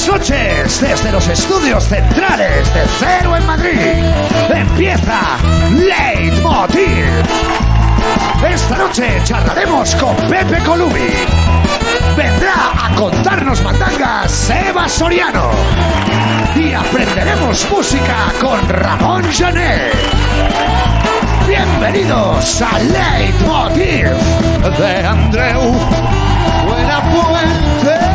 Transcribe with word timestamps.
buenas 0.00 0.08
noches 0.08 0.80
desde 0.80 1.12
los 1.12 1.28
estudios 1.28 1.84
centrales 1.84 2.72
de 2.74 2.82
Cero 2.98 3.36
en 3.36 3.46
Madrid. 3.46 4.04
Empieza 4.48 5.20
Leitmotiv. 5.72 7.04
Esta 8.48 8.76
noche 8.78 9.20
charlaremos 9.24 9.94
con 9.96 10.16
Pepe 10.28 10.58
Colubi. 10.64 11.10
Vendrá 12.16 12.72
a 12.82 12.94
contarnos 12.94 13.62
mandangas 13.62 14.30
Seba 14.30 14.88
Soriano. 14.88 15.50
Y 16.54 16.72
aprenderemos 16.72 17.66
música 17.70 18.32
con 18.40 18.68
Ramón 18.68 19.24
Janet. 19.32 19.94
Bienvenidos 21.46 22.62
a 22.62 22.78
Leitmotiv 22.78 24.10
de 24.78 25.06
Andreu 25.06 25.74
Buenafuente. 26.66 28.09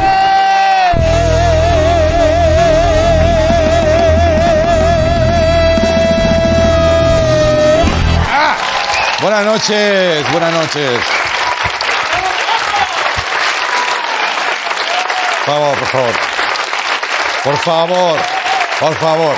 Buenas 9.25 9.43
noches, 9.43 10.31
buenas 10.31 10.53
noches. 10.53 10.99
Por 15.43 15.55
favor, 15.55 15.79
por 15.79 15.87
favor. 15.87 16.11
Por 17.43 17.57
favor, 17.57 18.19
por 18.79 18.95
favor. 18.97 19.35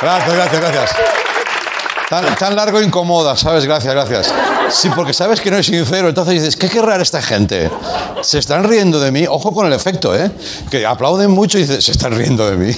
Gracias, 0.00 0.34
gracias, 0.34 0.60
gracias. 0.62 2.38
Tan, 2.38 2.56
largo 2.56 2.80
incomoda, 2.80 3.36
¿sabes? 3.36 3.66
Gracias, 3.66 3.92
gracias. 3.92 4.34
Sí, 4.70 4.88
porque 4.96 5.12
sabes 5.12 5.42
que 5.42 5.50
no 5.50 5.58
es 5.58 5.66
sincero. 5.66 6.08
Entonces 6.08 6.36
dices, 6.36 6.56
¿qué 6.56 6.70
querrá 6.70 6.96
esta 6.96 7.20
gente? 7.20 7.70
Se 8.22 8.38
están 8.38 8.64
riendo 8.64 8.98
de 9.00 9.12
mí. 9.12 9.26
Ojo 9.28 9.52
con 9.52 9.66
el 9.66 9.74
efecto, 9.74 10.16
¿eh? 10.16 10.30
Que 10.70 10.86
aplauden 10.86 11.30
mucho 11.30 11.58
y 11.58 11.62
dices, 11.62 11.84
se 11.84 11.92
están 11.92 12.16
riendo 12.16 12.48
de 12.50 12.56
mí. 12.56 12.74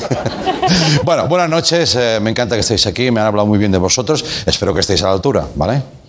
bueno, 1.04 1.28
buenas 1.28 1.48
noches. 1.48 1.94
eh, 1.94 2.18
me 2.20 2.30
encanta 2.30 2.56
que 2.56 2.62
estéis 2.62 2.84
aquí. 2.88 3.12
Me 3.12 3.20
han 3.20 3.28
hablado 3.28 3.46
muy 3.46 3.58
bien 3.60 3.70
de 3.70 3.78
vosotros. 3.78 4.24
Espero 4.44 4.74
que 4.74 4.80
estéis 4.80 5.04
a 5.04 5.06
la 5.06 5.12
altura, 5.12 5.46
¿vale? 5.54 5.99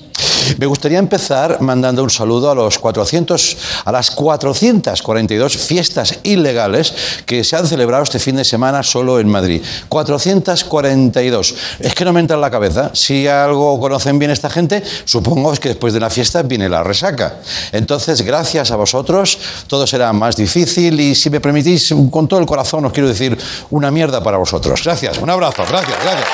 Me 0.57 0.65
gustaría 0.65 0.99
empezar 0.99 1.61
mandando 1.61 2.03
un 2.03 2.09
saludo 2.09 2.51
a 2.51 2.55
los 2.55 2.79
400, 2.79 3.57
a 3.85 3.91
las 3.91 4.11
442 4.11 5.57
fiestas 5.57 6.19
ilegales 6.23 6.93
que 7.25 7.43
se 7.43 7.55
han 7.55 7.67
celebrado 7.67 8.03
este 8.03 8.19
fin 8.19 8.35
de 8.35 8.43
semana 8.43 8.83
solo 8.83 9.19
en 9.19 9.27
Madrid. 9.27 9.61
442. 9.89 11.55
Es 11.79 11.95
que 11.95 12.05
no 12.05 12.13
me 12.13 12.19
entra 12.19 12.35
en 12.35 12.41
la 12.41 12.51
cabeza. 12.51 12.91
Si 12.93 13.27
algo 13.27 13.79
conocen 13.79 14.19
bien 14.19 14.31
esta 14.31 14.49
gente, 14.49 14.83
supongo 15.05 15.53
que 15.53 15.69
después 15.69 15.93
de 15.93 15.99
la 15.99 16.09
fiesta 16.09 16.41
viene 16.43 16.69
la 16.69 16.83
resaca. 16.83 17.39
Entonces, 17.71 18.21
gracias 18.21 18.71
a 18.71 18.75
vosotros, 18.75 19.37
todo 19.67 19.85
será 19.87 20.11
más 20.13 20.35
difícil 20.35 20.99
y 20.99 21.15
si 21.15 21.29
me 21.29 21.39
permitís, 21.39 21.93
con 22.09 22.27
todo 22.27 22.39
el 22.39 22.45
corazón 22.45 22.85
os 22.85 22.93
quiero 22.93 23.09
decir 23.09 23.37
una 23.69 23.91
mierda 23.91 24.21
para 24.23 24.37
vosotros. 24.37 24.81
Gracias, 24.83 25.17
un 25.17 25.29
abrazo, 25.29 25.63
gracias, 25.67 25.97
gracias. 26.03 26.27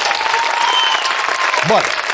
Bueno. 1.68 2.07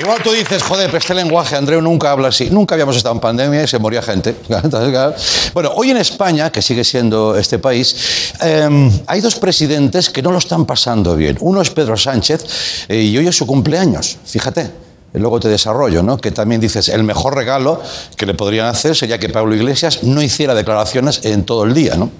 Igual 0.00 0.22
tú 0.22 0.32
dices, 0.32 0.62
joder, 0.62 0.86
pero 0.86 0.98
este 0.98 1.14
lenguaje, 1.14 1.54
Andreu 1.54 1.80
nunca 1.82 2.10
habla 2.10 2.28
así. 2.28 2.48
Nunca 2.50 2.74
habíamos 2.74 2.96
estado 2.96 3.14
en 3.14 3.20
pandemia 3.20 3.62
y 3.62 3.66
se 3.66 3.78
moría 3.78 4.02
gente. 4.02 4.34
Bueno, 5.52 5.70
hoy 5.74 5.90
en 5.90 5.98
España, 5.98 6.50
que 6.50 6.62
sigue 6.62 6.82
siendo 6.82 7.36
este 7.36 7.58
país, 7.58 8.32
eh, 8.40 8.90
hay 9.06 9.20
dos 9.20 9.36
presidentes 9.36 10.08
que 10.08 10.22
no 10.22 10.32
lo 10.32 10.38
están 10.38 10.64
pasando 10.64 11.14
bien. 11.14 11.36
Uno 11.40 11.60
es 11.60 11.70
Pedro 11.70 11.96
Sánchez 11.96 12.86
eh, 12.88 13.02
y 13.02 13.16
hoy 13.18 13.28
es 13.28 13.36
su 13.36 13.46
cumpleaños, 13.46 14.16
fíjate. 14.24 14.70
Luego 15.12 15.40
te 15.40 15.48
desarrollo, 15.48 16.02
¿no? 16.02 16.16
Que 16.16 16.30
también 16.30 16.60
dices, 16.60 16.88
el 16.88 17.04
mejor 17.04 17.34
regalo 17.36 17.82
que 18.16 18.24
le 18.24 18.32
podrían 18.32 18.66
hacer 18.66 18.96
sería 18.96 19.18
que 19.18 19.28
Pablo 19.28 19.54
Iglesias 19.54 20.02
no 20.04 20.22
hiciera 20.22 20.54
declaraciones 20.54 21.20
en 21.24 21.44
todo 21.44 21.64
el 21.64 21.74
día, 21.74 21.96
¿no? 21.96 22.10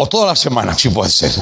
O 0.00 0.06
toda 0.06 0.26
la 0.26 0.36
semana, 0.36 0.78
si 0.78 0.90
puede 0.90 1.10
ser. 1.10 1.32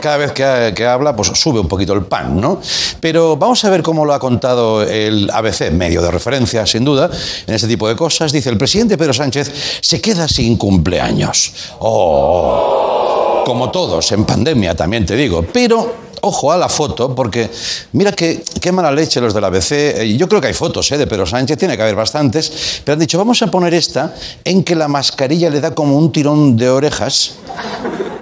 Cada 0.00 0.16
vez 0.16 0.32
que, 0.32 0.72
que, 0.74 0.86
habla, 0.86 1.14
pues 1.14 1.28
sube 1.34 1.60
un 1.60 1.68
poquito 1.68 1.92
el 1.92 2.06
pan, 2.06 2.40
¿no? 2.40 2.62
Pero 2.98 3.36
vamos 3.36 3.62
a 3.62 3.68
ver 3.68 3.82
cómo 3.82 4.06
lo 4.06 4.14
ha 4.14 4.18
contado 4.18 4.82
el 4.82 5.28
ABC, 5.30 5.70
medio 5.70 6.00
de 6.00 6.10
referencia, 6.10 6.64
sin 6.64 6.82
duda, 6.82 7.10
en 7.46 7.54
este 7.54 7.68
tipo 7.68 7.86
de 7.86 7.94
cosas. 7.94 8.32
Dice, 8.32 8.48
el 8.48 8.56
presidente 8.56 8.96
Pedro 8.96 9.12
Sánchez 9.12 9.52
se 9.82 10.00
queda 10.00 10.26
sin 10.28 10.56
cumpleaños. 10.56 11.52
Oh, 11.80 13.42
como 13.44 13.70
todos, 13.70 14.10
en 14.12 14.24
pandemia, 14.24 14.74
también 14.74 15.04
te 15.04 15.14
digo. 15.14 15.44
Pero 15.52 16.06
ojo 16.22 16.52
a 16.52 16.56
la 16.56 16.68
foto, 16.68 17.14
porque 17.14 17.50
mira 17.92 18.12
qué, 18.12 18.42
qué 18.60 18.72
mala 18.72 18.90
leche 18.90 19.20
los 19.20 19.34
del 19.34 19.44
ABC. 19.44 20.02
Yo 20.16 20.28
creo 20.28 20.40
que 20.40 20.48
hay 20.48 20.54
fotos 20.54 20.90
¿eh? 20.92 20.98
de 20.98 21.06
Pedro 21.06 21.26
Sánchez, 21.26 21.58
tiene 21.58 21.76
que 21.76 21.82
haber 21.82 21.94
bastantes, 21.94 22.80
pero 22.84 22.94
han 22.94 23.00
dicho, 23.00 23.18
vamos 23.18 23.40
a 23.42 23.46
poner 23.48 23.74
esta 23.74 24.14
en 24.44 24.64
que 24.64 24.74
la 24.74 24.88
mascarilla 24.88 25.50
le 25.50 25.60
da 25.60 25.74
como 25.74 25.96
un 25.96 26.12
tirón 26.12 26.56
de 26.56 26.70
orejas, 26.70 27.34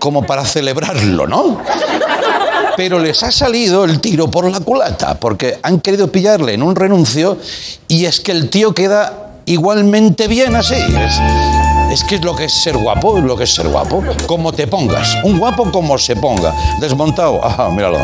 como 0.04 0.22
para 0.22 0.44
celebrarlo, 0.44 1.26
¿no? 1.26 1.56
Pero 2.76 2.98
les 2.98 3.22
ha 3.22 3.32
salido 3.32 3.87
el 3.87 4.03
tiro 4.03 4.31
por 4.31 4.50
la 4.50 4.60
culata, 4.60 5.15
porque 5.19 5.59
han 5.62 5.81
querido 5.81 6.12
pillarle 6.12 6.53
en 6.53 6.62
un 6.62 6.76
renuncio 6.76 7.38
y 7.88 8.04
es 8.04 8.20
que 8.20 8.32
el 8.32 8.50
tío 8.50 8.75
queda 8.75 9.31
igualmente 9.47 10.28
bien 10.28 10.56
así. 10.56 10.75
Es, 11.91 12.04
que 12.04 12.16
es 12.16 12.22
lo 12.22 12.37
que 12.37 12.44
es 12.44 12.53
ser 12.53 12.76
guapo, 12.76 13.19
lo 13.19 13.34
que 13.34 13.44
es 13.44 13.54
ser 13.54 13.69
guapo. 13.69 14.04
Como 14.26 14.53
te 14.53 14.66
pongas. 14.66 15.16
Un 15.25 15.38
guapo 15.38 15.72
como 15.72 15.97
se 15.97 16.16
ponga. 16.16 16.53
Desmontado. 16.81 17.41
Ah, 17.43 17.70
míralo. 17.70 17.97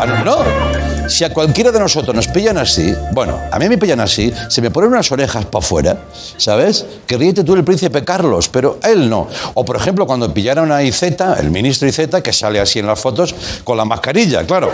Ah, 0.00 0.06
no. 0.24 0.81
Si 1.08 1.24
a 1.24 1.32
cualquiera 1.32 1.70
de 1.70 1.78
nosotros 1.78 2.14
nos 2.14 2.28
pillan 2.28 2.58
así, 2.58 2.94
bueno, 3.12 3.38
a 3.50 3.58
mí 3.58 3.68
me 3.68 3.78
pillan 3.78 4.00
así, 4.00 4.32
se 4.48 4.62
me 4.62 4.70
ponen 4.70 4.90
unas 4.90 5.10
orejas 5.12 5.44
para 5.44 5.64
afuera, 5.64 5.98
¿sabes? 6.36 6.84
Que 7.06 7.16
ríete 7.16 7.44
tú 7.44 7.54
el 7.54 7.64
príncipe 7.64 8.04
Carlos, 8.04 8.48
pero 8.48 8.78
él 8.82 9.08
no. 9.10 9.28
O 9.54 9.64
por 9.64 9.76
ejemplo, 9.76 10.06
cuando 10.06 10.32
pillaron 10.32 10.72
a 10.72 10.82
IZ, 10.82 11.02
el 11.38 11.50
ministro 11.50 11.88
IZ, 11.88 12.22
que 12.22 12.32
sale 12.32 12.60
así 12.60 12.78
en 12.78 12.86
las 12.86 13.00
fotos 13.00 13.34
con 13.64 13.76
la 13.76 13.84
mascarilla, 13.84 14.44
claro. 14.44 14.70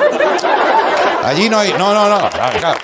Allí 1.25 1.49
no 1.49 1.59
hay. 1.59 1.73
No, 1.73 1.93
no, 1.93 2.09
no. 2.09 2.31
Claro. 2.31 2.79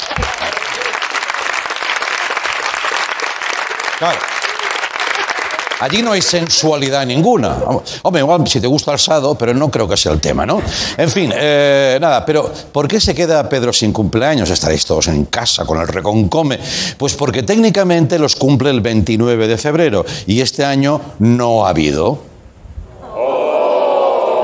claro. 3.99 4.34
Allí 5.81 6.03
no 6.03 6.13
hay 6.13 6.23
sensualidad 6.23 7.05
ninguna. 7.05 7.57
Hombre, 8.03 8.23
igual 8.23 8.47
si 8.47 8.61
te 8.61 8.67
gusta 8.67 8.93
el 8.93 8.99
sado, 8.99 9.35
pero 9.35 9.53
no 9.55 9.71
creo 9.71 9.89
que 9.89 9.97
sea 9.97 10.13
el 10.13 10.21
tema, 10.21 10.47
¿no? 10.47 10.63
En 10.97 11.11
fin, 11.11 11.33
eh, 11.35 11.99
nada, 12.01 12.25
pero 12.25 12.51
¿por 12.73 12.87
qué 12.87 13.01
se 13.01 13.15
queda 13.15 13.49
Pedro 13.49 13.73
sin 13.73 13.93
cumpleaños? 13.93 14.51
Estaréis 14.51 14.87
todos 14.87 15.09
en 15.09 15.25
casa 15.27 15.65
con 15.65 15.81
el 15.81 15.89
reconcome. 15.89 16.61
Pues 16.97 17.15
porque 17.15 17.43
técnicamente 17.43 18.19
los 18.19 18.37
cumple 18.37 18.71
el 18.71 18.81
29 18.81 19.49
de 19.49 19.59
febrero 19.59 20.05
y 20.27 20.41
este 20.41 20.65
año 20.65 21.01
no 21.19 21.67
ha 21.67 21.71
habido. 21.71 22.35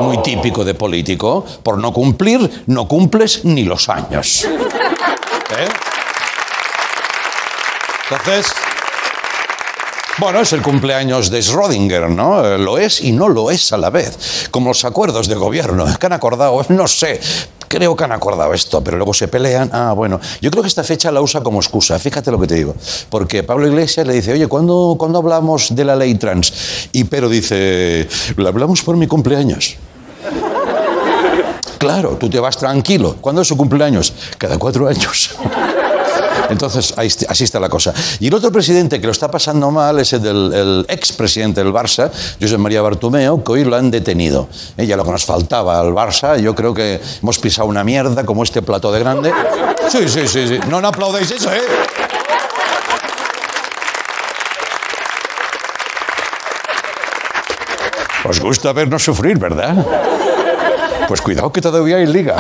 Muy 0.01 0.19
típico 0.23 0.65
de 0.65 0.75
político. 0.75 1.45
Por 1.63 1.79
no 1.79 1.93
cumplir, 1.93 2.65
no 2.67 2.89
cumples 2.89 3.45
ni 3.45 3.65
los 3.65 3.89
años. 3.89 4.45
¿Eh? 4.45 5.69
Entonces. 8.11 8.47
Bueno, 10.21 10.43
es 10.43 10.53
el 10.53 10.61
cumpleaños 10.61 11.31
de 11.31 11.39
Schrödinger, 11.39 12.11
¿no? 12.11 12.59
Lo 12.59 12.77
es 12.77 13.01
y 13.01 13.11
no 13.11 13.27
lo 13.27 13.51
es 13.51 13.73
a 13.73 13.79
la 13.79 13.89
vez. 13.89 14.49
Como 14.51 14.69
los 14.69 14.85
acuerdos 14.85 15.29
de 15.29 15.35
gobierno. 15.35 15.87
¿Qué 15.99 16.07
han 16.07 16.13
acordado? 16.13 16.63
No 16.69 16.87
sé. 16.87 17.19
Creo 17.67 17.97
que 17.97 18.05
han 18.05 18.13
acordado 18.13 18.53
esto, 18.53 18.85
pero 18.85 18.99
luego 18.99 19.15
se 19.15 19.29
pelean. 19.29 19.71
Ah, 19.73 19.95
bueno. 19.97 20.21
Yo 20.43 20.51
creo 20.51 20.63
que 20.63 20.69
esta 20.69 20.85
fecha 20.85 21.11
la 21.11 21.23
usa 21.23 21.43
como 21.43 21.59
excusa. 21.59 21.99
Fíjate 21.99 22.31
lo 22.31 22.39
que 22.39 22.47
te 22.47 22.57
digo. 22.57 22.75
Porque 23.09 23.43
Pablo 23.45 23.67
Iglesias 23.67 24.07
le 24.07 24.13
dice, 24.13 24.35
oye, 24.35 24.47
¿cuándo, 24.47 24.95
¿cuándo 24.99 25.21
hablamos 25.21 25.75
de 25.75 25.85
la 25.87 25.97
ley 25.97 26.15
trans? 26.17 26.53
Y 26.93 27.05
Pedro 27.05 27.31
dice, 27.31 28.07
la 28.37 28.51
hablamos 28.51 28.83
por 28.83 28.99
mi 28.99 29.07
cumpleaños. 29.07 29.77
Claro, 31.79 32.19
tú 32.21 32.29
te 32.29 32.39
vas 32.39 32.59
tranquilo. 32.59 33.17
¿Cuándo 33.23 33.41
es 33.41 33.49
su 33.49 33.57
cumpleaños? 33.57 34.13
Cada 34.37 34.59
cuatro 34.59 34.87
años. 34.87 35.31
Entonces, 36.51 36.95
así 36.97 37.45
está 37.45 37.61
la 37.61 37.69
cosa. 37.69 37.95
Y 38.19 38.29
el 38.29 38.35
otro 38.35 38.51
presidente 38.51 39.01
que 39.01 39.07
lo 39.07 39.13
está 39.13 39.31
pasando 39.31 39.71
mal 39.71 39.99
es 39.99 40.13
el 40.13 40.23
del 40.23 40.53
el 40.53 40.87
expresidente 40.89 41.63
del 41.63 41.73
Barça, 41.73 42.11
José 42.41 42.59
María 42.59 42.83
Bartomeu, 42.83 43.43
que 43.43 43.53
hoy 43.53 43.65
lo 43.65 43.77
han 43.77 43.91
detenido. 43.91 44.49
Ella 44.77 44.97
lo 44.97 45.05
que 45.05 45.13
nos 45.13 45.25
faltaba 45.25 45.81
al 45.81 45.93
Barça, 45.93 46.39
yo 46.39 46.55
creo 46.55 46.75
que 46.75 47.01
hemos 47.23 47.39
pisado 47.39 47.69
una 47.69 47.85
mierda 47.85 48.25
como 48.25 48.43
este 48.43 48.63
plato 48.63 48.93
de 48.93 49.01
grande. 49.01 49.33
Sí, 49.89 50.09
sí, 50.09 50.27
sí, 50.27 50.49
sí. 50.49 50.59
No, 50.69 50.81
no 50.81 50.89
aplaudéis 50.89 51.31
eso, 51.31 51.53
¿eh? 51.53 51.61
Os 58.25 58.39
gusta 58.39 58.73
vernos 58.73 59.03
sufrir, 59.03 59.39
¿verdad? 59.39 59.75
Pues 61.09 61.21
cuidado 61.21 61.51
que 61.53 61.61
todavía 61.61 61.97
hay 61.97 62.07
liga. 62.07 62.37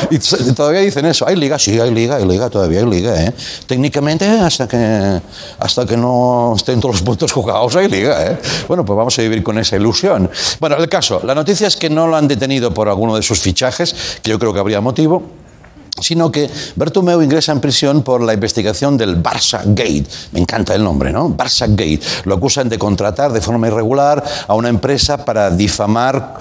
Y 0.10 0.52
todavía 0.52 0.80
dicen 0.80 1.06
eso, 1.06 1.26
hay 1.26 1.36
liga, 1.36 1.58
sí, 1.58 1.78
hay 1.78 1.92
liga, 1.92 2.16
hay 2.16 2.26
liga, 2.26 2.50
todavía 2.50 2.80
hay 2.80 2.86
liga, 2.86 3.24
¿eh? 3.24 3.32
Técnicamente, 3.66 4.26
hasta 4.26 4.68
que, 4.68 5.20
hasta 5.58 5.86
que 5.86 5.96
no 5.96 6.54
estén 6.56 6.80
todos 6.80 6.96
los 6.96 7.02
puntos 7.02 7.32
jugados, 7.32 7.76
hay 7.76 7.88
liga, 7.88 8.26
¿eh? 8.26 8.38
Bueno, 8.68 8.84
pues 8.84 8.96
vamos 8.96 9.18
a 9.18 9.22
vivir 9.22 9.42
con 9.42 9.58
esa 9.58 9.76
ilusión. 9.76 10.30
Bueno, 10.60 10.76
el 10.76 10.88
caso, 10.88 11.20
la 11.24 11.34
noticia 11.34 11.66
es 11.66 11.76
que 11.76 11.90
no 11.90 12.06
lo 12.06 12.16
han 12.16 12.28
detenido 12.28 12.72
por 12.72 12.88
alguno 12.88 13.16
de 13.16 13.22
sus 13.22 13.40
fichajes, 13.40 13.94
que 14.22 14.30
yo 14.30 14.38
creo 14.38 14.52
que 14.52 14.60
habría 14.60 14.80
motivo. 14.80 15.45
Sino 16.00 16.30
que 16.30 16.50
Bertomeu 16.76 17.22
ingresa 17.22 17.52
en 17.52 17.60
prisión 17.60 18.02
por 18.02 18.22
la 18.22 18.34
investigación 18.34 18.96
del 18.96 19.22
Barça 19.22 19.62
Gate. 19.64 20.04
Me 20.32 20.40
encanta 20.40 20.74
el 20.74 20.84
nombre, 20.84 21.12
¿no? 21.12 21.30
Barça 21.30 21.66
Gate. 21.68 22.00
Lo 22.24 22.34
acusan 22.34 22.68
de 22.68 22.78
contratar 22.78 23.32
de 23.32 23.40
forma 23.40 23.68
irregular 23.68 24.22
a 24.46 24.54
una 24.54 24.68
empresa 24.68 25.24
para 25.24 25.50
difamar 25.50 26.38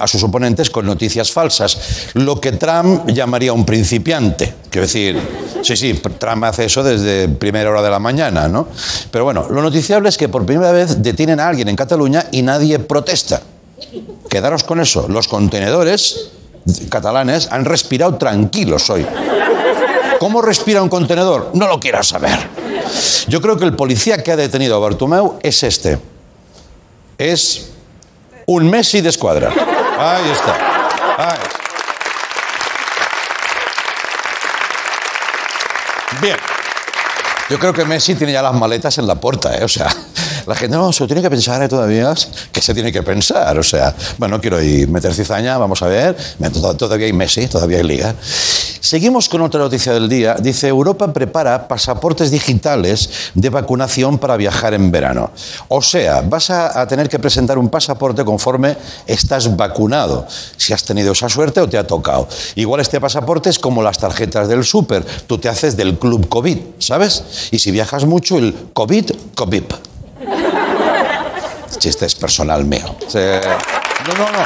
a 0.00 0.06
sus 0.06 0.22
oponentes 0.22 0.70
con 0.70 0.86
noticias 0.86 1.32
falsas, 1.32 2.10
lo 2.14 2.40
que 2.40 2.52
Trump 2.52 3.08
llamaría 3.08 3.52
un 3.52 3.64
principiante. 3.64 4.52
Quiero 4.68 4.86
decir, 4.86 5.18
sí, 5.62 5.76
sí, 5.76 5.94
Trump 6.18 6.44
hace 6.44 6.66
eso 6.66 6.82
desde 6.82 7.28
primera 7.28 7.70
hora 7.70 7.82
de 7.82 7.90
la 7.90 7.98
mañana, 7.98 8.48
¿no? 8.48 8.68
Pero 9.10 9.24
bueno, 9.24 9.46
lo 9.48 9.62
noticiable 9.62 10.08
es 10.08 10.18
que 10.18 10.28
por 10.28 10.44
primera 10.44 10.72
vez 10.72 11.02
detienen 11.02 11.40
a 11.40 11.48
alguien 11.48 11.68
en 11.68 11.76
Cataluña 11.76 12.26
y 12.32 12.42
nadie 12.42 12.78
protesta. 12.78 13.40
Quedaros 14.28 14.64
con 14.64 14.80
eso. 14.80 15.06
Los 15.08 15.28
contenedores 15.28 16.30
catalanes 16.88 17.48
han 17.50 17.64
respirado 17.64 18.16
tranquilos 18.16 18.88
hoy. 18.90 19.06
¿Cómo 20.18 20.40
respira 20.42 20.82
un 20.82 20.88
contenedor? 20.88 21.50
No 21.54 21.68
lo 21.68 21.78
quiero 21.78 22.02
saber. 22.02 22.38
Yo 23.28 23.40
creo 23.40 23.56
que 23.56 23.64
el 23.64 23.74
policía 23.74 24.22
que 24.22 24.32
ha 24.32 24.36
detenido 24.36 24.76
a 24.76 24.78
Bartomeu 24.78 25.38
es 25.42 25.62
este. 25.62 25.98
Es 27.18 27.70
un 28.46 28.70
Messi 28.70 29.00
de 29.00 29.08
escuadra. 29.08 29.50
Ahí 29.98 30.30
está. 30.30 30.56
Ahí 31.18 31.38
está. 31.42 31.58
Bien. 36.20 36.36
Yo 37.50 37.58
creo 37.58 37.72
que 37.72 37.84
Messi 37.84 38.14
tiene 38.14 38.32
ya 38.32 38.42
las 38.42 38.54
maletas 38.54 38.96
en 38.98 39.06
la 39.06 39.16
puerta, 39.16 39.56
¿eh? 39.56 39.64
O 39.64 39.68
sea, 39.68 39.94
la 40.46 40.54
gente 40.54 40.76
no 40.76 40.92
se 40.92 41.06
tiene 41.06 41.22
que 41.22 41.30
pensar 41.30 41.62
¿eh? 41.62 41.68
todavía. 41.68 42.14
que 42.52 42.60
se 42.60 42.74
tiene 42.74 42.92
que 42.92 43.02
pensar? 43.02 43.58
O 43.58 43.62
sea, 43.62 43.94
bueno, 44.18 44.36
no 44.36 44.40
quiero 44.40 44.60
ir 44.62 44.88
meter 44.88 45.14
cizaña, 45.14 45.58
vamos 45.58 45.82
a 45.82 45.86
ver. 45.86 46.16
Todavía 46.76 47.06
hay 47.06 47.12
Messi, 47.12 47.46
todavía 47.46 47.78
hay 47.78 47.84
Liga. 47.84 48.14
Seguimos 48.80 49.28
con 49.28 49.40
otra 49.40 49.60
noticia 49.60 49.92
del 49.92 50.08
día. 50.08 50.36
Dice, 50.38 50.68
Europa 50.68 51.12
prepara 51.12 51.68
pasaportes 51.68 52.30
digitales 52.30 53.08
de 53.34 53.48
vacunación 53.48 54.18
para 54.18 54.36
viajar 54.36 54.74
en 54.74 54.90
verano. 54.90 55.30
O 55.68 55.80
sea, 55.80 56.20
vas 56.20 56.50
a, 56.50 56.80
a 56.80 56.86
tener 56.86 57.08
que 57.08 57.18
presentar 57.18 57.56
un 57.56 57.70
pasaporte 57.70 58.24
conforme 58.24 58.76
estás 59.06 59.56
vacunado. 59.56 60.26
Si 60.56 60.72
has 60.72 60.84
tenido 60.84 61.12
esa 61.12 61.28
suerte 61.28 61.60
o 61.60 61.68
te 61.68 61.78
ha 61.78 61.86
tocado. 61.86 62.28
Igual 62.56 62.80
este 62.80 63.00
pasaporte 63.00 63.50
es 63.50 63.58
como 63.58 63.82
las 63.82 63.98
tarjetas 63.98 64.48
del 64.48 64.64
súper. 64.64 65.04
Tú 65.26 65.38
te 65.38 65.48
haces 65.48 65.76
del 65.76 65.98
club 65.98 66.28
COVID, 66.28 66.58
¿sabes? 66.78 67.48
Y 67.50 67.58
si 67.58 67.70
viajas 67.70 68.04
mucho, 68.04 68.38
el 68.38 68.54
COVID, 68.74 69.10
COVID. 69.34 69.93
Chiste 71.78 72.06
es 72.06 72.14
personal 72.14 72.64
mío. 72.64 72.94
No, 73.14 74.14
no, 74.14 74.32
no. 74.32 74.44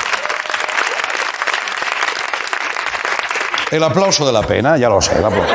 El 3.71 3.85
aplauso 3.85 4.27
de 4.27 4.33
la 4.33 4.43
pena, 4.43 4.77
ya 4.79 4.89
lo 4.89 5.01
sé. 5.01 5.19
El 5.19 5.25
aplauso. 5.25 5.53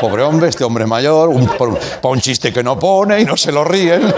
Pobre 0.00 0.22
hombre, 0.22 0.48
este 0.48 0.64
hombre 0.64 0.86
mayor, 0.86 1.28
un, 1.28 1.46
para 1.46 1.72
un 2.04 2.20
chiste 2.20 2.52
que 2.52 2.62
no 2.62 2.78
pone 2.78 3.20
y 3.20 3.24
no 3.24 3.36
se 3.36 3.52
lo 3.52 3.64
ríen. 3.64 4.14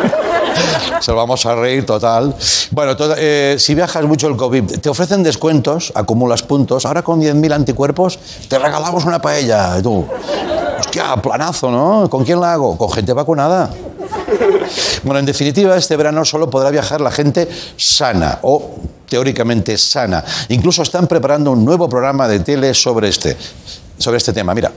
Se 1.01 1.11
lo 1.11 1.17
vamos 1.17 1.45
a 1.47 1.55
reír 1.55 1.85
total. 1.85 2.35
Bueno, 2.71 2.95
eh, 3.17 3.57
si 3.59 3.75
viajas 3.75 4.05
mucho 4.05 4.29
el 4.29 4.37
COVID, 4.37 4.79
te 4.81 4.89
ofrecen 4.89 5.23
descuentos, 5.23 5.93
acumulas 5.95 6.43
puntos. 6.43 6.87
Ahora 6.87 7.03
con 7.03 7.21
10.000 7.21 7.53
anticuerpos 7.53 8.19
te 8.49 8.59
regalamos 8.59 9.05
una 9.05 9.21
paella. 9.21 9.83
Tú, 9.83 10.07
hostia, 10.79 11.17
planazo, 11.17 11.71
¿no? 11.71 12.09
¿Con 12.09 12.25
quién 12.25 12.41
la 12.41 12.53
hago? 12.53 12.77
Con 12.77 12.91
gente 12.93 13.13
vacunada. 13.13 13.71
Bueno, 15.03 15.19
en 15.21 15.27
definitiva, 15.27 15.77
este 15.77 15.97
verano 15.97 16.25
solo 16.25 16.49
podrá 16.49 16.71
viajar 16.71 17.01
la 17.01 17.11
gente 17.11 17.49
sana 17.77 18.39
o 18.43 18.77
teóricamente 19.09 19.77
sana. 19.77 20.25
Incluso 20.49 20.83
están 20.83 21.07
preparando 21.07 21.51
un 21.51 21.65
nuevo 21.65 21.89
programa 21.89 22.29
de 22.29 22.41
tele 22.41 22.73
sobre 22.73 23.09
este, 23.09 23.37
sobre 23.99 24.19
este 24.19 24.33
tema. 24.33 24.55
Mira. 24.55 24.73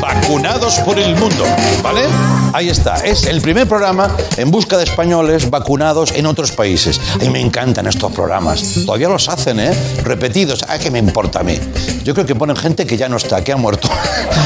Vacunados 0.00 0.80
por 0.80 0.98
el 0.98 1.14
mundo, 1.16 1.44
¿vale? 1.82 2.41
Ahí 2.52 2.68
está, 2.68 2.96
es 2.96 3.24
el 3.24 3.40
primer 3.40 3.66
programa 3.66 4.14
en 4.36 4.50
busca 4.50 4.76
de 4.76 4.84
españoles 4.84 5.48
vacunados 5.48 6.12
en 6.12 6.26
otros 6.26 6.52
países. 6.52 7.00
Y 7.20 7.30
me 7.30 7.40
encantan 7.40 7.86
estos 7.86 8.12
programas. 8.12 8.62
Todavía 8.84 9.08
los 9.08 9.28
hacen, 9.28 9.60
¿eh? 9.60 9.72
Repetidos. 10.02 10.62
¿A 10.68 10.78
qué 10.78 10.90
me 10.90 10.98
importa 10.98 11.40
a 11.40 11.42
mí? 11.42 11.58
Yo 12.04 12.14
creo 12.14 12.26
que 12.26 12.34
ponen 12.34 12.56
gente 12.56 12.86
que 12.86 12.96
ya 12.96 13.08
no 13.08 13.16
está, 13.16 13.42
que 13.42 13.52
ha 13.52 13.56
muerto. 13.56 13.88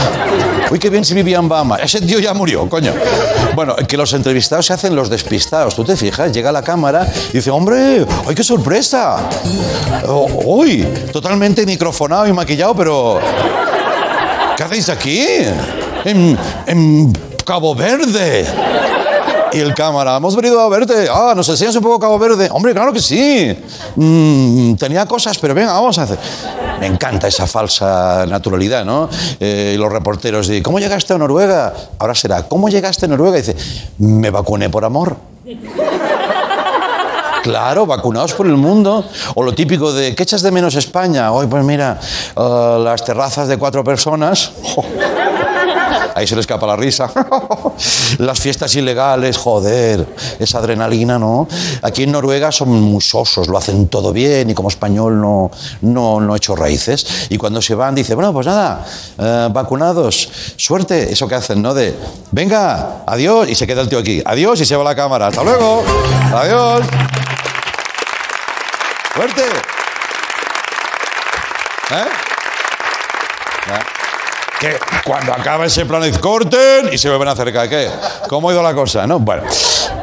Uy, 0.70 0.78
qué 0.78 0.90
bien 0.90 1.04
si 1.04 1.14
vivía 1.14 1.38
en 1.38 1.48
Bama. 1.48 1.76
Ese 1.76 2.00
tío 2.00 2.18
ya 2.18 2.34
murió, 2.34 2.68
coño. 2.68 2.92
Bueno, 3.54 3.76
que 3.76 3.96
los 3.96 4.12
entrevistados 4.12 4.66
se 4.66 4.72
hacen 4.72 4.94
los 4.94 5.10
despistados. 5.10 5.74
Tú 5.74 5.84
te 5.84 5.96
fijas, 5.96 6.32
llega 6.32 6.50
a 6.50 6.52
la 6.52 6.62
cámara 6.62 7.06
y 7.30 7.34
dice, 7.34 7.50
hombre, 7.50 8.06
¡ay, 8.26 8.34
qué 8.34 8.42
sorpresa! 8.44 9.28
¡Uy! 10.44 10.86
Totalmente 11.12 11.64
microfonado 11.66 12.26
y 12.26 12.32
maquillado, 12.32 12.74
pero... 12.74 13.20
¿Qué 14.56 14.62
hacéis 14.62 14.88
aquí? 14.88 15.24
En, 16.04 17.12
Cabo 17.46 17.76
Verde. 17.76 18.44
Y 19.52 19.60
el 19.60 19.72
cámara, 19.72 20.16
hemos 20.16 20.34
venido 20.34 20.60
a 20.60 20.68
verte. 20.68 21.06
Ah, 21.08 21.32
¿nos 21.34 21.48
enseñas 21.48 21.76
un 21.76 21.82
poco 21.82 22.00
Cabo 22.00 22.18
Verde? 22.18 22.48
Hombre, 22.50 22.72
claro 22.74 22.92
que 22.92 22.98
sí. 22.98 23.56
Mm, 23.94 24.74
tenía 24.74 25.06
cosas, 25.06 25.38
pero 25.38 25.54
venga, 25.54 25.72
vamos 25.72 25.96
a 25.96 26.02
hacer. 26.02 26.18
Me 26.80 26.86
encanta 26.86 27.28
esa 27.28 27.46
falsa 27.46 28.26
naturalidad, 28.26 28.84
¿no? 28.84 29.08
Eh, 29.38 29.74
y 29.76 29.78
los 29.78 29.92
reporteros 29.92 30.48
dicen, 30.48 30.64
¿cómo 30.64 30.80
llegaste 30.80 31.14
a 31.14 31.18
Noruega? 31.18 31.72
Ahora 32.00 32.16
será, 32.16 32.42
¿cómo 32.48 32.68
llegaste 32.68 33.06
a 33.06 33.08
Noruega? 33.08 33.38
Y 33.38 33.42
dice, 33.42 33.56
me 33.98 34.28
vacuné 34.30 34.68
por 34.68 34.84
amor. 34.84 35.16
Claro, 37.44 37.86
vacunados 37.86 38.34
por 38.34 38.46
el 38.46 38.56
mundo. 38.56 39.04
O 39.36 39.44
lo 39.44 39.54
típico 39.54 39.92
de, 39.92 40.16
¿qué 40.16 40.24
echas 40.24 40.42
de 40.42 40.50
menos 40.50 40.74
España? 40.74 41.30
Hoy, 41.30 41.46
pues 41.46 41.62
mira, 41.62 42.00
eh, 42.36 42.78
las 42.82 43.04
terrazas 43.04 43.46
de 43.46 43.56
cuatro 43.56 43.84
personas. 43.84 44.50
Ahí 46.16 46.26
se 46.26 46.34
le 46.34 46.40
escapa 46.40 46.66
la 46.66 46.76
risa. 46.76 47.12
Las 48.18 48.40
fiestas 48.40 48.74
ilegales, 48.74 49.36
joder, 49.36 50.06
esa 50.38 50.58
adrenalina, 50.58 51.18
¿no? 51.18 51.46
Aquí 51.82 52.04
en 52.04 52.12
Noruega 52.12 52.50
son 52.50 52.70
muy 52.70 53.02
sosos, 53.02 53.48
lo 53.48 53.58
hacen 53.58 53.88
todo 53.88 54.14
bien 54.14 54.48
y 54.48 54.54
como 54.54 54.70
español 54.70 55.20
no, 55.20 55.50
no, 55.82 56.18
no 56.18 56.34
he 56.34 56.38
hecho 56.38 56.56
raíces. 56.56 57.26
Y 57.28 57.36
cuando 57.36 57.60
se 57.60 57.74
van, 57.74 57.94
dice, 57.94 58.14
bueno, 58.14 58.32
pues 58.32 58.46
nada, 58.46 58.82
eh, 59.18 59.48
vacunados, 59.52 60.30
suerte, 60.56 61.12
eso 61.12 61.28
que 61.28 61.34
hacen, 61.34 61.60
¿no? 61.60 61.74
De, 61.74 61.94
venga, 62.30 63.02
adiós, 63.06 63.50
y 63.50 63.54
se 63.54 63.66
queda 63.66 63.82
el 63.82 63.90
tío 63.90 63.98
aquí, 63.98 64.22
adiós, 64.24 64.58
y 64.62 64.64
se 64.64 64.74
va 64.74 64.84
la 64.84 64.96
cámara, 64.96 65.26
hasta 65.26 65.44
luego, 65.44 65.84
adiós. 66.32 66.86
Suerte. 69.14 69.42
¿Eh? 71.90 72.26
Que 74.60 74.76
cuando 75.04 75.32
acaba 75.32 75.66
ese 75.66 75.84
plan 75.84 76.02
corten 76.20 76.90
y 76.92 76.98
se 76.98 77.08
vuelven 77.08 77.28
a 77.28 77.32
acercar. 77.32 77.68
¿Qué? 77.68 77.88
¿Cómo 78.28 78.48
ha 78.48 78.52
ido 78.52 78.62
la 78.62 78.74
cosa? 78.74 79.06
¿no? 79.06 79.18
Bueno, 79.18 79.42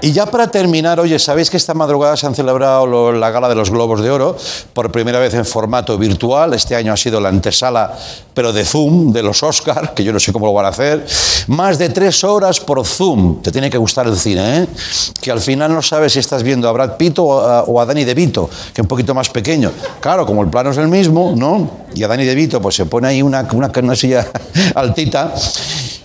y 0.02 0.12
ya 0.12 0.26
para 0.26 0.48
terminar, 0.48 1.00
oye, 1.00 1.18
¿sabéis 1.18 1.50
que 1.50 1.58
esta 1.58 1.74
madrugada 1.74 2.18
se 2.18 2.28
han 2.28 2.36
celebrado 2.36 3.12
la 3.12 3.32
gala 3.32 3.50
de 3.50 3.56
los 3.56 3.70
Globos 3.70 4.02
de 4.02 4.12
Oro 4.12 4.38
por 4.74 4.92
primera 4.92 5.20
vez 5.20 5.34
en 5.34 5.46
formato 5.46 5.98
virtual? 5.98 6.54
Este 6.54 6.76
año 6.76 6.94
ha 6.94 6.98
sido 6.98 7.20
la 7.20 7.30
antesala, 7.30 7.94
pero 8.34 8.54
de 8.54 8.66
Zoom, 8.66 9.12
de 9.12 9.24
los 9.24 9.42
Oscar, 9.44 9.94
que 9.94 10.04
yo 10.04 10.14
no 10.14 10.20
sé 10.20 10.34
cómo 10.34 10.46
lo 10.46 10.54
van 10.54 10.66
a 10.66 10.70
hacer. 10.70 11.06
Más 11.48 11.78
de 11.78 11.90
tres 11.90 12.24
horas 12.24 12.60
por 12.60 12.86
Zoom. 12.86 13.42
Te 13.42 13.52
tiene 13.52 13.70
que 13.70 13.78
gustar 13.78 14.08
el 14.08 14.18
cine, 14.18 14.60
¿eh? 14.60 14.68
Que 15.22 15.32
al 15.32 15.40
final 15.40 15.74
no 15.74 15.82
sabes 15.82 16.14
si 16.14 16.20
estás 16.20 16.44
viendo 16.44 16.68
a 16.68 16.72
Brad 16.72 16.98
Pitt 16.98 17.20
o 17.20 17.40
a, 17.40 17.64
o 17.64 17.80
a 17.80 17.86
Danny 17.86 18.04
DeVito, 18.04 18.50
que 18.74 18.82
es 18.82 18.84
un 18.84 18.88
poquito 18.88 19.14
más 19.14 19.30
pequeño. 19.30 19.72
Claro, 20.00 20.26
como 20.26 20.44
el 20.44 20.50
plano 20.50 20.72
es 20.72 20.78
el 20.78 20.88
mismo, 20.88 21.34
¿no? 21.36 21.84
Y 21.96 22.04
a 22.04 22.08
Danny 22.08 22.26
DeVito 22.26 22.62
pues 22.62 22.76
se 22.76 22.86
pone 22.86 23.08
ahí 23.08 23.22
una, 23.22 23.48
una, 23.52 23.72
una 23.76 23.96
silla 23.96 24.28
altita. 24.76 25.34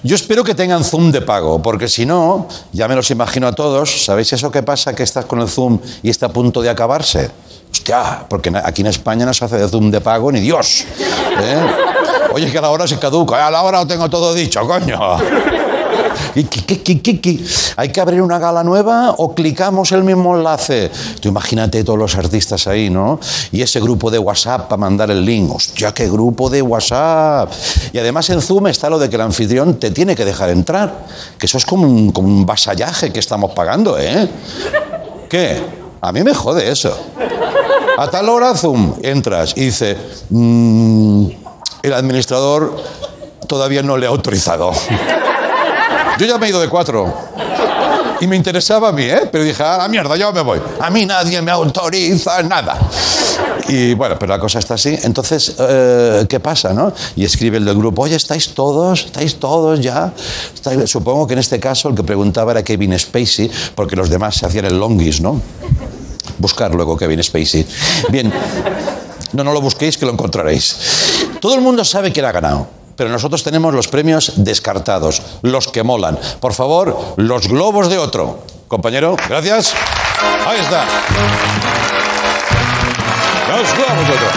Yo 0.02 0.14
espero 0.14 0.44
que 0.44 0.54
tengan 0.54 0.84
Zoom 0.84 1.10
de 1.10 1.20
pago, 1.20 1.60
porque 1.60 1.88
si 1.88 2.06
no, 2.06 2.46
ya 2.72 2.86
me 2.86 2.94
los 2.94 3.10
imagino 3.10 3.48
a 3.48 3.52
todos. 3.52 4.04
¿Sabéis 4.04 4.32
eso 4.32 4.50
que 4.50 4.62
pasa 4.62 4.94
que 4.94 5.02
estás 5.02 5.24
con 5.24 5.40
el 5.40 5.48
Zoom 5.48 5.80
y 6.02 6.10
está 6.10 6.26
a 6.26 6.28
punto 6.28 6.62
de 6.62 6.70
acabarse? 6.70 7.30
Hostia, 7.70 8.24
porque 8.28 8.52
aquí 8.64 8.82
en 8.82 8.88
España 8.88 9.26
no 9.26 9.34
se 9.34 9.44
hace 9.44 9.58
de 9.58 9.68
Zoom 9.68 9.90
de 9.90 10.00
pago 10.00 10.30
ni 10.30 10.40
Dios. 10.40 10.84
¿eh? 11.40 11.60
Oye, 12.32 12.50
que 12.50 12.58
a 12.58 12.62
la 12.62 12.70
hora 12.70 12.86
se 12.86 12.98
caduca, 12.98 13.46
a 13.46 13.50
la 13.50 13.62
hora 13.62 13.80
lo 13.80 13.86
tengo 13.86 14.08
todo 14.08 14.32
dicho, 14.32 14.66
coño. 14.66 15.18
¿Hay 17.76 17.88
que 17.90 18.00
abrir 18.00 18.22
una 18.22 18.38
gala 18.38 18.62
nueva 18.62 19.14
o 19.18 19.34
clicamos 19.34 19.92
el 19.92 20.04
mismo 20.04 20.36
enlace? 20.36 20.90
Tú 21.20 21.28
imagínate 21.28 21.82
todos 21.84 21.98
los 21.98 22.14
artistas 22.16 22.66
ahí, 22.66 22.90
¿no? 22.90 23.18
Y 23.52 23.62
ese 23.62 23.80
grupo 23.80 24.10
de 24.10 24.18
WhatsApp 24.18 24.68
para 24.68 24.78
mandar 24.78 25.10
el 25.10 25.24
link. 25.24 25.54
¡Hostia, 25.54 25.92
qué 25.92 26.08
grupo 26.08 26.50
de 26.50 26.62
WhatsApp! 26.62 27.52
Y 27.92 27.98
además 27.98 28.28
en 28.30 28.40
Zoom 28.40 28.68
está 28.68 28.88
lo 28.90 28.98
de 28.98 29.08
que 29.08 29.16
el 29.16 29.22
anfitrión 29.22 29.74
te 29.78 29.90
tiene 29.90 30.14
que 30.14 30.24
dejar 30.24 30.50
entrar. 30.50 31.06
Que 31.38 31.46
eso 31.46 31.58
es 31.58 31.66
como 31.66 31.86
un, 31.86 32.46
vasallaje 32.46 33.12
que 33.12 33.18
estamos 33.18 33.52
pagando, 33.52 33.98
¿eh? 33.98 34.28
¿Qué? 35.28 35.60
A 36.00 36.12
mí 36.12 36.22
me 36.22 36.34
jode 36.34 36.70
eso. 36.70 36.96
A 37.98 38.08
tal 38.10 38.28
hora, 38.28 38.54
Zoom, 38.54 38.94
entras 39.02 39.54
y 39.56 39.66
dice, 39.66 39.96
mmm, 40.30 41.26
el 41.82 41.92
administrador 41.92 42.76
todavía 43.48 43.82
no 43.82 43.96
le 43.96 44.06
ha 44.06 44.10
autorizado. 44.10 44.72
Yo 46.18 46.26
ya 46.26 46.36
me 46.38 46.46
he 46.46 46.50
ido 46.50 46.60
de 46.60 46.68
cuatro. 46.68 47.14
Y 48.20 48.26
me 48.26 48.34
interesaba 48.34 48.88
a 48.88 48.92
mí, 48.92 49.04
¿eh? 49.04 49.28
Pero 49.30 49.44
dije, 49.44 49.62
a 49.62 49.78
la 49.78 49.88
mierda, 49.88 50.16
yo 50.16 50.32
me 50.32 50.40
voy. 50.40 50.60
A 50.80 50.90
mí 50.90 51.06
nadie 51.06 51.40
me 51.40 51.52
autoriza 51.52 52.42
nada. 52.42 52.76
Y 53.68 53.94
bueno, 53.94 54.18
pero 54.18 54.34
la 54.34 54.40
cosa 54.40 54.58
está 54.58 54.74
así. 54.74 54.98
Entonces, 55.02 55.54
eh, 55.58 56.26
¿qué 56.28 56.40
pasa, 56.40 56.72
no? 56.72 56.92
Y 57.14 57.24
escribe 57.24 57.58
el 57.58 57.64
del 57.64 57.76
grupo, 57.76 58.02
oye, 58.02 58.16
¿estáis 58.16 58.54
todos? 58.54 59.04
¿Estáis 59.04 59.36
todos 59.36 59.78
ya? 59.80 60.12
¿Estáis-?". 60.54 60.86
Supongo 60.88 61.26
que 61.26 61.34
en 61.34 61.38
este 61.38 61.60
caso 61.60 61.88
el 61.90 61.94
que 61.94 62.02
preguntaba 62.02 62.50
era 62.50 62.64
Kevin 62.64 62.98
Spacey, 62.98 63.50
porque 63.76 63.94
los 63.94 64.10
demás 64.10 64.34
se 64.34 64.46
hacían 64.46 64.64
el 64.64 64.80
longis, 64.80 65.20
¿no? 65.20 65.40
Buscar 66.38 66.74
luego 66.74 66.96
Kevin 66.96 67.22
Spacey. 67.22 67.66
Bien. 68.08 68.32
No, 69.32 69.44
no 69.44 69.52
lo 69.52 69.60
busquéis, 69.60 69.96
que 69.98 70.06
lo 70.06 70.12
encontraréis. 70.12 70.76
Todo 71.40 71.54
el 71.54 71.60
mundo 71.60 71.84
sabe 71.84 72.10
quién 72.10 72.24
ha 72.24 72.32
ganado, 72.32 72.66
pero 72.98 73.10
nosotros 73.10 73.44
tenemos 73.44 73.72
los 73.72 73.86
premios 73.86 74.32
descartados, 74.36 75.22
los 75.42 75.68
que 75.68 75.84
molan. 75.84 76.18
Por 76.40 76.52
favor, 76.52 77.14
los 77.16 77.46
globos 77.46 77.88
de 77.88 77.96
otro. 77.96 78.40
Compañero, 78.66 79.14
gracias. 79.28 79.72
Ahí 80.44 80.58
está. 80.58 80.84
Los 83.48 83.72
globos 83.72 84.08
de 84.08 84.14
otro. 84.14 84.28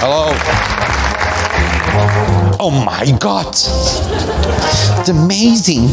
Hello. 0.00 0.26
Oh 2.60 2.70
my 2.70 3.12
God. 3.20 3.52
It's 5.00 5.08
amazing. 5.08 5.90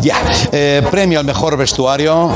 Ya, 0.00 0.22
eh, 0.52 0.82
premio 0.90 1.18
al 1.18 1.26
mejor 1.26 1.58
vestuario 1.58 2.30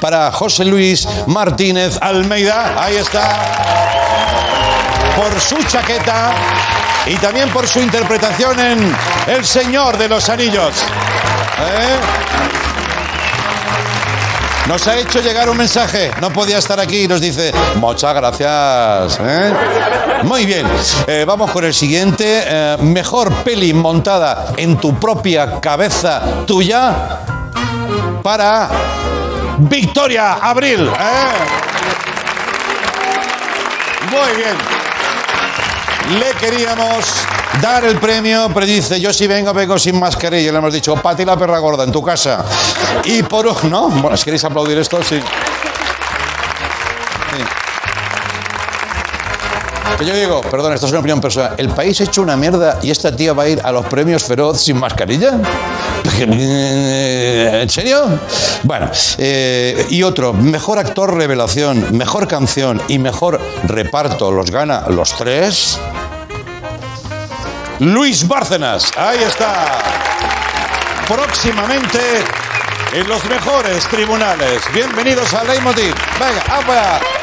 para 0.00 0.32
José 0.32 0.64
Luis 0.64 1.06
Martínez 1.28 1.96
Almeida. 2.00 2.74
Ahí 2.82 2.96
está. 2.96 3.99
Por 5.16 5.40
su 5.40 5.56
chaqueta 5.64 6.32
y 7.06 7.16
también 7.16 7.48
por 7.50 7.66
su 7.66 7.80
interpretación 7.80 8.58
en 8.60 8.96
El 9.26 9.44
Señor 9.44 9.98
de 9.98 10.08
los 10.08 10.28
Anillos. 10.28 10.74
¿Eh? 11.58 11.96
Nos 14.66 14.86
ha 14.86 14.96
hecho 14.98 15.20
llegar 15.20 15.48
un 15.50 15.56
mensaje, 15.56 16.10
no 16.20 16.30
podía 16.30 16.58
estar 16.58 16.78
aquí, 16.78 17.08
nos 17.08 17.20
dice, 17.20 17.52
muchas 17.76 18.14
gracias. 18.14 19.18
¿eh? 19.20 19.52
Muy 20.22 20.46
bien, 20.46 20.66
Eh, 21.06 21.24
vamos 21.26 21.50
con 21.50 21.64
el 21.64 21.74
siguiente. 21.74 22.76
Mejor 22.80 23.32
peli 23.42 23.72
montada 23.74 24.52
en 24.56 24.76
tu 24.76 24.98
propia 24.98 25.60
cabeza 25.60 26.22
tuya 26.46 26.92
para 28.22 28.68
Victoria 29.58 30.34
Abril. 30.34 30.90
Muy 34.10 34.36
bien. 34.36 34.79
Le 36.08 36.30
queríamos 36.40 37.04
dar 37.62 37.84
el 37.84 37.98
premio, 37.98 38.50
pero 38.52 38.66
dice, 38.66 39.00
yo 39.00 39.12
si 39.12 39.26
vengo, 39.26 39.52
vengo 39.52 39.78
sin 39.78 39.98
mascarilla. 39.98 40.50
Le 40.50 40.58
hemos 40.58 40.72
dicho, 40.72 40.96
Pati 40.96 41.24
la 41.24 41.36
perra 41.36 41.58
gorda 41.58 41.84
en 41.84 41.92
tu 41.92 42.02
casa. 42.02 42.44
Y 43.04 43.22
por... 43.22 43.64
¿No? 43.64 43.88
Bueno, 43.88 44.16
si 44.16 44.24
queréis 44.24 44.44
aplaudir 44.44 44.78
esto, 44.78 44.98
sí. 45.02 45.20
Sí. 45.20 47.44
Que 49.98 50.06
yo 50.06 50.14
digo, 50.14 50.40
perdón, 50.40 50.72
esto 50.72 50.86
es 50.86 50.92
una 50.92 51.00
opinión 51.00 51.20
personal. 51.20 51.54
El 51.58 51.68
país 51.68 52.00
ha 52.00 52.04
hecho 52.04 52.22
una 52.22 52.36
mierda 52.36 52.78
y 52.82 52.90
esta 52.90 53.14
tía 53.14 53.32
va 53.32 53.44
a 53.44 53.48
ir 53.48 53.60
a 53.62 53.70
los 53.70 53.86
premios 53.86 54.24
feroz 54.24 54.60
sin 54.60 54.78
mascarilla. 54.78 55.38
¿En 56.20 57.68
serio? 57.68 58.20
Bueno, 58.62 58.90
eh, 59.18 59.86
y 59.90 60.02
otro, 60.02 60.32
mejor 60.32 60.78
actor 60.78 61.14
revelación, 61.14 61.96
mejor 61.96 62.26
canción 62.26 62.80
y 62.88 62.98
mejor 62.98 63.40
reparto 63.64 64.30
los 64.30 64.50
gana 64.50 64.84
los 64.88 65.16
tres. 65.16 65.78
Luis 67.78 68.26
Bárcenas, 68.28 68.90
ahí 68.96 69.18
está. 69.22 69.82
Próximamente 71.08 71.98
en 72.92 73.08
los 73.08 73.24
mejores 73.24 73.86
tribunales. 73.88 74.62
Bienvenidos 74.74 75.32
a 75.34 75.44
Leitmotiv. 75.44 75.94
Venga, 76.18 76.42
apa. 76.48 77.19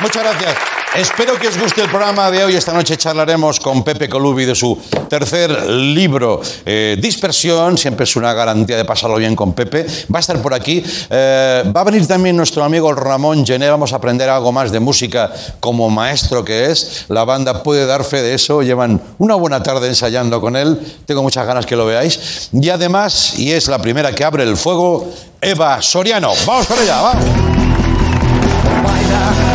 Muchas 0.00 0.22
gracias. 0.22 0.54
Espero 0.94 1.38
que 1.38 1.48
os 1.48 1.58
guste 1.58 1.82
el 1.82 1.90
programa 1.90 2.30
de 2.30 2.42
hoy. 2.42 2.54
Esta 2.54 2.72
noche 2.72 2.96
charlaremos 2.96 3.60
con 3.60 3.84
Pepe 3.84 4.08
Colubi 4.08 4.46
de 4.46 4.54
su 4.54 4.78
tercer 5.10 5.66
libro, 5.68 6.40
eh, 6.64 6.96
Dispersión. 6.98 7.76
Siempre 7.76 8.04
es 8.04 8.16
una 8.16 8.32
garantía 8.32 8.78
de 8.78 8.84
pasarlo 8.86 9.16
bien 9.16 9.36
con 9.36 9.52
Pepe. 9.52 9.84
Va 10.12 10.18
a 10.18 10.20
estar 10.20 10.40
por 10.40 10.54
aquí. 10.54 10.82
Eh, 11.10 11.70
va 11.74 11.82
a 11.82 11.84
venir 11.84 12.06
también 12.06 12.34
nuestro 12.34 12.64
amigo 12.64 12.94
Ramón 12.94 13.44
Gené. 13.44 13.68
Vamos 13.68 13.92
a 13.92 13.96
aprender 13.96 14.30
algo 14.30 14.52
más 14.52 14.72
de 14.72 14.80
música 14.80 15.30
como 15.60 15.90
maestro 15.90 16.42
que 16.42 16.70
es. 16.70 17.04
La 17.08 17.24
banda 17.24 17.62
puede 17.62 17.84
dar 17.84 18.02
fe 18.02 18.22
de 18.22 18.32
eso. 18.32 18.62
Llevan 18.62 19.02
una 19.18 19.34
buena 19.34 19.62
tarde 19.62 19.88
ensayando 19.88 20.40
con 20.40 20.56
él. 20.56 20.80
Tengo 21.04 21.22
muchas 21.22 21.46
ganas 21.46 21.66
que 21.66 21.76
lo 21.76 21.84
veáis. 21.84 22.48
Y 22.52 22.70
además, 22.70 23.38
y 23.38 23.52
es 23.52 23.68
la 23.68 23.78
primera 23.80 24.14
que 24.14 24.24
abre 24.24 24.44
el 24.44 24.56
fuego, 24.56 25.12
Eva 25.42 25.82
Soriano. 25.82 26.32
Vamos 26.46 26.66
con 26.66 26.78
ella, 26.82 27.02
vamos. 27.02 27.65
minor 28.86 29.45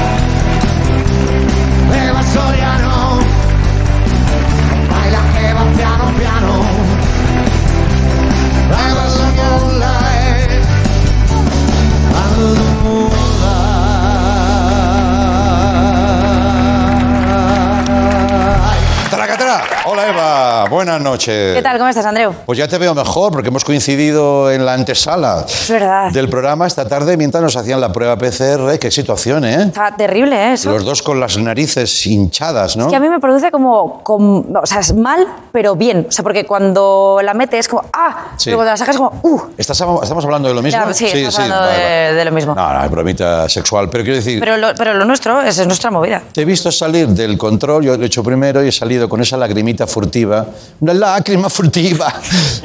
buenas 20.85 21.01
noches. 21.01 21.55
¿Qué 21.55 21.61
tal? 21.61 21.77
¿Cómo 21.77 21.89
estás, 21.89 22.05
Andreu? 22.07 22.33
Pues 22.45 22.57
ya 22.57 22.67
te 22.67 22.77
veo 22.79 22.95
mejor 22.95 23.31
porque 23.31 23.49
hemos 23.49 23.63
coincidido 23.63 24.51
en 24.51 24.65
la 24.65 24.73
antesala 24.73 25.45
Es 25.47 25.69
verdad. 25.69 26.11
del 26.11 26.27
programa 26.27 26.65
esta 26.65 26.87
tarde 26.87 27.17
mientras 27.17 27.43
nos 27.43 27.55
hacían 27.55 27.79
la 27.79 27.91
prueba 27.91 28.17
PCR. 28.17 28.79
Qué 28.79 28.89
situación, 28.89 29.45
¿eh? 29.45 29.63
Está 29.65 29.95
terrible, 29.95 30.35
¿eh? 30.35 30.53
Eso. 30.53 30.71
Los 30.71 30.83
dos 30.83 31.03
con 31.03 31.19
las 31.19 31.37
narices 31.37 32.07
hinchadas, 32.07 32.77
¿no? 32.77 32.87
Que 32.89 32.95
a 32.95 32.99
mí 32.99 33.09
me 33.09 33.19
produce 33.19 33.51
como, 33.51 34.01
como- 34.03 34.43
O 34.59 34.65
sea, 34.65 34.79
es 34.79 34.93
mal, 34.95 35.27
pero 35.51 35.75
bien. 35.75 36.07
O 36.09 36.11
sea, 36.11 36.23
porque 36.23 36.45
cuando 36.47 37.19
la 37.23 37.35
metes 37.35 37.59
es 37.59 37.67
como. 37.67 37.83
¡Ah! 37.93 38.31
Sí. 38.37 38.45
Pero 38.45 38.57
cuando 38.57 38.71
la 38.71 38.77
sacas 38.77 38.95
es 38.95 38.99
como. 38.99 39.19
¡Uh! 39.21 39.41
¿Estás- 39.57 39.79
¿Estamos 40.01 40.25
hablando 40.25 40.47
de 40.49 40.55
lo 40.55 40.63
mismo? 40.63 40.83
Ya, 40.87 40.93
sí, 40.95 41.05
estamos 41.05 41.37
hablando 41.37 41.57
vale, 41.67 41.77
de- 41.77 41.83
vale. 42.05 42.13
de 42.15 42.25
lo 42.25 42.31
mismo. 42.31 42.55
No, 42.55 42.73
no, 42.73 42.83
es 42.85 42.89
bromita 42.89 43.47
sexual. 43.47 43.87
Pero 43.91 44.03
quiero 44.03 44.17
decir, 44.17 44.39
Pero 44.39 44.57
lo, 44.57 44.73
pero 44.75 44.95
lo 44.95 45.05
nuestro 45.05 45.41
es, 45.43 45.59
es 45.59 45.67
nuestra 45.67 45.91
movida. 45.91 46.23
te 46.33 46.41
he 46.41 46.45
visto 46.45 46.71
salir 46.71 47.07
del 47.09 47.37
control, 47.37 47.83
yo 47.83 47.95
lo 47.95 48.03
he 48.03 48.07
hecho 48.07 48.23
primero 48.23 48.63
y 48.63 48.69
he 48.69 48.71
salido 48.71 49.07
con 49.07 49.21
esa 49.21 49.37
lagrimita 49.37 49.85
furtiva, 49.85 50.45
una 50.79 50.93
lágrima 50.93 51.49
furtiva 51.49 52.13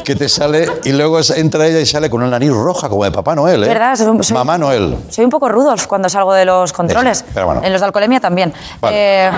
que 0.04 0.14
te 0.16 0.28
sale 0.28 0.66
y 0.84 0.92
luego 0.92 1.18
entra 1.34 1.66
ella 1.66 1.80
y 1.80 1.86
sale 1.86 2.08
con 2.08 2.20
una 2.22 2.30
nariz 2.30 2.50
roja 2.50 2.88
como 2.88 3.04
de 3.04 3.10
Papá 3.10 3.34
Noel, 3.34 3.64
¿eh? 3.64 3.68
¿Verdad? 3.68 3.96
Soy- 3.96 4.22
soy- 4.22 4.34
Mamá 4.34 4.56
Noel. 4.56 4.96
Soy 5.10 5.24
un 5.24 5.30
poco 5.30 5.48
Rudolf 5.48 5.86
cuando 5.86 6.08
salgo 6.08 6.32
de 6.32 6.44
los 6.44 6.72
controles. 6.72 7.18
Sí, 7.18 7.24
pero 7.34 7.46
bueno. 7.46 7.62
En 7.64 7.72
los 7.72 7.80
de 7.80 7.86
alcoholemia 7.86 8.20
también. 8.20 8.52
Vale. 8.80 8.96
Eh, 9.26 9.30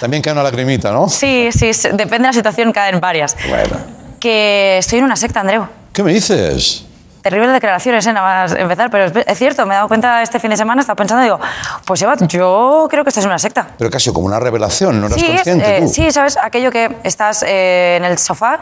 También 0.00 0.22
cae 0.22 0.32
una 0.32 0.42
lagrimita, 0.42 0.92
¿no? 0.92 1.08
sí, 1.08 1.50
sí, 1.52 1.74
sí, 1.74 1.88
depende 1.88 2.18
de 2.18 2.26
la 2.28 2.32
situación, 2.32 2.72
caen 2.72 3.00
varias. 3.00 3.36
Bueno. 3.48 3.76
Que 4.20 4.78
estoy 4.78 4.98
en 5.00 5.04
una 5.06 5.16
secta, 5.16 5.40
Andreu. 5.40 5.66
¿Qué 5.92 6.02
me 6.02 6.12
dices? 6.12 6.84
Terribles 7.22 7.52
declaraciones, 7.52 8.06
¿eh? 8.06 8.12
nada 8.14 8.42
más 8.44 8.52
empezar, 8.52 8.90
pero 8.90 9.04
es, 9.04 9.12
es 9.26 9.38
cierto, 9.38 9.66
me 9.66 9.74
he 9.74 9.76
dado 9.76 9.88
cuenta 9.88 10.22
este 10.22 10.40
fin 10.40 10.48
de 10.50 10.56
semana, 10.56 10.80
estaba 10.80 10.96
pensando, 10.96 11.22
digo, 11.22 11.38
pues 11.84 12.00
Eva, 12.00 12.14
yo 12.18 12.86
creo 12.90 13.04
que 13.04 13.10
esta 13.10 13.20
es 13.20 13.26
una 13.26 13.38
secta. 13.38 13.66
Pero 13.76 13.90
casi 13.90 14.10
como 14.12 14.26
una 14.26 14.40
revelación, 14.40 15.00
¿no 15.00 15.06
eras 15.06 15.18
Sí, 15.20 15.26
es, 15.26 15.32
consciente 15.34 15.76
eh, 15.76 15.80
tú? 15.82 15.88
sí, 15.88 16.10
¿sabes? 16.12 16.38
Aquello 16.42 16.70
que 16.70 16.96
estás 17.04 17.42
eh, 17.46 17.96
en 17.98 18.04
el 18.04 18.16
sofá, 18.16 18.58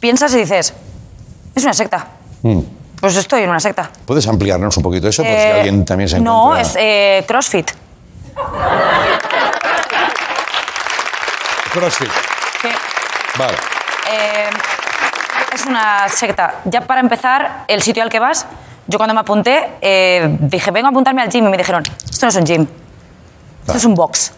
piensas 0.00 0.34
y 0.34 0.38
dices, 0.38 0.74
es 1.54 1.62
una 1.64 1.74
secta. 1.74 2.06
Mm. 2.42 2.60
Pues 3.00 3.16
estoy 3.16 3.42
en 3.42 3.50
una 3.50 3.60
secta. 3.60 3.88
¿Puedes 4.04 4.26
ampliarnos 4.26 4.76
un 4.76 4.82
poquito 4.82 5.06
eso? 5.08 5.22
Por 5.22 5.30
si 5.32 5.36
Eh, 5.38 5.52
alguien 5.58 5.84
también 5.84 6.08
se 6.08 6.16
encuentra... 6.16 6.34
No, 6.34 6.56
es 6.56 6.76
CrossFit. 7.26 7.70
CrossFit. 11.72 12.10
Vale. 13.38 13.54
eh, 14.10 14.50
es 15.54 15.66
una 15.66 16.08
secta. 16.08 16.54
Ya 16.64 16.82
para 16.82 17.00
empezar, 17.00 17.64
el 17.68 17.82
sitio 17.82 18.02
al 18.02 18.08
que 18.08 18.18
vas, 18.18 18.46
yo 18.86 18.98
cuando 18.98 19.14
me 19.14 19.20
apunté, 19.20 19.70
eh, 19.80 20.36
dije, 20.40 20.70
vengo 20.70 20.88
a 20.88 20.90
apuntarme 20.90 21.22
al 21.22 21.28
gym 21.28 21.46
y 21.46 21.50
me 21.50 21.56
dijeron, 21.56 21.82
esto 22.10 22.26
no 22.26 22.30
es 22.30 22.36
un 22.36 22.44
gym, 22.44 22.66
esto 23.66 23.78
es 23.78 23.84
un 23.84 23.94
box. 23.94 24.32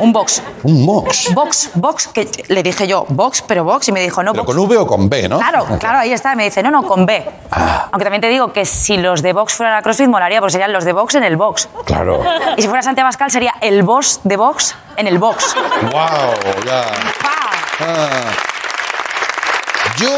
Un 0.00 0.12
box. 0.12 0.42
Un 0.62 0.84
mox. 0.84 1.34
Box, 1.34 1.70
box, 1.74 2.06
que 2.08 2.28
le 2.48 2.62
dije 2.62 2.86
yo, 2.86 3.04
box, 3.08 3.42
pero 3.42 3.64
box, 3.64 3.88
y 3.88 3.92
me 3.92 4.00
dijo, 4.00 4.22
no, 4.22 4.30
Pero 4.32 4.44
box. 4.44 4.56
con 4.56 4.64
V 4.64 4.76
o 4.76 4.86
con 4.86 5.08
B, 5.08 5.28
¿no? 5.28 5.38
Claro, 5.38 5.66
claro, 5.80 5.98
ahí 5.98 6.12
está. 6.12 6.36
Me 6.36 6.44
dice, 6.44 6.62
no, 6.62 6.70
no, 6.70 6.84
con 6.84 7.04
B. 7.04 7.28
Ah. 7.50 7.88
Aunque 7.90 8.04
también 8.04 8.20
te 8.20 8.28
digo 8.28 8.52
que 8.52 8.64
si 8.64 8.96
los 8.96 9.22
de 9.22 9.32
Vox 9.32 9.54
fueran 9.54 9.76
a 9.76 9.82
CrossFit, 9.82 10.06
molaría, 10.06 10.38
porque 10.38 10.52
serían 10.52 10.72
los 10.72 10.84
de 10.84 10.92
Vox 10.92 11.16
en 11.16 11.24
el 11.24 11.36
box. 11.36 11.68
Claro. 11.84 12.22
Y 12.56 12.62
si 12.62 12.68
fuera 12.68 12.82
Santiago 12.82 13.06
Abascal, 13.06 13.30
sería 13.32 13.54
el 13.60 13.82
boss 13.82 14.20
de 14.22 14.36
Vox 14.36 14.76
en 14.96 15.08
el 15.08 15.18
box. 15.18 15.56
¡Wow! 15.82 16.62
Ya. 16.64 16.84
Ah. 17.80 18.20
Yo, 20.00 20.08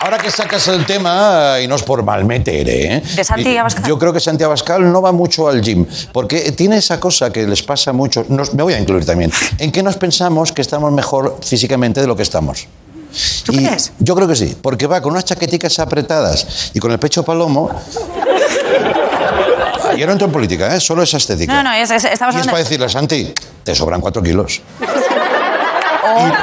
ahora 0.00 0.18
que 0.18 0.30
sacas 0.30 0.66
el 0.68 0.86
tema, 0.86 1.56
y 1.62 1.66
no 1.68 1.74
es 1.76 1.82
por 1.82 2.02
mal 2.02 2.24
meter, 2.24 2.68
¿eh? 2.68 3.02
¿De 3.16 3.24
Santi 3.24 3.56
Abascal? 3.56 3.84
Yo 3.86 3.98
creo 3.98 4.12
que 4.12 4.20
Santi 4.20 4.44
Abascal 4.44 4.90
no 4.90 5.02
va 5.02 5.12
mucho 5.12 5.48
al 5.48 5.60
gym, 5.60 5.84
porque 6.12 6.52
tiene 6.52 6.76
esa 6.78 6.98
cosa 7.00 7.30
que 7.30 7.46
les 7.46 7.62
pasa 7.62 7.92
mucho, 7.92 8.24
nos- 8.28 8.54
me 8.54 8.62
voy 8.62 8.74
a 8.74 8.78
incluir 8.78 9.04
también, 9.04 9.30
en 9.58 9.70
que 9.72 9.82
nos 9.82 9.96
pensamos 9.96 10.52
que 10.52 10.62
estamos 10.62 10.90
mejor 10.92 11.38
físicamente 11.44 12.00
de 12.00 12.06
lo 12.06 12.16
que 12.16 12.22
estamos. 12.22 12.66
¿Tú 13.44 13.52
Y 13.52 13.56
crees? 13.66 13.92
Yo 13.98 14.14
creo 14.14 14.28
que 14.28 14.36
sí, 14.36 14.56
porque 14.60 14.86
va 14.86 15.00
con 15.02 15.12
unas 15.12 15.24
chaqueticas 15.24 15.78
apretadas 15.80 16.70
y 16.74 16.78
con 16.78 16.92
el 16.92 16.98
pecho 16.98 17.24
palomo. 17.24 17.70
Yo 19.98 20.06
no 20.06 20.12
entro 20.12 20.26
en 20.28 20.32
política, 20.32 20.74
¿eh? 20.74 20.80
solo 20.80 21.02
esa 21.02 21.16
estética. 21.16 21.52
No, 21.52 21.62
no, 21.64 21.72
es, 21.74 21.90
es- 21.90 22.04
estamos 22.04 22.34
Y 22.36 22.38
es 22.38 22.46
para 22.46 22.58
de- 22.58 22.62
decirle, 22.62 22.88
Santi, 22.88 23.34
te 23.64 23.74
sobran 23.74 24.00
cuatro 24.00 24.22
kilos. 24.22 24.62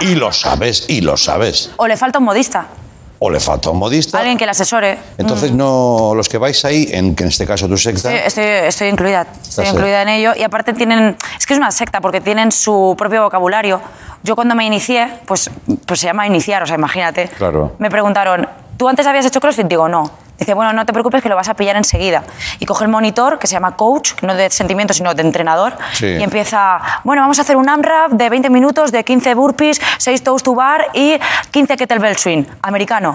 Y, 0.01 0.05
y 0.11 0.15
lo 0.15 0.31
sabes, 0.31 0.85
y 0.87 1.01
lo 1.01 1.17
sabes. 1.17 1.71
o 1.77 1.87
le 1.87 1.97
falta 1.97 2.19
un 2.19 2.25
modista, 2.25 2.67
O 3.19 3.29
le 3.31 3.39
falta 3.39 3.71
un 3.71 3.77
modista. 3.79 4.19
alguien 4.19 4.37
que 4.37 4.45
le 4.45 4.51
asesore. 4.51 4.97
Entonces, 5.17 5.51
no, 5.51 6.13
los 6.15 6.29
que 6.29 6.37
vais 6.37 6.63
ahí, 6.65 6.87
en, 6.91 7.15
que 7.15 7.23
en 7.23 7.29
este 7.29 7.45
caso 7.47 7.67
tu 7.67 7.77
secta, 7.77 8.13
Estoy, 8.13 8.43
estoy, 8.43 8.67
estoy 8.67 8.87
incluida, 8.89 9.21
estoy 9.23 9.49
Estás, 9.49 9.69
incluida 9.69 10.01
en 10.03 10.09
ello 10.09 10.33
y 10.35 10.43
aparte 10.43 10.73
tienen, 10.73 11.17
es 11.37 11.45
que 11.45 11.53
es 11.53 11.57
una 11.59 11.71
secta 11.71 11.99
porque 12.01 12.21
tienen 12.21 12.51
su 12.51 12.95
propio 12.97 13.23
vocabulario. 13.23 13.81
Yo 14.23 14.35
cuando 14.35 14.53
me 14.55 14.65
inicié, 14.65 15.07
pues, 15.25 15.49
pues 15.85 15.99
se 15.99 16.07
llama 16.07 16.27
iniciar, 16.27 16.61
o 16.63 16.65
sea, 16.67 16.75
imagínate. 16.75 17.27
Claro. 17.29 17.73
Me 17.79 17.89
preguntaron, 17.89 18.47
¿tú 18.77 18.87
antes 18.87 19.05
habías 19.07 19.25
hecho 19.25 19.39
CrossFit? 19.39 19.67
Digo, 19.67 19.87
no. 19.87 20.11
Dice, 20.37 20.53
bueno, 20.53 20.71
no 20.71 20.85
te 20.85 20.93
preocupes 20.93 21.23
que 21.23 21.29
lo 21.29 21.35
vas 21.35 21.49
a 21.49 21.55
pillar 21.55 21.75
enseguida. 21.77 22.23
Y 22.59 22.65
coge 22.67 22.83
el 22.83 22.91
monitor, 22.91 23.39
que 23.39 23.47
se 23.47 23.53
llama 23.53 23.75
coach, 23.75 24.13
no 24.21 24.35
de 24.35 24.49
sentimiento, 24.51 24.93
sino 24.93 25.13
de 25.15 25.21
entrenador, 25.23 25.73
Sí. 25.93 26.05
y 26.05 26.21
empieza, 26.23 26.79
bueno, 27.03 27.23
vamos 27.23 27.39
a 27.39 27.41
hacer 27.41 27.55
un 27.57 27.67
AMRAP 27.67 28.11
de 28.11 28.29
20 28.29 28.49
minutos, 28.51 28.91
de 28.91 29.03
15 29.03 29.33
burpees, 29.33 29.81
6 29.97 30.23
toes 30.23 30.43
to 30.43 30.53
bar 30.53 30.87
y 30.93 31.19
15 31.51 31.75
kettlebell 31.75 32.17
swing, 32.17 32.43
americano. 32.61 33.13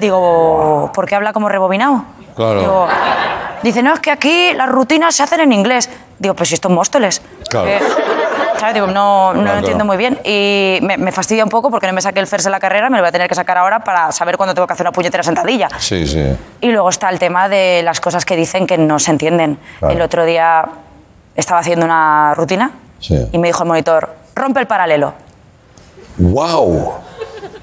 Digo, 0.00 0.90
¿por 0.94 1.06
qué 1.06 1.14
habla 1.14 1.32
como 1.32 1.48
rebobinado? 1.48 2.04
Claro. 2.34 2.60
Digo, 2.60 2.88
dice, 3.62 3.82
no, 3.82 3.94
es 3.94 4.00
que 4.00 4.10
aquí 4.10 4.52
las 4.54 4.68
rutinas 4.68 5.14
se 5.14 5.22
hacen 5.22 5.40
en 5.40 5.52
inglés. 5.52 5.88
Digo, 6.18 6.34
pues 6.34 6.48
si 6.50 6.54
esto 6.54 6.68
es 6.68 6.74
Móstoles. 6.74 7.22
Claro. 7.48 7.68
Eh, 7.68 7.80
no, 8.86 9.34
no 9.34 9.42
lo 9.42 9.58
entiendo 9.58 9.84
muy 9.84 9.96
bien. 9.96 10.18
Y 10.24 10.78
me, 10.82 10.96
me 10.96 11.12
fastidia 11.12 11.44
un 11.44 11.50
poco 11.50 11.70
porque 11.70 11.86
no 11.86 11.92
me 11.92 12.00
saqué 12.02 12.20
el 12.20 12.26
FERS 12.26 12.46
en 12.46 12.52
la 12.52 12.60
carrera, 12.60 12.90
me 12.90 12.96
lo 12.96 13.02
voy 13.02 13.08
a 13.08 13.12
tener 13.12 13.28
que 13.28 13.34
sacar 13.34 13.58
ahora 13.58 13.80
para 13.80 14.12
saber 14.12 14.36
cuándo 14.36 14.54
tengo 14.54 14.66
que 14.66 14.72
hacer 14.72 14.84
una 14.84 14.92
puñetera 14.92 15.22
sentadilla. 15.22 15.68
Sí, 15.78 16.06
sí. 16.06 16.24
Y 16.60 16.70
luego 16.70 16.88
está 16.88 17.08
el 17.10 17.18
tema 17.18 17.48
de 17.48 17.82
las 17.84 18.00
cosas 18.00 18.24
que 18.24 18.36
dicen 18.36 18.66
que 18.66 18.78
no 18.78 18.98
se 18.98 19.10
entienden. 19.10 19.58
Claro. 19.78 19.94
El 19.94 20.02
otro 20.02 20.24
día 20.24 20.64
estaba 21.34 21.60
haciendo 21.60 21.84
una 21.86 22.34
rutina 22.34 22.70
Sí. 22.98 23.28
y 23.30 23.38
me 23.38 23.48
dijo 23.48 23.62
el 23.62 23.68
monitor, 23.68 24.14
rompe 24.34 24.60
el 24.60 24.66
paralelo. 24.66 25.12
¡Wow! 26.18 26.94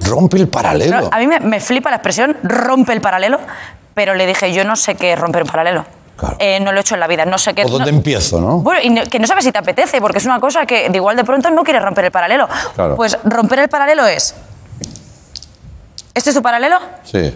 Rompe 0.06 0.38
el 0.38 0.48
paralelo. 0.48 1.02
No, 1.02 1.10
a 1.12 1.18
mí 1.18 1.28
me, 1.28 1.40
me 1.40 1.60
flipa 1.60 1.90
la 1.90 1.96
expresión 1.98 2.38
rompe 2.44 2.94
el 2.94 3.02
paralelo, 3.02 3.40
pero 3.94 4.14
le 4.16 4.26
dije, 4.28 4.54
yo 4.54 4.64
no 4.64 4.76
sé 4.76 4.96
qué 4.96 5.14
es 5.14 5.20
romper 5.20 5.44
un 5.44 5.50
paralelo. 5.50 5.86
Claro. 6.18 6.36
Eh, 6.40 6.60
no 6.60 6.72
lo 6.72 6.78
he 6.78 6.82
hecho 6.82 6.94
en 6.94 7.00
la 7.00 7.08
vida, 7.08 7.26
no 7.26 7.38
sé 7.38 7.54
qué 7.54 7.64
¿Por 7.64 7.72
dónde 7.72 7.92
no- 7.92 7.98
empiezo, 7.98 8.40
no? 8.40 8.58
Bueno, 8.60 8.82
y 8.82 8.90
no- 8.90 9.04
que 9.06 9.18
no 9.20 9.26
sabes 9.28 9.44
si 9.46 9.52
te 9.52 9.58
apetece, 9.58 10.00
porque 10.00 10.20
es 10.20 10.26
una 10.26 10.40
cosa 10.40 10.66
que 10.66 10.90
de 10.90 10.98
igual 10.98 11.16
de 11.16 11.24
pronto 11.24 11.50
no 11.50 11.64
quieres 11.64 11.82
romper 11.82 12.06
el 12.06 12.12
paralelo. 12.12 12.48
Claro. 12.76 12.96
Pues 12.96 13.18
romper 13.24 13.60
el 13.60 13.70
paralelo 13.70 14.06
es. 14.06 14.36
¿Este 16.14 16.30
es 16.30 16.36
tu 16.36 16.42
paralelo? 16.44 16.80
Sí. 17.04 17.36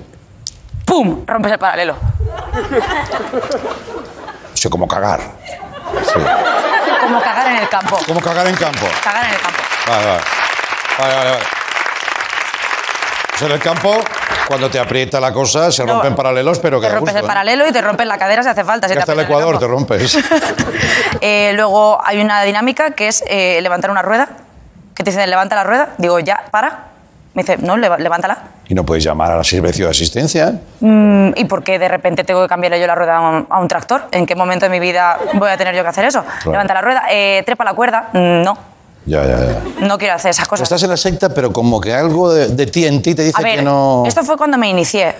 ¡Pum! 0.86 1.24
Rompes 1.26 1.52
el 1.54 1.60
paralelo. 1.60 1.96
O 4.54 4.58
sea, 4.58 4.72
como 4.72 4.88
cagar. 4.88 5.20
Sí. 6.04 6.20
Como 7.02 7.22
cagar 7.22 7.48
en 7.48 7.56
el 7.58 7.70
campo. 7.70 7.98
Como 8.08 8.20
cagar 8.22 8.48
en 8.48 8.56
campo. 8.56 8.86
Cagar 9.04 9.26
en 9.26 9.32
el 9.34 9.40
campo. 9.42 9.58
Vale, 9.88 10.06
vale. 10.06 10.22
Vale, 11.00 11.16
vale, 11.16 11.30
vale. 11.32 11.44
O 13.38 13.40
sea, 13.40 13.50
en 13.50 13.54
el 13.54 13.60
campo, 13.60 13.92
cuando 14.48 14.68
te 14.68 14.80
aprieta 14.80 15.20
la 15.20 15.32
cosa, 15.32 15.72
se 15.72 15.86
rompen 15.86 16.16
paralelos, 16.16 16.58
pero 16.58 16.82
que 16.82 16.88
Te 16.88 16.94
rompes 16.96 17.14
gusto, 17.14 17.20
el 17.20 17.24
¿eh? 17.24 17.28
paralelo 17.28 17.68
y 17.68 17.72
te 17.72 17.82
rompes 17.84 18.08
la 18.08 18.18
cadera 18.18 18.42
si 18.42 18.50
hace 18.50 18.64
falta. 18.64 18.88
si 18.88 18.94
Que 18.94 18.96
te 18.96 19.02
hasta 19.02 19.14
el 19.14 19.20
Ecuador 19.20 19.60
te 19.60 19.68
rompes. 19.68 20.18
Eh, 21.22 21.52
luego 21.54 22.00
hay 22.04 22.20
una 22.20 22.42
dinámica 22.42 22.92
que 22.92 23.08
es 23.08 23.24
eh, 23.28 23.60
levantar 23.62 23.92
una 23.92 24.02
rueda. 24.02 24.28
Que 24.96 25.04
te 25.04 25.12
dicen, 25.12 25.30
levanta 25.30 25.56
la 25.56 25.64
rueda. 25.66 25.90
Digo, 26.00 26.18
ya, 26.20 26.46
para. 26.50 26.86
Me 27.36 27.44
dice, 27.44 27.58
no, 27.60 27.78
levántala. 27.78 28.40
Y 28.68 28.74
no 28.74 28.84
puedes 28.84 29.04
llamar 29.04 29.32
al 29.34 29.46
servicio 29.46 29.86
de 29.86 29.92
asistencia. 29.92 30.54
Mm, 30.80 31.34
¿Y 31.36 31.46
por 31.46 31.64
qué 31.64 31.78
de 31.78 31.88
repente 31.90 32.24
tengo 32.24 32.42
que 32.42 32.48
cambiarle 32.48 32.80
yo 32.80 32.88
la 32.88 32.96
rueda 32.96 33.18
a 33.18 33.22
un, 33.22 33.46
a 33.52 33.60
un 33.60 33.68
tractor? 33.68 34.06
¿En 34.12 34.26
qué 34.26 34.36
momento 34.36 34.66
de 34.66 34.72
mi 34.72 34.80
vida 34.80 35.20
voy 35.34 35.52
a 35.52 35.58
tener 35.58 35.76
yo 35.76 35.84
que 35.84 35.90
hacer 35.90 36.06
eso? 36.06 36.26
Levanta 36.46 36.74
la 36.74 36.82
rueda, 36.82 37.04
trepa 37.46 37.64
la 37.64 37.76
cuerda. 37.76 38.10
Mm, 38.14 38.42
No, 38.42 38.58
Ya, 39.08 39.26
ya, 39.26 39.40
ya. 39.40 39.88
no 39.88 39.98
quiero 39.98 40.16
hacer 40.16 40.32
esas 40.32 40.48
cosas. 40.48 40.64
Estás 40.64 40.84
en 40.84 40.90
la 40.90 40.98
secta, 40.98 41.30
pero 41.30 41.54
como 41.54 41.80
que 41.80 41.94
algo 41.94 42.32
de, 42.34 42.50
de 42.50 42.66
ti 42.68 42.86
en 42.86 43.02
ti 43.02 43.16
te 43.16 43.24
dice 43.24 43.40
A 43.40 43.44
ver, 43.44 43.60
que 43.60 43.62
no. 43.64 44.04
Mm. 44.04 44.08
esto 44.08 44.24
fue 44.24 44.36
cuando 44.38 44.58
me 44.58 44.70
inicié. 44.70 45.16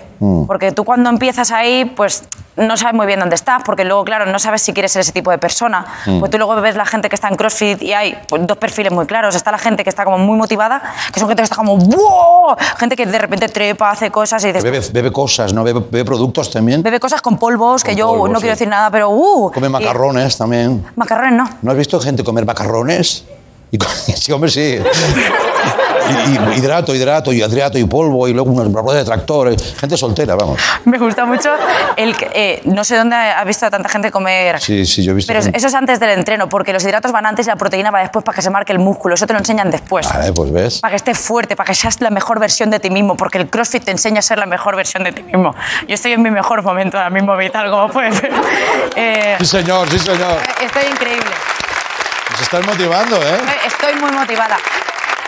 Porque 0.48 0.72
tú 0.72 0.84
cuando 0.84 1.08
empiezas 1.10 1.52
ahí, 1.52 1.84
pues 1.84 2.24
no 2.56 2.76
sabes 2.76 2.92
muy 2.92 3.06
bien 3.06 3.20
dónde 3.20 3.36
estás, 3.36 3.62
porque 3.64 3.84
luego, 3.84 4.04
claro, 4.04 4.26
no 4.26 4.40
sabes 4.40 4.62
si 4.62 4.72
quieres 4.72 4.90
ser 4.90 5.00
ese 5.02 5.12
tipo 5.12 5.30
de 5.30 5.38
persona. 5.38 5.86
Mm. 6.06 6.18
Pues 6.18 6.30
tú 6.32 6.38
luego 6.38 6.60
ves 6.60 6.74
la 6.74 6.84
gente 6.84 7.08
que 7.08 7.14
está 7.14 7.28
en 7.28 7.36
CrossFit 7.36 7.80
y 7.82 7.92
hay 7.92 8.18
pues, 8.28 8.44
dos 8.44 8.58
perfiles 8.58 8.92
muy 8.92 9.06
claros. 9.06 9.36
Está 9.36 9.52
la 9.52 9.58
gente 9.58 9.84
que 9.84 9.90
está 9.90 10.04
como 10.04 10.18
muy 10.18 10.36
motivada, 10.36 10.82
que 11.14 11.20
son 11.20 11.28
gente 11.28 11.40
que 11.40 11.44
está 11.44 11.54
como 11.56 11.76
¡wow! 11.76 12.56
Gente 12.78 12.96
que 12.96 13.06
de 13.06 13.18
repente 13.18 13.48
trepa, 13.48 13.90
hace 13.90 14.10
cosas 14.10 14.42
y 14.42 14.48
dices... 14.48 14.64
Bebe, 14.64 14.80
bebe 14.92 15.12
cosas, 15.12 15.52
¿no? 15.52 15.62
Bebe, 15.62 15.80
bebe 15.88 16.04
productos 16.04 16.50
también. 16.50 16.82
Bebe 16.82 16.98
cosas 16.98 17.22
con 17.22 17.38
polvos, 17.38 17.84
que 17.84 17.94
yo 17.94 18.08
polvos, 18.08 18.30
no 18.30 18.38
sí. 18.38 18.42
quiero 18.42 18.54
decir 18.54 18.68
nada, 18.68 18.90
pero 18.90 19.10
¡uh! 19.10 19.52
Come 19.52 19.68
Y- 19.68 19.70
macarrones 19.70 20.36
también. 20.36 20.84
Macarrones 20.96 21.34
no. 21.34 21.48
¿No 21.62 21.70
has 21.70 21.76
visto 21.78 22.00
gente 22.00 22.24
comer 22.24 22.44
macarrones? 22.44 23.24
Y, 23.70 23.78
co- 23.78 23.86
sí, 23.88 24.32
hombre, 24.32 24.50
sí. 24.50 24.78
Y, 26.08 26.54
y 26.54 26.58
hidrato, 26.58 26.94
hidrato, 26.94 27.32
y 27.34 27.42
hidrato 27.42 27.76
y 27.78 27.84
polvo, 27.84 28.26
y 28.28 28.32
luego 28.32 28.50
unas 28.50 28.72
ruedas 28.72 29.00
de 29.00 29.04
tractores. 29.04 29.74
Gente 29.78 29.94
soltera, 29.98 30.36
vamos. 30.36 30.58
Me 30.86 30.96
gusta 30.96 31.26
mucho 31.26 31.50
el 31.96 32.16
eh, 32.32 32.62
no 32.64 32.82
sé 32.82 32.96
dónde 32.96 33.14
has 33.14 33.44
visto 33.44 33.66
a 33.66 33.70
tanta 33.70 33.90
gente 33.90 34.10
comer. 34.10 34.58
Sí, 34.58 34.86
sí, 34.86 35.02
yo 35.04 35.12
he 35.12 35.14
visto 35.14 35.30
Pero 35.30 35.42
gente. 35.42 35.58
eso 35.58 35.66
es 35.66 35.74
antes 35.74 36.00
del 36.00 36.10
entreno, 36.10 36.48
porque 36.48 36.72
los 36.72 36.82
hidratos 36.82 37.12
van 37.12 37.26
antes 37.26 37.46
y 37.46 37.50
la 37.50 37.56
proteína 37.56 37.90
va 37.90 38.00
después 38.00 38.24
para 38.24 38.36
que 38.36 38.40
se 38.42 38.48
marque 38.48 38.72
el 38.72 38.78
músculo. 38.78 39.16
Eso 39.16 39.26
te 39.26 39.34
lo 39.34 39.38
enseñan 39.38 39.70
después. 39.70 40.08
Vale, 40.08 40.32
pues 40.32 40.50
ves. 40.50 40.80
Para 40.80 40.92
que 40.92 40.96
estés 40.96 41.18
fuerte, 41.18 41.54
para 41.56 41.66
que 41.66 41.74
seas 41.74 42.00
la 42.00 42.08
mejor 42.10 42.40
versión 42.40 42.70
de 42.70 42.80
ti 42.80 42.88
mismo, 42.88 43.14
porque 43.14 43.36
el 43.36 43.50
CrossFit 43.50 43.84
te 43.84 43.90
enseña 43.90 44.20
a 44.20 44.22
ser 44.22 44.38
la 44.38 44.46
mejor 44.46 44.76
versión 44.76 45.04
de 45.04 45.12
ti 45.12 45.22
mismo. 45.22 45.54
Yo 45.86 45.94
estoy 45.94 46.12
en 46.12 46.22
mi 46.22 46.30
mejor 46.30 46.62
momento 46.62 46.96
ahora 46.96 47.10
mismo 47.10 47.36
vital, 47.36 47.70
como 47.70 47.88
puedes 47.90 48.22
ver. 48.22 48.32
Eh, 48.96 49.36
Sí, 49.40 49.44
señor, 49.46 49.88
sí, 49.90 49.98
señor. 49.98 50.38
estoy 50.60 50.84
increíble. 50.90 51.30
Nos 52.50 52.60
están 52.60 52.78
motivando, 52.78 53.16
¿eh? 53.16 53.38
Estoy 53.66 53.94
muy 53.96 54.10
motivada. 54.10 54.56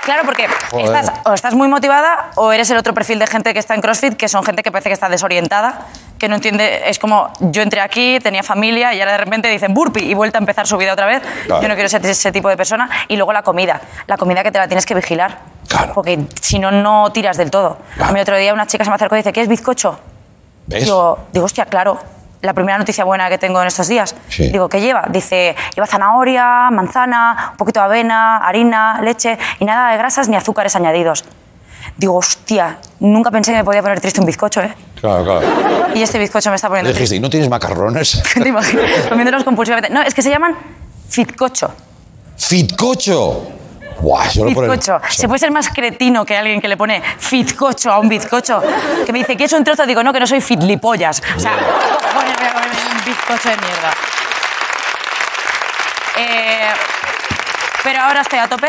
Claro, 0.04 0.22
porque 0.24 0.48
estás, 0.78 1.12
o 1.26 1.34
estás 1.34 1.52
muy 1.52 1.68
motivada 1.68 2.30
o 2.36 2.50
eres 2.50 2.70
el 2.70 2.78
otro 2.78 2.94
perfil 2.94 3.18
de 3.18 3.26
gente 3.26 3.52
que 3.52 3.58
está 3.58 3.74
en 3.74 3.82
CrossFit, 3.82 4.16
que 4.16 4.26
son 4.26 4.42
gente 4.42 4.62
que 4.62 4.72
parece 4.72 4.88
que 4.88 4.94
está 4.94 5.10
desorientada, 5.10 5.86
que 6.18 6.30
no 6.30 6.36
entiende. 6.36 6.88
Es 6.88 6.98
como 6.98 7.30
yo 7.40 7.60
entré 7.60 7.82
aquí, 7.82 8.18
tenía 8.22 8.42
familia 8.42 8.94
y 8.94 9.00
ahora 9.00 9.12
de 9.12 9.18
repente 9.18 9.48
dicen 9.48 9.74
burpee 9.74 10.02
y 10.02 10.14
vuelta 10.14 10.38
a 10.38 10.40
empezar 10.40 10.66
su 10.66 10.78
vida 10.78 10.94
otra 10.94 11.04
vez. 11.04 11.22
Claro. 11.44 11.60
Yo 11.60 11.68
no 11.68 11.74
quiero 11.74 11.90
ser 11.90 12.04
ese 12.06 12.32
tipo 12.32 12.48
de 12.48 12.56
persona. 12.56 12.88
Y 13.08 13.16
luego 13.16 13.34
la 13.34 13.42
comida. 13.42 13.82
La 14.06 14.16
comida 14.16 14.42
que 14.42 14.50
te 14.50 14.58
la 14.58 14.66
tienes 14.66 14.86
que 14.86 14.94
vigilar. 14.94 15.40
Claro. 15.68 15.92
Porque 15.92 16.20
si 16.40 16.58
no, 16.58 16.70
no 16.70 17.12
tiras 17.12 17.36
del 17.36 17.50
todo. 17.50 17.76
Claro. 17.96 18.10
A 18.10 18.14
mí 18.14 18.20
otro 18.20 18.38
día 18.38 18.54
una 18.54 18.66
chica 18.66 18.84
se 18.84 18.88
me 18.88 18.96
acercó 18.96 19.16
y 19.16 19.18
dice, 19.18 19.34
¿qué 19.34 19.42
es 19.42 19.48
bizcocho? 19.48 20.00
¿Ves? 20.68 20.84
Digo, 20.84 21.18
digo, 21.32 21.44
hostia, 21.44 21.66
claro. 21.66 22.00
La 22.42 22.54
primera 22.54 22.78
noticia 22.78 23.04
buena 23.04 23.28
que 23.28 23.36
tengo 23.38 23.60
en 23.60 23.68
estos 23.68 23.86
días. 23.88 24.14
Sí. 24.28 24.48
Digo, 24.50 24.68
¿qué 24.68 24.80
lleva? 24.80 25.04
Dice, 25.10 25.54
lleva 25.74 25.86
zanahoria, 25.86 26.70
manzana, 26.70 27.48
un 27.52 27.56
poquito 27.58 27.80
de 27.80 27.86
avena, 27.86 28.38
harina, 28.38 29.00
leche 29.02 29.38
y 29.58 29.64
nada 29.64 29.90
de 29.92 29.98
grasas 29.98 30.28
ni 30.28 30.36
azúcares 30.36 30.74
añadidos. 30.74 31.24
Digo, 31.96 32.16
hostia, 32.16 32.78
nunca 33.00 33.30
pensé 33.30 33.52
que 33.52 33.58
me 33.58 33.64
podía 33.64 33.82
poner 33.82 34.00
triste 34.00 34.20
un 34.20 34.26
bizcocho, 34.26 34.62
¿eh? 34.62 34.74
Claro, 35.00 35.24
claro. 35.24 35.46
Y 35.94 36.02
este 36.02 36.18
bizcocho 36.18 36.48
me 36.50 36.56
está 36.56 36.68
poniendo 36.68 36.90
dijiste, 36.92 37.16
¿y 37.16 37.20
no 37.20 37.28
tienes 37.28 37.48
macarrones? 37.50 38.22
triste. 38.22 38.40
¿Te 38.42 38.48
imaginas? 38.48 38.84
Comiéndolos 39.08 39.44
compulsivamente. 39.44 39.92
No, 39.92 40.00
es 40.02 40.14
que 40.14 40.22
se 40.22 40.30
llaman 40.30 40.56
fitcocho. 41.08 41.70
¡Fitcocho! 42.38 43.59
Buah, 44.00 44.28
yo 44.30 44.44
lo 44.44 44.52
por 44.54 44.64
el- 44.64 44.70
Fitcocho. 44.72 45.00
Se 45.10 45.26
puede 45.28 45.38
ser 45.38 45.50
más 45.50 45.68
cretino 45.68 46.24
que 46.24 46.36
alguien 46.36 46.60
que 46.60 46.68
le 46.68 46.76
pone 46.76 47.02
fitcocho 47.18 47.92
a 47.92 47.98
un 47.98 48.08
bizcocho. 48.08 48.62
Que 49.04 49.12
me 49.12 49.18
dice, 49.20 49.36
¿quieres 49.36 49.52
un 49.52 49.64
trozo? 49.64 49.86
Digo, 49.86 50.02
no, 50.02 50.12
que 50.12 50.20
no 50.20 50.26
soy 50.26 50.40
fitlipollas. 50.40 51.22
O 51.36 51.40
sea, 51.40 51.52
comerme 52.14 52.50
un 52.98 53.04
bizcocho 53.04 53.48
de 53.50 53.56
mierda. 53.56 53.92
Eh, 56.18 56.68
pero 57.82 58.00
ahora 58.00 58.20
estoy 58.20 58.38
a 58.38 58.46
tope 58.48 58.68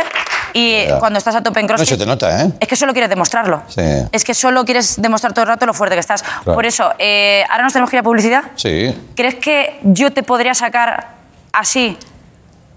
y 0.54 0.86
Ya. 0.88 1.00
cuando 1.00 1.18
estás 1.20 1.36
a 1.36 1.44
tope 1.44 1.60
en 1.60 1.66
No 1.66 1.76
CrossFit... 1.76 1.90
se 1.90 1.98
te 1.98 2.06
nota, 2.06 2.44
¿eh? 2.44 2.52
Es 2.60 2.68
que 2.68 2.76
solo 2.76 2.94
quieres 2.94 3.10
demostrarlo. 3.10 3.64
Sí. 3.68 3.82
Es 4.12 4.24
que 4.24 4.34
solo 4.34 4.64
quieres 4.66 5.02
demostrar 5.02 5.34
todo 5.34 5.44
el 5.44 5.48
rato 5.50 5.66
lo 5.66 5.74
fuerte 5.74 5.96
que 5.96 6.00
estás. 6.00 6.24
Claro. 6.24 6.54
Por 6.54 6.66
eso, 6.66 6.94
eh, 6.98 7.44
ahora 7.50 7.64
nos 7.64 7.74
tenemos 7.74 7.90
que 7.90 7.98
ir 7.98 8.02
a 8.02 8.04
publicidad. 8.04 8.44
Sí. 8.56 8.96
¿Crees 9.16 9.36
que 9.36 9.80
yo 9.84 10.12
te 10.14 10.24
podría 10.24 10.54
sacar 10.54 11.10
así 11.54 11.98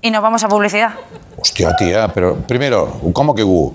y 0.04 0.10
nos 0.10 0.20
vamos 0.22 0.44
a 0.44 0.48
publicidad? 0.48 0.90
Hostia, 1.40 1.74
tía, 1.76 2.08
pero 2.08 2.34
primero, 2.36 3.00
¿cómo 3.14 3.34
que 3.34 3.42
uh? 3.42 3.74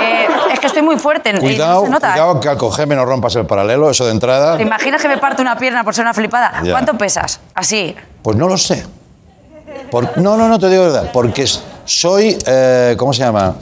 Eh, 0.00 0.26
es 0.50 0.58
que 0.58 0.66
estoy 0.66 0.80
muy 0.80 0.98
fuerte. 0.98 1.28
y 1.28 1.32
no 1.34 1.40
Cuidado, 1.40 1.84
se 1.84 1.90
nota, 1.90 2.08
¿eh? 2.08 2.12
cuidado 2.12 2.40
que 2.40 2.48
al 2.48 2.56
cogerme 2.56 2.96
no 2.96 3.04
rompas 3.04 3.36
el 3.36 3.44
paralelo, 3.44 3.90
eso 3.90 4.06
de 4.06 4.12
entrada. 4.12 4.56
¿Te 4.56 4.62
imaginas 4.62 5.02
que 5.02 5.08
me 5.08 5.18
parte 5.18 5.42
una 5.42 5.56
pierna 5.58 5.84
por 5.84 5.94
ser 5.94 6.04
una 6.06 6.14
flipada? 6.14 6.62
Ya. 6.64 6.70
¿Cuánto 6.72 6.94
pesas? 6.96 7.40
Así. 7.54 7.94
Pues 8.22 8.38
no 8.38 8.48
lo 8.48 8.56
sé. 8.56 8.86
Por- 9.90 10.16
no, 10.16 10.38
no, 10.38 10.48
no 10.48 10.58
te 10.58 10.70
digo 10.70 10.84
verdad. 10.84 11.10
Porque 11.12 11.46
soy, 11.84 12.38
eh, 12.46 12.96
¿cómo 12.98 13.12
se 13.12 13.20
llama? 13.22 13.54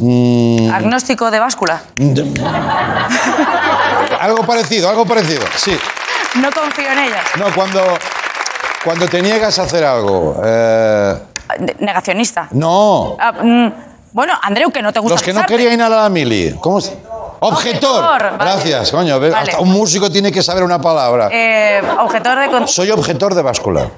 Mm, 0.00 0.70
Agnóstico 0.72 1.30
de 1.30 1.38
báscula. 1.38 1.80
algo 4.20 4.44
parecido, 4.44 4.88
algo 4.88 5.06
parecido, 5.06 5.44
sí. 5.56 5.78
No 6.40 6.50
confío 6.50 6.90
en 6.90 6.98
ella. 6.98 7.22
No, 7.38 7.46
cuando, 7.54 7.80
cuando 8.84 9.06
te 9.06 9.20
niegas 9.22 9.58
a 9.58 9.62
hacer 9.62 9.84
algo. 9.84 10.40
eh, 10.44 11.14
Ne- 11.60 11.76
Negacionista. 11.78 12.48
no, 12.52 13.16
Ah, 13.18 13.32
mm, 13.32 13.72
bueno, 14.12 14.34
Andreu, 14.42 14.70
que 14.70 14.82
no 14.82 14.92
te 14.92 15.00
gusta 15.00 15.14
los 15.14 15.22
que 15.22 15.32
no 15.32 15.44
querían 15.46 15.80
a 15.80 15.88
la 15.88 16.08
mili. 16.10 16.54
¿Cómo 16.60 16.80
se- 16.80 16.96
Objetor. 17.40 18.02
Objetor, 18.04 18.22
vale. 18.38 18.50
Gracias, 18.52 18.90
coño. 18.90 19.16
Hasta 19.34 19.60
un 19.60 19.70
músico 19.70 20.10
tiene 20.10 20.30
que 20.32 20.42
saber 20.42 20.62
una 20.64 20.80
palabra. 20.80 21.28
Eh, 21.32 21.80
objetor 22.00 22.38
de... 22.38 22.66
Soy 22.68 22.90
objetor 22.90 23.34
de 23.34 23.42
báscula. 23.42 23.88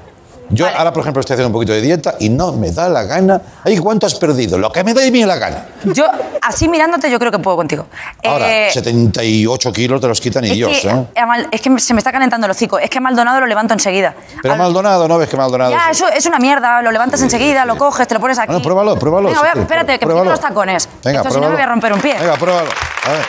Yo 0.52 0.64
Vale. 0.64 0.76
ahora, 0.78 0.92
por 0.92 1.02
ejemplo, 1.02 1.20
estoy 1.20 1.34
haciendo 1.34 1.46
un 1.48 1.52
poquito 1.52 1.72
de 1.72 1.80
dieta 1.80 2.16
y 2.18 2.28
no 2.28 2.52
me 2.52 2.72
da 2.72 2.88
la 2.88 3.04
gana. 3.04 3.40
Ay, 3.64 3.78
¿cuánto 3.78 4.06
has 4.06 4.16
perdido? 4.16 4.58
Lo 4.58 4.72
que 4.72 4.82
me 4.82 4.92
da 4.92 5.04
y 5.04 5.12
me 5.12 5.24
la 5.24 5.36
gana. 5.36 5.64
Yo, 5.84 6.04
así 6.42 6.68
mirándote, 6.68 7.08
yo 7.08 7.18
creo 7.20 7.30
que 7.30 7.38
puedo 7.38 7.56
contigo. 7.56 7.86
Ahora, 8.24 8.66
Eh, 8.66 8.70
78 8.72 9.72
kilos 9.72 10.00
te 10.00 10.08
los 10.08 10.20
quitan 10.20 10.44
y 10.44 10.50
Dios, 10.50 10.78
que, 10.80 10.88
¿eh? 10.88 11.06
es 11.52 11.60
que 11.60 11.78
se 11.78 11.94
me 11.94 11.98
está 11.98 12.10
calentando 12.10 12.46
el 12.46 12.50
hocico. 12.50 12.78
Es 12.80 12.90
que 12.90 12.98
Maldonado 13.00 13.38
lo 13.40 13.46
levanto 13.46 13.74
enseguida. 13.74 14.14
Pero 14.42 14.54
Al- 14.54 14.58
Maldonado, 14.58 15.06
¿no 15.06 15.18
ves 15.18 15.28
que 15.28 15.36
Maldonado? 15.36 15.70
Ya, 15.70 15.90
eso 15.90 16.08
es 16.08 16.26
una 16.26 16.38
mierda. 16.40 16.82
Lo 16.82 16.90
levantas 16.90 17.22
enseguida, 17.22 17.64
lo 17.64 17.76
coges, 17.76 18.08
te 18.08 18.14
lo 18.14 18.20
pones 18.20 18.38
aquí. 18.38 18.48
Bueno, 18.48 18.62
pruébalo, 18.62 18.96
pruébalo. 18.98 19.28
Venga, 19.28 19.40
voy 19.40 19.48
a- 19.50 19.52
sí, 19.54 19.58
espérate, 19.60 19.86
que 20.00 20.06
me 20.06 20.12
pruébalo. 20.12 20.22
quito 20.24 20.30
los 20.32 20.40
tacones. 20.40 20.88
Venga, 21.04 21.20
Esto 21.20 21.30
si 21.30 21.36
no 21.36 21.42
me 21.42 21.46
pruébalo. 21.46 21.56
voy 21.56 21.62
a 21.62 21.66
romper 21.66 21.92
un 21.92 22.00
pie. 22.00 22.16
Venga, 22.18 22.34
pruébalo. 22.36 22.70
A 23.06 23.10
ver. 23.12 23.26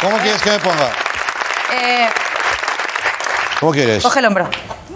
¿Cómo 0.00 0.16
quieres 0.18 0.40
que 0.40 0.50
me 0.50 0.58
ponga? 0.58 0.88
Eh, 1.74 2.06
¿Cómo 3.60 3.72
quieres? 3.72 4.02
coge 4.02 4.18
el 4.20 4.26
hombro. 4.26 4.48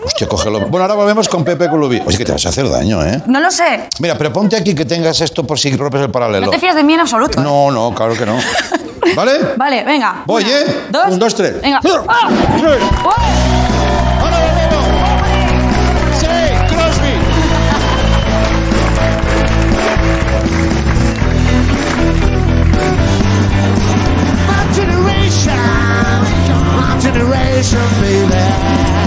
Hostia, 0.04 0.26
cógelo. 0.28 0.60
Bueno, 0.68 0.84
ahora 0.84 0.94
volvemos 0.94 1.28
con 1.28 1.44
Pepe 1.44 1.68
Colubí. 1.68 2.00
Oye, 2.06 2.16
que 2.18 2.24
te 2.24 2.32
vas 2.32 2.44
a 2.46 2.48
hacer 2.48 2.68
daño, 2.68 3.04
¿eh? 3.04 3.22
No 3.26 3.40
lo 3.40 3.50
sé. 3.50 3.88
Mira, 3.98 4.16
pero 4.16 4.32
ponte 4.32 4.56
aquí 4.56 4.74
que 4.74 4.84
tengas 4.84 5.20
esto 5.20 5.44
por 5.46 5.58
si 5.58 5.74
rompes 5.76 6.00
el 6.02 6.10
paralelo. 6.10 6.46
No 6.46 6.52
te 6.52 6.58
fías 6.58 6.74
de 6.74 6.82
mí 6.84 6.94
en 6.94 7.00
absoluto. 7.00 7.38
¿eh? 7.38 7.42
No, 7.42 7.70
no, 7.70 7.94
claro 7.94 8.14
que 8.14 8.26
no. 8.26 8.38
¿Vale? 9.16 9.32
Vale, 9.56 9.84
venga. 9.84 10.22
Voy, 10.26 10.42
Una, 10.44 10.52
¿eh? 10.52 10.76
Dos. 10.90 11.06
Un, 11.10 11.18
dos, 11.18 11.34
tres. 11.34 11.60
Venga. 11.60 11.80
¡Oh! 11.84 12.04
¡Ahora 12.08 14.38
volvemos! 14.38 14.84
¡Sí, 16.18 16.26
Crosby! 16.74 17.14
My 24.48 24.64
generation, 24.74 25.54
my 26.76 27.00
generation, 27.00 27.80
baby. 28.00 28.99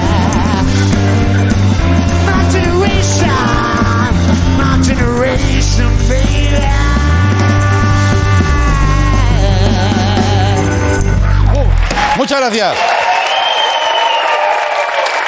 Muchas 12.18 12.40
gracias. 12.40 12.78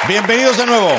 Bienvenidos 0.06 0.56
de 0.56 0.66
nuevo. 0.66 0.90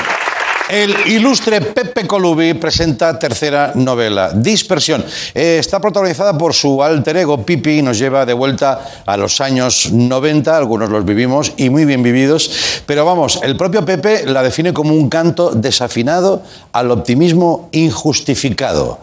El 0.69 0.93
ilustre 1.07 1.61
Pepe 1.61 2.05
Colubi 2.05 2.53
presenta 2.55 3.17
tercera 3.17 3.71
novela, 3.73 4.31
Dispersión. 4.33 5.05
Eh, 5.33 5.59
está 5.59 5.79
protagonizada 5.79 6.37
por 6.37 6.53
su 6.53 6.83
alter 6.83 7.15
ego, 7.15 7.45
Pipi, 7.45 7.79
y 7.79 7.81
nos 7.81 7.97
lleva 7.97 8.25
de 8.25 8.33
vuelta 8.33 9.03
a 9.05 9.15
los 9.15 9.39
años 9.39 9.89
90, 9.93 10.57
algunos 10.57 10.89
los 10.89 11.05
vivimos 11.05 11.53
y 11.55 11.69
muy 11.69 11.85
bien 11.85 12.03
vividos. 12.03 12.81
Pero 12.85 13.05
vamos, 13.05 13.39
el 13.41 13.55
propio 13.55 13.85
Pepe 13.85 14.25
la 14.25 14.43
define 14.43 14.73
como 14.73 14.93
un 14.93 15.07
canto 15.07 15.51
desafinado 15.51 16.43
al 16.73 16.91
optimismo 16.91 17.69
injustificado. 17.71 18.99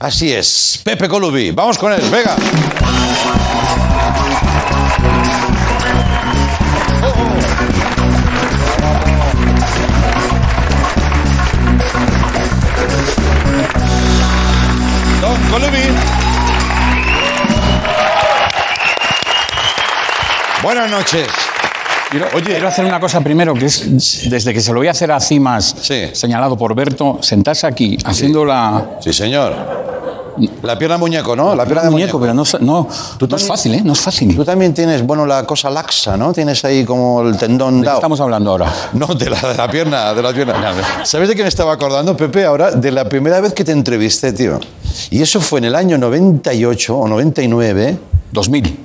Así 0.00 0.32
es, 0.32 0.80
Pepe 0.82 1.08
Colubi, 1.08 1.52
vamos 1.52 1.78
con 1.78 1.92
él, 1.92 2.02
venga. 2.10 2.34
Don 15.20 15.36
Colubi. 15.50 15.82
Buenas 20.62 20.90
noches. 20.90 21.28
Quiero, 22.10 22.26
Oye. 22.34 22.44
quiero 22.44 22.68
hacer 22.68 22.84
una 22.84 23.00
cosa 23.00 23.20
primero, 23.20 23.54
que 23.54 23.66
es 23.66 24.28
desde 24.30 24.52
que 24.54 24.60
se 24.60 24.72
lo 24.72 24.78
voy 24.80 24.88
a 24.88 24.92
hacer 24.92 25.10
a 25.10 25.18
Cimas, 25.20 25.74
Sí. 25.82 26.10
señalado 26.12 26.56
por 26.56 26.74
Berto, 26.74 27.18
sentarse 27.22 27.66
aquí 27.66 27.98
haciendo 28.04 28.44
la. 28.44 28.98
Sí, 29.00 29.12
señor. 29.12 29.83
La 30.62 30.78
pierna 30.78 30.98
muñeco, 30.98 31.36
¿no? 31.36 31.54
La 31.54 31.64
pierna 31.64 31.82
de 31.84 31.90
muñeco. 31.90 32.18
muñeco, 32.18 32.20
pero 32.20 32.34
no, 32.34 32.44
no, 32.60 32.88
no 33.28 33.36
es 33.36 33.46
fácil, 33.46 33.74
¿eh? 33.74 33.82
No 33.84 33.92
es 33.92 34.00
fácil. 34.00 34.34
Tú 34.34 34.44
también 34.44 34.74
tienes, 34.74 35.02
bueno, 35.02 35.26
la 35.26 35.44
cosa 35.44 35.70
laxa, 35.70 36.16
¿no? 36.16 36.32
Tienes 36.32 36.64
ahí 36.64 36.84
como 36.84 37.22
el 37.22 37.36
tendón 37.36 37.76
¿De 37.76 37.82
qué 37.82 37.86
dado. 37.86 37.98
estamos 37.98 38.20
hablando 38.20 38.50
ahora? 38.50 38.72
No, 38.92 39.06
de 39.06 39.30
la, 39.30 39.40
de 39.40 39.54
la 39.56 39.70
pierna, 39.70 40.14
de 40.14 40.22
la 40.22 40.32
pierna. 40.32 41.04
¿Sabes 41.04 41.28
de 41.28 41.34
qué 41.34 41.42
me 41.42 41.48
estaba 41.48 41.72
acordando, 41.72 42.16
Pepe? 42.16 42.44
Ahora, 42.44 42.70
de 42.72 42.90
la 42.90 43.08
primera 43.08 43.40
vez 43.40 43.52
que 43.52 43.64
te 43.64 43.72
entrevisté, 43.72 44.32
tío. 44.32 44.58
Y 45.10 45.22
eso 45.22 45.40
fue 45.40 45.58
en 45.58 45.66
el 45.66 45.74
año 45.74 45.98
98 45.98 46.96
o 46.96 47.08
99. 47.08 47.98
2000, 48.32 48.78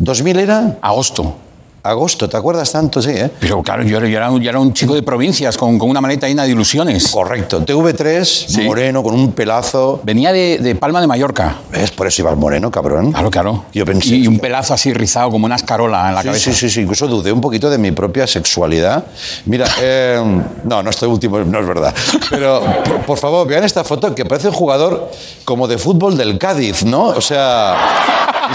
¿2000 0.00 0.38
era? 0.38 0.78
agosto. 0.82 1.36
Agosto, 1.84 2.28
¿te 2.28 2.36
acuerdas 2.36 2.70
tanto? 2.70 3.02
Sí, 3.02 3.10
¿eh? 3.10 3.28
Pero 3.40 3.60
claro, 3.60 3.82
yo, 3.82 3.96
era- 3.98 4.06
yo 4.06 4.16
era, 4.16 4.30
un- 4.30 4.40
yo 4.40 4.48
era 4.50 4.60
un 4.60 4.72
chico 4.72 4.94
de 4.94 5.02
provincias 5.02 5.56
con, 5.56 5.80
con 5.80 5.90
una 5.90 6.00
maleta 6.00 6.28
llena 6.28 6.44
de 6.44 6.50
ilusiones. 6.50 7.08
Correcto. 7.08 7.64
TV3, 7.64 8.24
Sí. 8.24 8.60
moreno, 8.60 9.02
con 9.02 9.14
un 9.14 9.32
pelazo. 9.32 10.00
Venía 10.04 10.32
de, 10.32 10.58
de 10.58 10.76
Palma 10.76 11.00
de 11.00 11.08
Mallorca. 11.08 11.56
¿Ves? 11.72 11.90
Por 11.90 12.06
eso 12.06 12.22
ibas 12.22 12.36
moreno, 12.36 12.70
cabrón. 12.70 13.10
Claro, 13.10 13.30
claro. 13.32 13.64
Yo 13.72 13.84
pensé. 13.84 14.14
Y 14.14 14.28
un 14.28 14.38
pelazo 14.38 14.74
así 14.74 14.92
rizado, 14.92 15.30
como 15.32 15.44
una 15.46 15.56
escarola 15.56 16.08
en 16.10 16.14
la 16.14 16.20
Sí, 16.22 16.26
cabeza. 16.28 16.44
sí, 16.52 16.56
sí, 16.56 16.70
sí, 16.70 16.80
incluso 16.82 17.08
dudé 17.08 17.32
un 17.32 17.40
poquito 17.40 17.68
de 17.68 17.78
mi 17.78 17.90
propia 17.90 18.28
sexualidad. 18.28 19.04
Mira, 19.46 19.66
eh, 19.80 20.22
no, 20.62 20.82
no 20.84 20.90
estoy 20.90 21.08
último, 21.08 21.40
no 21.40 21.58
es 21.58 21.66
verdad. 21.66 21.92
Pero, 22.30 22.62
por, 22.84 23.00
por 23.06 23.18
favor, 23.18 23.44
vean 23.48 23.64
esta 23.64 23.82
foto 23.82 24.14
que 24.14 24.24
parece 24.24 24.46
un 24.48 24.54
jugador 24.54 25.10
como 25.44 25.66
de 25.66 25.78
fútbol 25.78 26.16
del 26.16 26.38
Cádiz, 26.38 26.84
¿no? 26.84 27.06
O 27.08 27.20
sea, 27.20 27.76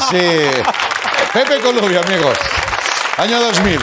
sí. 0.09 0.17
Pepe 1.33 1.59
Colubi, 1.61 1.97
amigos. 1.97 2.37
Año 3.17 3.39
2000. 3.39 3.80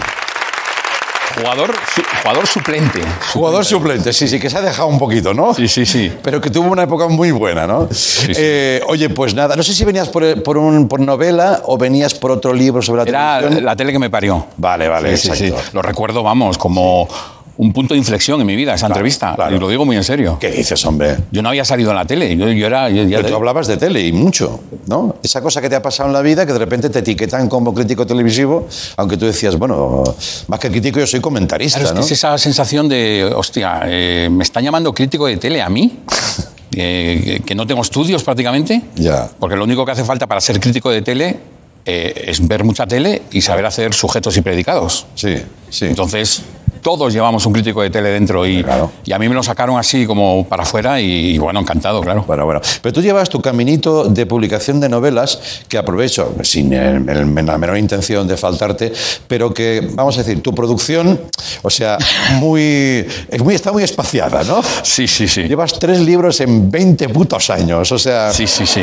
Jugador, 1.36 1.74
su- 1.92 2.02
jugador 2.22 2.46
suplente. 2.46 3.00
Jugador 3.32 3.64
suplente, 3.64 4.12
sí, 4.12 4.28
sí, 4.28 4.38
que 4.38 4.48
se 4.48 4.56
ha 4.56 4.60
dejado 4.60 4.86
un 4.86 5.00
poquito, 5.00 5.34
¿no? 5.34 5.52
Sí, 5.52 5.66
sí, 5.66 5.84
sí. 5.84 6.12
Pero 6.22 6.40
que 6.40 6.48
tuvo 6.48 6.70
una 6.70 6.84
época 6.84 7.08
muy 7.08 7.32
buena, 7.32 7.66
¿no? 7.66 7.88
sí. 7.90 8.30
Eh, 8.36 8.80
oye, 8.86 9.08
pues 9.10 9.34
nada, 9.34 9.56
no 9.56 9.64
sé 9.64 9.74
si 9.74 9.84
venías 9.84 10.08
por, 10.08 10.40
por, 10.44 10.56
un, 10.56 10.86
por 10.86 11.00
novela 11.00 11.62
o 11.64 11.76
venías 11.76 12.14
por 12.14 12.30
otro 12.30 12.52
libro 12.52 12.80
sobre 12.82 13.02
la 13.04 13.08
Era 13.08 13.36
televisión. 13.40 13.64
la 13.64 13.74
tele 13.76 13.90
que 13.92 13.98
me 13.98 14.10
parió. 14.10 14.46
Vale, 14.56 14.86
vale, 14.88 15.16
Sí, 15.16 15.28
exacto. 15.28 15.60
sí. 15.60 15.70
Lo 15.72 15.82
recuerdo, 15.82 16.22
vamos, 16.22 16.56
como 16.56 17.08
un 17.56 17.72
punto 17.72 17.94
de 17.94 17.98
inflexión 17.98 18.40
en 18.40 18.46
mi 18.46 18.56
vida, 18.56 18.74
esa 18.74 18.86
entrevista. 18.88 19.34
claro. 19.36 19.54
Y 19.56 19.60
lo 19.60 19.68
digo 19.68 19.84
muy 19.84 19.96
en 19.96 20.02
serio. 20.04 20.38
¿Qué 20.40 20.50
dices, 20.50 20.84
hombre? 20.86 21.16
Yo 21.30 21.40
no 21.40 21.50
había 21.50 21.64
salido 21.64 21.90
en 21.90 21.96
la 21.96 22.04
tele. 22.04 22.36
Yo, 22.36 22.48
yo 22.48 22.66
era. 22.66 22.90
yo- 22.90 23.04
ya- 23.04 23.18
Pero 23.18 23.28
tú 23.28 23.34
hablabas 23.36 23.66
de 23.68 23.76
tele 23.76 24.00
y 24.06 24.12
mucho, 24.12 24.60
¿no? 24.86 25.16
Esa 25.22 25.40
cosa 25.40 25.60
que 25.60 25.68
te 25.70 25.76
ha 25.76 25.82
pasado 25.82 26.08
en 26.08 26.12
la 26.14 26.20
vida 26.22 26.44
que 26.46 26.52
de 26.52 26.58
repente 26.58 26.90
te 26.90 26.98
etiquetan 26.98 27.48
como 27.48 27.72
crítico 27.72 28.04
televisivo, 28.06 28.66
aunque 28.96 29.16
tú 29.16 29.26
decías, 29.26 29.56
bueno, 29.56 30.02
más 30.48 30.58
que 30.60 30.68
crítico 30.70 30.98
yo 30.98 31.06
soy 31.06 31.20
comentarista, 31.20 31.78
Claro, 31.78 31.90
es, 31.90 31.92
que 31.94 32.00
¿no? 32.00 32.06
es 32.06 32.12
esa 32.12 32.36
sensación 32.38 32.88
de, 32.88 33.32
hostia, 33.36 33.82
eh, 33.84 34.28
me 34.32 34.42
están 34.42 34.64
llamando 34.64 34.92
crítico 34.92 35.26
de 35.26 35.36
tele 35.36 35.62
a 35.62 35.68
mí, 35.68 36.00
eh, 36.76 37.40
que 37.46 37.54
no 37.54 37.66
tengo 37.66 37.82
estudios 37.82 38.22
prácticamente, 38.24 38.82
Ya. 38.96 39.28
porque 39.38 39.56
lo 39.56 39.64
único 39.64 39.84
que 39.84 39.92
hace 39.92 40.04
falta 40.04 40.26
para 40.26 40.40
ser 40.40 40.58
crítico 40.60 40.90
de 40.90 41.02
tele 41.02 41.38
eh, 41.86 42.24
es 42.28 42.46
ver 42.46 42.64
mucha 42.64 42.86
tele 42.86 43.22
y 43.30 43.42
saber 43.42 43.66
hacer 43.66 43.92
sujetos 43.94 44.36
y 44.36 44.40
predicados. 44.40 45.06
Sí, 45.14 45.36
sí. 45.68 45.84
Entonces, 45.86 46.42
todos 46.84 47.12
llevamos 47.14 47.44
un 47.46 47.52
crítico 47.54 47.80
de 47.82 47.88
tele 47.90 48.10
dentro 48.10 48.46
y, 48.46 48.62
Claro. 48.62 48.92
y 49.06 49.12
a 49.12 49.18
mí 49.18 49.26
me 49.28 49.34
lo 49.34 49.42
sacaron 49.42 49.78
así 49.78 50.06
como 50.06 50.44
para 50.46 50.62
afuera 50.64 51.00
y, 51.00 51.38
bueno, 51.38 51.58
encantado, 51.60 52.00
claro. 52.02 52.22
Bueno, 52.26 52.44
bueno. 52.44 52.60
Pero 52.82 52.92
tú 52.92 53.00
llevas 53.00 53.28
tu 53.30 53.40
caminito 53.40 54.04
de 54.04 54.26
publicación 54.26 54.78
de 54.80 54.88
novelas 54.90 55.62
que 55.66 55.78
aprovecho, 55.78 56.34
sin 56.42 56.72
el- 56.74 57.08
el- 57.08 57.46
la 57.46 57.56
menor 57.58 57.78
intención 57.78 58.28
de 58.28 58.36
faltarte, 58.36 58.92
pero 59.26 59.52
que, 59.54 59.88
vamos 59.94 60.14
a 60.16 60.22
decir, 60.22 60.42
tu 60.42 60.54
producción, 60.54 61.18
o 61.62 61.70
sea, 61.70 61.96
muy, 62.34 63.06
es 63.30 63.42
muy, 63.42 63.54
está 63.54 63.72
muy 63.72 63.82
espaciada, 63.82 64.44
¿no? 64.44 64.62
Sí, 64.82 65.08
sí, 65.08 65.26
sí. 65.26 65.44
Llevas 65.44 65.78
tres 65.78 66.00
libros 66.00 66.38
en 66.42 66.70
20 66.70 67.08
putos 67.08 67.48
años, 67.48 67.90
o 67.90 67.98
sea... 67.98 68.30
Sí, 68.30 68.46
sí, 68.46 68.66
sí. 68.66 68.82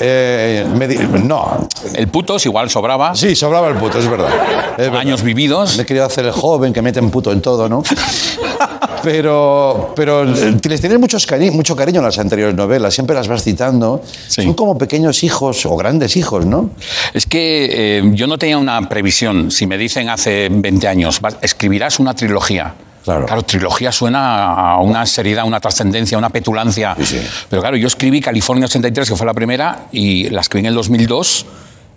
eh, 0.00 0.64
me 0.76 0.86
di- 0.86 0.98
no, 1.24 1.68
El 1.94 2.08
putos 2.08 2.44
igual 2.46 2.70
sobraba, 2.70 3.14
sí, 3.14 3.34
sobraba 3.34 3.68
el 3.68 3.74
puto, 3.76 3.98
es 3.98 4.08
verdad. 4.08 4.28
Es 4.72 4.76
verdad. 4.86 5.00
años 5.00 5.22
vividos. 5.22 5.76
Me 5.76 5.82
he 5.82 5.86
querido 5.86 6.04
hacer 6.06 6.24
el 6.24 6.30
joven 6.32 6.72
que 6.72 6.82
mete 6.82 7.00
en 7.00 7.10
puto 7.28 7.32
en 7.32 7.40
todo, 7.42 7.68
¿no? 7.68 7.82
Pero, 9.02 9.92
pero 9.94 10.24
les 10.24 10.80
tienes 10.80 10.98
muchos 10.98 11.26
cari- 11.26 11.52
mucho 11.52 11.76
cariño 11.76 12.00
a 12.00 12.02
las 12.02 12.18
anteriores 12.18 12.56
novelas, 12.56 12.92
siempre 12.92 13.14
las 13.14 13.28
vas 13.28 13.44
citando. 13.44 14.02
Sí. 14.26 14.42
Son 14.42 14.54
como 14.54 14.76
pequeños 14.76 15.22
hijos 15.22 15.64
o 15.66 15.76
grandes 15.76 16.16
hijos, 16.16 16.44
¿no? 16.44 16.70
Es 17.14 17.24
que 17.24 17.68
eh, 17.98 18.02
yo 18.14 18.26
no 18.26 18.36
tenía 18.38 18.58
una 18.58 18.88
previsión. 18.88 19.52
Si 19.52 19.66
me 19.68 19.78
dicen 19.78 20.08
hace 20.08 20.48
20 20.50 20.88
años, 20.88 21.20
"Vas- 21.20 21.36
escribirás 21.42 22.00
una 22.00 22.14
trilogía. 22.14 22.74
Claro. 23.04 23.42
trilogía 23.42 23.90
suena 23.92 24.72
a 24.72 24.80
una 24.80 25.06
seriedad, 25.06 25.46
una 25.46 25.60
trascendencia, 25.60 26.18
una 26.18 26.28
petulancia. 26.28 26.94
Sí, 26.98 27.06
sí. 27.06 27.20
Pero 27.48 27.62
claro, 27.62 27.76
yo 27.78 27.86
escribí 27.86 28.20
California 28.20 28.66
83, 28.66 29.08
que 29.08 29.16
fue 29.16 29.24
la 29.26 29.32
primera, 29.32 29.86
y 29.92 30.28
la 30.28 30.42
escribí 30.42 30.60
en 30.60 30.66
el 30.66 30.74
2002. 30.74 31.46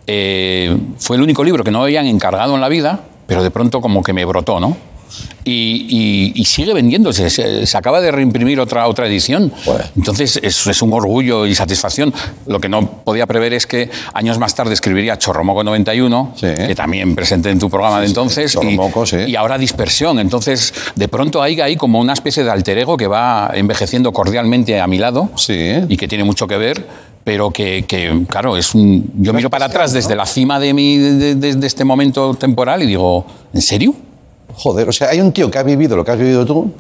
Eh, 0.08 0.78
fue 1.00 1.18
el 1.18 1.24
único 1.24 1.44
libro 1.44 1.64
que 1.66 1.72
no 1.72 1.82
habían 1.84 2.06
encargado 2.06 2.56
en 2.56 2.62
la 2.62 2.70
vida, 2.70 3.02
pero 3.28 3.44
de 3.44 3.52
pronto 3.52 3.82
como 3.82 4.02
que 4.04 4.14
me 4.14 4.24
brotó, 4.24 4.60
¿no? 4.62 4.78
Y, 5.44 5.86
y- 5.90 6.32
y 6.36 6.46
sigue 6.46 6.74
vendiéndose. 6.74 7.30
Se, 7.30 7.66
se 7.66 7.78
acaba 7.78 8.00
de 8.02 8.12
reimprimir 8.12 8.60
otra, 8.60 8.88
otra 8.88 9.08
edición. 9.08 9.52
Joder. 9.66 9.90
Entonces 9.98 10.40
es, 10.42 10.68
es 10.68 10.82
un 10.82 10.94
orgullo 10.94 11.46
y 11.46 11.56
satisfacción. 11.56 12.14
Lo 12.46 12.60
que 12.60 12.70
no 12.70 12.88
podía 13.04 13.26
prever 13.26 13.54
es 13.54 13.66
que 13.68 13.90
años 14.14 14.38
más 14.38 14.54
tarde 14.56 14.74
escribiría 14.74 15.18
Chorromoco 15.18 15.64
91, 15.64 16.34
Sí. 16.36 16.48
que 16.68 16.76
también 16.76 17.16
presenté 17.16 17.50
en 17.50 17.60
tu 17.60 17.70
programa 17.70 18.00
de 18.02 18.08
entonces. 18.08 18.52
y- 18.52 18.54
Chorromoco, 18.56 19.06
sí. 19.06 19.18
y 19.28 19.36
ahora 19.36 19.58
Dispersión. 19.58 20.20
Entonces, 20.20 20.74
de 20.96 21.08
pronto 21.08 21.42
hay 21.42 21.60
ahí 21.62 21.76
como 21.76 22.00
una 22.00 22.14
especie 22.14 22.44
de 22.44 22.52
alter 22.52 22.78
ego 22.78 22.98
que 22.98 23.08
va 23.08 23.52
envejeciendo 23.54 24.12
cordialmente 24.14 24.80
a 24.80 24.88
mi 24.88 24.98
lado 24.98 25.30
Sí. 25.36 25.58
y 25.90 25.98
que 25.98 26.08
tiene 26.08 26.24
mucho 26.24 26.48
que 26.48 26.58
ver. 26.58 26.86
Pero 27.24 27.52
que, 27.52 27.86
que, 27.88 28.24
claro, 28.28 28.58
es 28.58 28.74
un. 28.74 29.12
Yo 29.20 29.32
miro 29.32 29.50
para 29.52 29.66
atrás 29.68 29.94
desde 29.94 30.16
la 30.16 30.26
cima 30.26 30.60
de, 30.60 30.74
mi, 30.74 30.98
de, 30.98 31.36
de- 31.36 31.56
de 31.56 31.68
este 31.68 31.84
momento 31.86 32.34
temporal 32.34 32.82
y 32.82 32.88
digo, 32.88 33.28
¿en 33.54 33.62
serio? 33.62 33.94
Joder, 34.56 34.90
o 34.90 34.92
sea, 34.92 35.10
hay 35.10 35.22
un 35.22 35.32
tío 35.32 35.50
que 35.50 35.58
ha 35.58 35.64
vivido 35.64 35.96
lo 35.96 36.04
que 36.04 36.12
has 36.12 36.20
vivido 36.20 36.46
tú, 36.46 36.72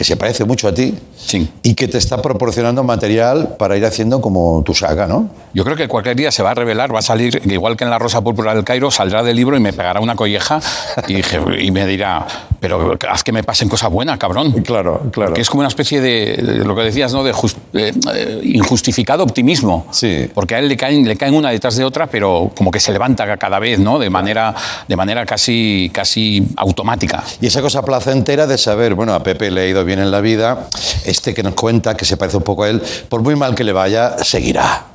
que 0.00 0.04
se 0.04 0.16
parece 0.16 0.46
mucho 0.46 0.66
a 0.66 0.72
ti, 0.72 0.94
Sí. 1.14 1.46
y 1.62 1.74
que 1.74 1.86
te 1.86 1.98
está 1.98 2.22
proporcionando 2.22 2.82
material 2.82 3.56
para 3.58 3.76
ir 3.76 3.84
haciendo 3.84 4.22
como 4.22 4.62
tu 4.64 4.72
saga, 4.72 5.06
¿no? 5.06 5.28
Yo 5.52 5.62
creo 5.62 5.76
que 5.76 5.88
cualquier 5.88 6.16
día 6.16 6.32
se 6.32 6.42
va 6.42 6.52
a 6.52 6.54
revelar, 6.54 6.94
va 6.94 7.00
a 7.00 7.02
salir, 7.02 7.42
igual 7.44 7.76
que 7.76 7.84
en 7.84 7.90
la 7.90 7.98
Rosa 7.98 8.22
Púrpura 8.22 8.54
del 8.54 8.64
Cairo, 8.64 8.90
saldrá 8.90 9.22
del 9.22 9.36
libro 9.36 9.58
y 9.58 9.60
me 9.60 9.74
pegará 9.74 10.00
una 10.00 10.14
colleja 10.16 10.58
y, 11.06 11.20
y 11.66 11.70
me 11.70 11.84
dirá, 11.86 12.26
pero 12.60 12.96
haz 13.10 13.22
que 13.22 13.30
me 13.32 13.42
pasen 13.44 13.68
cosas 13.68 13.90
buenas, 13.90 14.16
cabrón. 14.16 14.52
Claro, 14.62 15.02
claro. 15.12 15.34
Que 15.34 15.42
es 15.42 15.50
como 15.50 15.60
una 15.60 15.68
especie 15.68 16.00
de, 16.00 16.36
de 16.38 16.64
lo 16.64 16.74
que 16.74 16.80
decías, 16.84 17.12
¿no? 17.12 17.22
De 17.22 17.34
jus- 17.34 17.56
eh, 17.74 17.92
eh, 18.14 18.40
injustificado 18.42 19.22
optimismo. 19.22 19.86
Sí. 19.90 20.30
Porque 20.32 20.54
a 20.54 20.60
él 20.60 20.68
le 20.68 20.78
caen, 20.78 21.06
le 21.06 21.16
caen 21.16 21.34
una 21.34 21.50
detrás 21.50 21.76
de 21.76 21.84
otra, 21.84 22.06
pero 22.06 22.50
como 22.56 22.70
que 22.70 22.80
se 22.80 22.90
levanta 22.90 23.36
cada 23.36 23.58
vez, 23.58 23.78
¿no? 23.78 23.98
De 23.98 24.08
manera, 24.08 24.54
de 24.88 24.96
manera 24.96 25.26
casi, 25.26 25.90
casi 25.92 26.42
automática. 26.56 27.22
Y 27.42 27.48
esa 27.48 27.60
cosa 27.60 27.82
placentera 27.82 28.46
de 28.46 28.56
saber, 28.56 28.94
bueno, 28.94 29.12
a 29.12 29.22
Pepe 29.22 29.50
le 29.50 29.60
ha 29.60 29.66
ido 29.66 29.84
bien 29.84 29.89
en 29.98 30.10
la 30.10 30.20
vida, 30.20 30.68
este 31.04 31.34
que 31.34 31.42
nos 31.42 31.54
cuenta, 31.54 31.96
que 31.96 32.04
se 32.04 32.16
parece 32.16 32.36
un 32.36 32.42
poco 32.42 32.64
a 32.64 32.70
él, 32.70 32.80
por 33.08 33.22
muy 33.22 33.34
mal 33.36 33.54
que 33.54 33.64
le 33.64 33.72
vaya, 33.72 34.16
seguirá. 34.22 34.86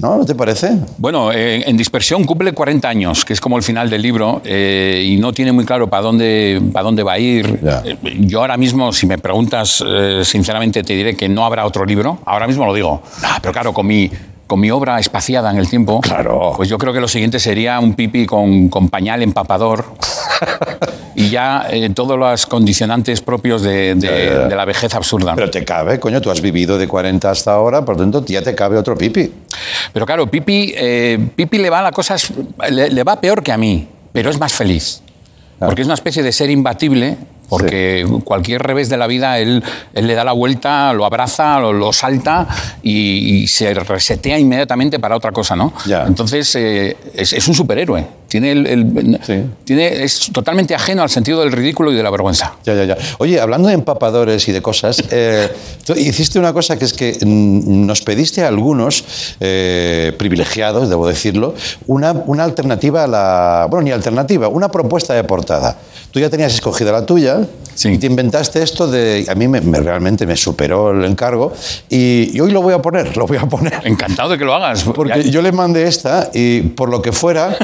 ¿No? 0.00 0.16
¿No 0.16 0.24
te 0.24 0.36
parece? 0.36 0.76
Bueno, 0.96 1.32
eh, 1.32 1.64
en 1.68 1.76
Dispersión 1.76 2.22
cumple 2.22 2.52
40 2.52 2.88
años, 2.88 3.24
que 3.24 3.32
es 3.32 3.40
como 3.40 3.56
el 3.56 3.64
final 3.64 3.90
del 3.90 4.00
libro, 4.00 4.40
eh, 4.44 5.02
y 5.04 5.16
no 5.16 5.32
tiene 5.32 5.50
muy 5.50 5.64
claro 5.64 5.90
para 5.90 6.02
dónde, 6.02 6.62
para 6.72 6.84
dónde 6.84 7.02
va 7.02 7.14
a 7.14 7.18
ir. 7.18 7.58
Ya. 7.60 7.82
Eh, 7.84 7.96
Yo 8.20 8.40
ahora 8.40 8.56
mismo, 8.56 8.92
si 8.92 9.06
me 9.08 9.18
preguntas, 9.18 9.82
eh, 9.84 10.20
sinceramente 10.24 10.84
te 10.84 10.92
diré 10.92 11.16
que 11.16 11.28
no 11.28 11.44
habrá 11.44 11.66
otro 11.66 11.84
libro. 11.84 12.20
Ahora 12.26 12.46
mismo 12.46 12.64
lo 12.64 12.74
digo. 12.74 13.02
Pero 13.42 13.52
claro, 13.52 13.72
con 13.72 13.88
mi, 13.88 14.08
con 14.48 14.58
mi 14.58 14.70
obra 14.72 14.98
espaciada 14.98 15.50
en 15.52 15.58
el 15.58 15.68
tiempo, 15.70 16.00
Claro. 16.00 16.54
pues 16.56 16.68
yo 16.68 16.76
creo 16.78 16.92
que 16.92 16.98
lo 17.00 17.06
siguiente 17.06 17.38
sería 17.38 17.78
un 17.78 17.94
pipi 17.94 18.26
con, 18.26 18.68
con 18.68 18.88
pañal 18.88 19.22
empapador. 19.22 19.84
Y 21.14 21.30
ya 21.30 21.66
eh, 21.70 21.90
todos 21.90 22.18
los 22.18 22.46
condicionantes 22.46 23.20
propios 23.20 23.62
de, 23.62 23.94
de- 23.94 24.00
Ya, 24.00 24.10
ya, 24.16 24.24
ya. 24.42 24.48
de 24.48 24.56
la 24.56 24.64
vejez 24.64 24.94
absurda. 24.94 25.34
Pero 25.34 25.50
te 25.50 25.64
cabe, 25.64 26.00
coño, 26.00 26.20
tú 26.20 26.30
has 26.30 26.40
vivido 26.40 26.78
de 26.78 26.86
40 26.88 27.30
hasta 27.30 27.52
ahora, 27.52 27.84
por 27.84 27.96
lo 27.96 28.02
tanto 28.02 28.24
ya 28.24 28.42
te 28.42 28.54
cabe 28.54 28.76
otro 28.78 28.96
pipi. 28.96 29.30
Pero 29.92 30.06
claro, 30.06 30.26
Pipi, 30.28 30.72
eh, 30.76 31.18
Pipi 31.36 31.58
le 31.58 31.70
va 31.70 31.82
la 31.82 31.92
cosa, 31.92 32.14
es- 32.14 32.32
le, 32.70 32.90
le 32.90 33.04
va 33.04 33.20
peor 33.20 33.42
que 33.42 33.52
a 33.52 33.58
mí, 33.58 33.86
pero 34.12 34.30
es 34.30 34.38
más 34.38 34.52
feliz. 34.52 35.02
Claro. 35.58 35.70
Porque 35.70 35.82
es 35.82 35.86
una 35.86 35.94
especie 35.94 36.22
de 36.22 36.30
ser 36.32 36.50
imbatible, 36.50 37.16
porque 37.48 38.06
cualquier 38.24 38.62
revés 38.62 38.88
de 38.88 38.96
la 38.96 39.06
vida, 39.06 39.38
él, 39.38 39.62
él 39.94 40.06
le 40.06 40.14
da 40.14 40.24
la 40.24 40.32
vuelta, 40.32 40.92
lo 40.92 41.04
abraza, 41.04 41.58
lo, 41.60 41.72
lo 41.72 41.92
salta 41.92 42.46
y, 42.82 43.42
y 43.42 43.46
se 43.48 43.72
resetea 43.74 44.38
inmediatamente 44.38 44.98
para 44.98 45.16
otra 45.16 45.32
cosa, 45.32 45.56
¿no? 45.56 45.72
Ya. 45.86 46.04
Entonces, 46.06 46.54
eh, 46.56 46.96
es, 47.14 47.32
es 47.32 47.48
un 47.48 47.54
superhéroe. 47.54 48.18
Tiene 48.28 48.52
el, 48.52 48.66
el- 48.66 49.18
Sí. 49.22 49.42
tiene, 49.64 50.02
es 50.04 50.28
totalmente 50.32 50.74
ajeno 50.74 51.02
al 51.02 51.08
sentido 51.08 51.40
del 51.40 51.50
ridículo 51.50 51.90
y 51.92 51.96
de 51.96 52.02
la 52.02 52.10
vergüenza. 52.10 52.52
Ya, 52.64 52.74
ya, 52.74 52.84
ya. 52.84 52.96
Oye, 53.18 53.40
hablando 53.40 53.68
de 53.68 53.74
empapadores 53.74 54.46
y 54.48 54.52
de 54.52 54.60
cosas, 54.60 55.02
eh, 55.10 55.48
tú 55.86 55.94
hiciste 55.94 56.38
una 56.38 56.52
cosa 56.52 56.78
que 56.78 56.84
es 56.84 56.92
que 56.92 57.16
nos 57.24 58.02
pediste 58.02 58.44
a 58.44 58.48
algunos 58.48 59.04
eh, 59.40 60.12
privilegiados, 60.18 60.90
debo 60.90 61.08
decirlo, 61.08 61.54
una, 61.86 62.12
una 62.12 62.44
alternativa 62.44 63.04
a 63.04 63.06
la. 63.06 63.66
Bueno, 63.70 63.84
ni 63.84 63.92
alternativa, 63.92 64.48
una 64.48 64.68
propuesta 64.70 65.14
de 65.14 65.24
portada. 65.24 65.76
Tú 66.10 66.20
ya 66.20 66.28
tenías 66.30 66.52
escogida 66.54 66.92
la 66.92 67.04
tuya 67.06 67.37
Sí. 67.74 67.90
y 67.90 67.98
te 67.98 68.06
inventaste 68.06 68.60
esto 68.62 68.88
de. 68.88 69.24
A 69.28 69.34
mí 69.36 69.46
me, 69.46 69.60
me- 69.60 69.78
realmente 69.80 70.26
me 70.26 70.36
superó 70.36 70.90
el 70.90 71.04
encargo 71.04 71.52
y, 71.88 72.30
y 72.36 72.40
hoy 72.40 72.50
lo 72.50 72.60
voy 72.60 72.74
a 72.74 72.82
poner, 72.82 73.16
lo 73.16 73.26
voy 73.26 73.36
a 73.36 73.46
poner. 73.46 73.80
Encantado 73.84 74.30
de 74.30 74.38
que 74.38 74.44
lo 74.44 74.54
hagas. 74.54 74.82
Porque 74.84 75.22
Ya- 75.22 75.30
yo 75.30 75.42
le 75.42 75.52
mandé 75.52 75.86
esta 75.86 76.30
y 76.34 76.60
por 76.62 76.88
lo 76.88 77.00
que 77.00 77.12
fuera, 77.12 77.56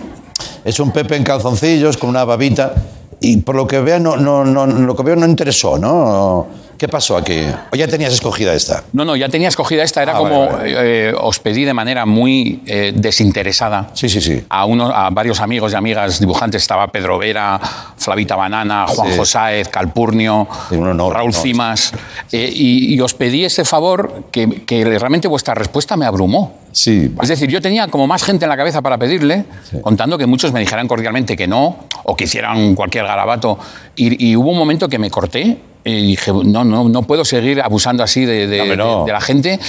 es 0.64 0.78
un 0.80 0.90
Pepe 0.92 1.16
en 1.16 1.24
calzoncillos 1.24 1.96
con 1.96 2.10
una 2.10 2.24
babita 2.24 2.74
y 3.20 3.38
por 3.38 3.54
lo 3.54 3.66
que 3.66 3.80
veo 3.80 3.98
no, 3.98 4.16
no, 4.16 4.44
no, 4.44 4.66
lo 4.66 4.94
que 4.94 5.02
veo 5.02 5.16
no 5.16 5.26
interesó, 5.26 5.78
¿no? 5.78 6.46
¿Qué 6.78 6.88
pasó 6.88 7.16
aquí? 7.16 7.40
¿O 7.72 7.76
ya 7.76 7.88
tenías 7.88 8.12
escogida 8.12 8.52
esta? 8.52 8.84
No, 8.92 9.04
no, 9.04 9.16
ya 9.16 9.28
tenía 9.28 9.48
escogida 9.48 9.82
esta, 9.82 10.02
era 10.02 10.12
Ah, 10.12 10.18
como 10.18 10.46
vale, 10.46 10.74
vale. 10.74 11.08
eh, 11.08 11.14
os 11.18 11.38
pedí 11.38 11.64
de 11.64 11.72
manera 11.72 12.04
muy 12.04 12.62
eh, 12.66 12.92
desinteresada. 12.94 13.90
Sí, 13.94 14.08
sí, 14.08 14.20
sí. 14.20 14.44
A, 14.48 14.66
uno, 14.66 14.86
a 14.94 15.08
varios 15.10 15.40
amigos 15.40 15.72
y 15.72 15.76
amigas 15.76 16.20
dibujantes 16.20 16.60
estaba 16.62 16.88
Pedro 16.88 17.18
Vera, 17.18 17.58
Flavita 17.96 18.36
Banana, 18.36 18.86
Juan 18.88 19.10
Sí. 19.10 19.16
Josáez, 19.16 19.68
Calpurnio, 19.68 20.46
Sí, 20.68 20.76
honor, 20.76 21.14
Raúl 21.14 21.32
no, 21.32 21.40
Cimas. 21.40 21.92
eh, 22.30 22.50
y, 22.52 22.94
y 22.94 23.00
os 23.00 23.14
pedí 23.14 23.44
ese 23.44 23.64
favor 23.64 24.24
que, 24.30 24.62
que 24.66 24.84
realmente 24.84 25.28
vuestra 25.28 25.54
respuesta 25.54 25.96
me 25.96 26.04
abrumó. 26.04 26.58
Sí. 26.72 27.10
Es 27.22 27.28
decir, 27.30 27.48
yo 27.48 27.62
tenía 27.62 27.88
como 27.88 28.06
más 28.06 28.22
gente 28.22 28.44
en 28.44 28.50
la 28.50 28.56
cabeza 28.56 28.82
para 28.82 28.98
pedirle, 28.98 29.46
contando 29.80 30.18
que 30.18 30.26
muchos 30.26 30.52
me 30.52 30.60
dijeran 30.60 30.86
cordialmente 30.88 31.36
que 31.36 31.46
no, 31.46 31.76
o 32.04 32.14
que 32.14 32.24
hicieran 32.24 32.74
cualquier 32.74 33.06
garabato. 33.06 33.58
Y, 33.96 34.28
y 34.30 34.36
hubo 34.36 34.50
un 34.50 34.58
momento 34.58 34.86
que 34.88 34.98
me 34.98 35.10
corté 35.10 35.56
y 35.88 36.06
dije, 36.08 36.32
no, 36.44 36.64
no, 36.64 36.88
no 36.88 37.02
puedo 37.02 37.24
seguir 37.24 37.62
abusando 37.62 38.02
así 38.02 38.24
de, 38.24 38.46
de- 38.48 38.60
Hombre, 38.60 38.76
no. 38.76 38.98
de- 39.00 39.06
de 39.06 39.12
la 39.12 39.20
gente. 39.20 39.60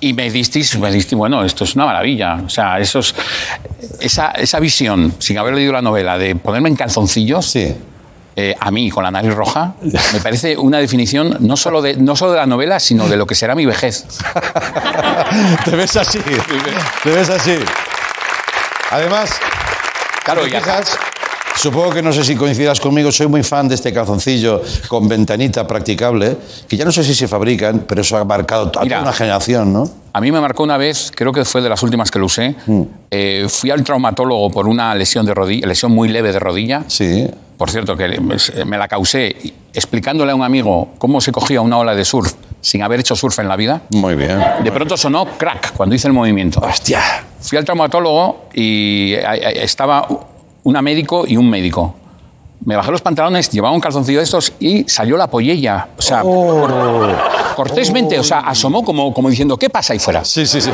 Y 0.00 0.12
me 0.14 0.28
disteis, 0.30 0.76
me 0.78 0.90
disteis, 0.90 1.16
bueno, 1.16 1.44
esto 1.44 1.62
es 1.64 1.76
una 1.76 1.86
maravilla. 1.86 2.40
O 2.44 2.48
sea, 2.50 2.80
esos, 2.80 3.14
esa, 4.00 4.32
esa 4.32 4.58
visión, 4.58 5.14
sin 5.18 5.38
haber 5.38 5.54
leído 5.54 5.72
la 5.72 5.80
novela, 5.82 6.18
de 6.18 6.34
ponerme 6.34 6.68
en 6.70 6.74
calzoncillos, 6.76 7.46
Sí. 7.46 7.72
eh, 8.34 8.54
a 8.58 8.70
mí 8.72 8.90
con 8.90 9.04
la 9.04 9.10
nariz 9.12 9.32
roja, 9.34 9.74
me 10.12 10.20
parece 10.20 10.56
una 10.56 10.78
definición 10.78 11.36
no 11.40 11.56
solo, 11.56 11.80
de, 11.82 11.96
no 11.96 12.16
solo 12.16 12.32
de 12.32 12.38
la 12.38 12.46
novela, 12.46 12.80
sino 12.80 13.06
de 13.08 13.16
lo 13.16 13.26
que 13.26 13.34
será 13.36 13.54
mi 13.54 13.64
vejez. 13.66 14.06
Te 15.64 15.76
ves 15.76 15.96
así. 15.96 16.18
Te 17.04 17.10
ves 17.10 17.30
así. 17.30 17.56
Además, 18.90 19.30
Claro, 20.24 20.42
¿te 20.42 20.50
y 20.50 20.54
acá- 20.56 20.78
fijas? 20.82 20.98
Supongo 21.56 21.90
que 21.90 22.00
no 22.02 22.10
sé 22.12 22.24
si 22.24 22.36
coincidas 22.36 22.80
conmigo, 22.80 23.12
soy 23.12 23.26
muy 23.26 23.42
fan 23.42 23.68
de 23.68 23.74
este 23.74 23.92
calzoncillo 23.92 24.62
con 24.88 25.06
ventanita 25.08 25.66
practicable, 25.66 26.36
que 26.66 26.76
ya 26.76 26.86
no 26.86 26.92
sé 26.92 27.04
si 27.04 27.14
se 27.14 27.28
fabrican, 27.28 27.84
pero 27.86 28.00
eso 28.00 28.16
ha 28.16 28.24
marcado 28.24 28.68
a 28.68 28.72
toda 28.72 28.84
Mira. 28.84 29.02
una 29.02 29.12
generación, 29.12 29.70
¿no? 29.72 29.90
A 30.14 30.20
mí 30.22 30.32
me 30.32 30.40
marcó 30.40 30.62
una 30.62 30.78
vez, 30.78 31.12
creo 31.14 31.32
que 31.32 31.44
fue 31.44 31.60
de 31.60 31.68
las 31.68 31.82
últimas 31.82 32.10
que 32.10 32.18
lo 32.18 32.26
usé. 32.26 32.54
Mm. 32.66 32.82
eh, 33.10 33.46
fui 33.50 33.70
al 33.70 33.84
traumatólogo 33.84 34.50
por 34.50 34.66
una 34.68 34.94
lesión 34.94 35.26
de 35.26 35.34
rodilla, 35.34 35.66
lesión 35.66 35.92
muy 35.92 36.08
leve 36.08 36.32
de 36.32 36.38
rodilla. 36.38 36.84
Sí. 36.86 37.28
Por 37.58 37.70
cierto, 37.70 37.94
que 37.94 38.08
me- 38.20 38.36
me 38.64 38.78
la 38.78 38.88
causé 38.88 39.36
explicándole 39.74 40.32
a 40.32 40.34
un 40.34 40.42
amigo 40.42 40.94
cómo 40.98 41.20
se 41.20 41.30
cogía 41.30 41.60
una 41.60 41.76
ola 41.76 41.94
de 41.94 42.04
surf 42.06 42.32
sin 42.62 42.82
haber 42.82 43.00
hecho 43.00 43.14
surf 43.14 43.38
en 43.38 43.48
la 43.48 43.56
vida. 43.56 43.82
Muy 43.90 44.14
bien. 44.14 44.38
De 44.64 44.72
pronto 44.72 44.96
sonó 44.96 45.26
crack 45.36 45.74
cuando 45.74 45.94
hice 45.94 46.08
el 46.08 46.14
movimiento. 46.14 46.60
Hostia. 46.60 47.00
Fui 47.40 47.58
al 47.58 47.64
traumatólogo 47.66 48.46
y 48.54 49.12
eh, 49.14 49.22
eh, 49.34 49.60
estaba 49.62 50.06
una 50.64 50.82
médico 50.82 51.24
y 51.26 51.36
un 51.36 51.48
médico. 51.48 51.94
Me 52.64 52.76
bajé 52.76 52.90
los 52.90 53.00
pantalones, 53.00 53.48
llevaba 53.50 53.74
un 53.74 53.80
calzoncillo 53.80 54.18
de 54.18 54.24
estos 54.24 54.52
y 54.60 54.84
salió 54.88 55.16
la 55.16 55.28
pollella. 55.28 55.88
O 55.98 56.02
sea, 56.02 56.22
cortésmente, 57.56 58.18
o 58.18 58.22
sea, 58.24 58.40
asomó 58.40 58.84
como, 58.84 59.12
como 59.14 59.30
diciendo, 59.30 59.56
¿qué 59.56 59.70
pasa 59.70 59.92
ahí 59.94 59.98
fuera? 59.98 60.24
Sí, 60.24 60.44
sí, 60.46 60.60
sí. 60.60 60.70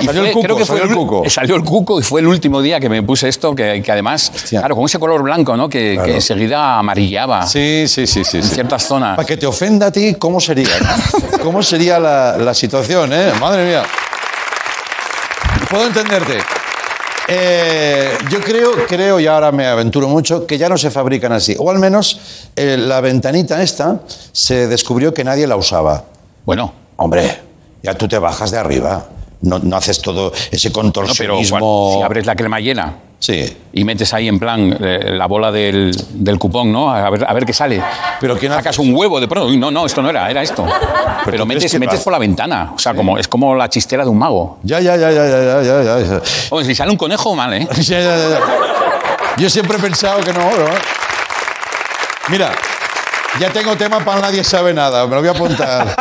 Y 0.00 0.06
Salió 0.06 0.20
fue- 0.22 0.28
el 0.30 0.34
cuco, 0.34 0.44
creo 0.44 0.56
que 0.56 0.64
fue 0.66 0.78
salió 0.78 0.90
el 0.92 0.98
ul- 0.98 1.06
cuco. 1.06 1.30
Salió 1.30 1.54
el 1.56 1.62
cuco 1.64 2.00
y 2.00 2.02
fue 2.02 2.20
el 2.20 2.26
último 2.26 2.60
día 2.60 2.80
que 2.80 2.88
me 2.88 3.02
puse 3.02 3.28
esto, 3.28 3.54
que, 3.54 3.80
que 3.82 3.92
además, 3.92 4.32
Hostia. 4.34 4.58
claro, 4.60 4.74
con 4.74 4.84
ese 4.86 4.98
color 4.98 5.22
blanco, 5.22 5.56
¿no? 5.56 5.68
Que, 5.68 5.98
que 6.04 6.14
enseguida 6.16 6.78
amarillaba 6.78 7.46
Sí, 7.46 7.84
sí, 7.86 8.06
sí, 8.06 8.24
sí. 8.24 8.38
en 8.38 8.42
sí. 8.42 8.54
ciertas 8.54 8.82
zonas. 8.82 9.16
Para 9.16 9.26
que 9.26 9.36
te 9.36 9.46
ofenda 9.46 9.86
a 9.86 9.92
ti, 9.92 10.16
¿cómo 10.18 10.40
sería? 10.40 10.68
¿Cómo 11.42 11.62
sería 11.62 11.98
la, 12.00 12.36
la 12.36 12.52
situación, 12.52 13.12
eh? 13.12 13.32
Madre 13.40 13.64
mía. 13.66 13.82
Puedo 15.70 15.86
entenderte. 15.86 16.38
Eh, 17.28 18.10
yo 18.30 18.40
creo, 18.40 18.70
creo, 18.86 19.20
y 19.20 19.26
ahora 19.26 19.52
me 19.52 19.66
aventuro 19.66 20.08
mucho, 20.08 20.46
que 20.46 20.58
ya 20.58 20.68
no 20.68 20.76
se 20.76 20.90
fabrican 20.90 21.32
así. 21.32 21.56
O 21.58 21.70
al 21.70 21.78
menos 21.78 22.48
eh, 22.56 22.76
la 22.78 23.00
ventanita 23.00 23.62
esta 23.62 24.00
se 24.32 24.66
descubrió 24.66 25.14
que 25.14 25.24
nadie 25.24 25.46
la 25.46 25.56
usaba. 25.56 26.04
Bueno, 26.44 26.82
Hombre, 26.96 27.36
ya 27.82 27.94
tú 27.94 28.06
te 28.06 28.18
bajas 28.18 28.50
de 28.52 28.58
arriba. 28.58 29.06
No, 29.40 29.58
no 29.58 29.76
haces 29.76 30.00
todo 30.00 30.32
ese 30.52 30.68
no, 30.68 30.72
pero 30.72 30.82
contorsionismo. 30.82 31.94
si 31.96 32.02
abres 32.02 32.26
la 32.26 32.36
cremallera 32.36 32.94
Sí. 33.22 33.56
Y 33.72 33.84
metes 33.84 34.12
ahí 34.14 34.26
en 34.26 34.40
plan 34.40 34.76
eh, 34.80 35.10
la 35.12 35.26
bola 35.26 35.52
del, 35.52 35.94
del 36.10 36.38
cupón, 36.40 36.72
¿no? 36.72 36.90
A 36.92 37.08
ver, 37.08 37.24
a 37.24 37.32
ver 37.32 37.44
qué 37.46 37.52
sale. 37.52 37.80
Pero 38.20 38.36
¿quién 38.36 38.50
Sacas 38.50 38.74
hace- 38.74 38.82
un 38.82 38.92
huevo 38.96 39.20
de 39.20 39.28
pronto. 39.28 39.48
Uy, 39.48 39.56
no, 39.58 39.70
no, 39.70 39.86
esto 39.86 40.02
no 40.02 40.10
era, 40.10 40.28
era 40.28 40.42
esto. 40.42 40.66
Pero, 41.24 41.46
crees 41.46 41.46
metes, 41.46 41.78
metes 41.78 42.00
por 42.00 42.12
la 42.12 42.18
ventana. 42.18 42.72
O 42.74 42.78
sea, 42.80 42.94
como, 42.94 43.16
es 43.18 43.28
como 43.28 43.54
la 43.54 43.68
chistera 43.68 44.02
de 44.02 44.10
un 44.10 44.18
mago. 44.18 44.58
Ya, 44.64 44.80
ya, 44.80 44.96
ya, 44.96 45.12
ya, 45.12 45.24
ya, 45.28 45.62
ya, 45.62 45.82
ya, 45.84 46.00
ya. 46.00 46.20
Hombre, 46.50 46.66
si 46.66 46.74
sale 46.74 46.90
un 46.90 46.96
conejo, 46.96 47.32
mal, 47.36 47.54
¿eh? 47.54 47.68
Ya, 47.76 48.00
ya, 48.00 48.16
ya, 48.16 48.28
ya. 48.30 48.40
Yo 49.36 49.48
siempre 49.48 49.78
he 49.78 49.80
pensado 49.80 50.20
que 50.24 50.32
no, 50.32 50.40
¿no? 50.40 50.64
Mira, 52.28 52.50
ya 53.40 53.52
tengo 53.52 53.76
tema 53.76 54.04
para 54.04 54.20
nadie 54.20 54.44
sabe 54.44 54.74
nada, 54.74 55.06
me 55.06 55.14
lo 55.14 55.20
voy 55.20 55.28
a 55.28 55.32
apuntar. 55.32 55.94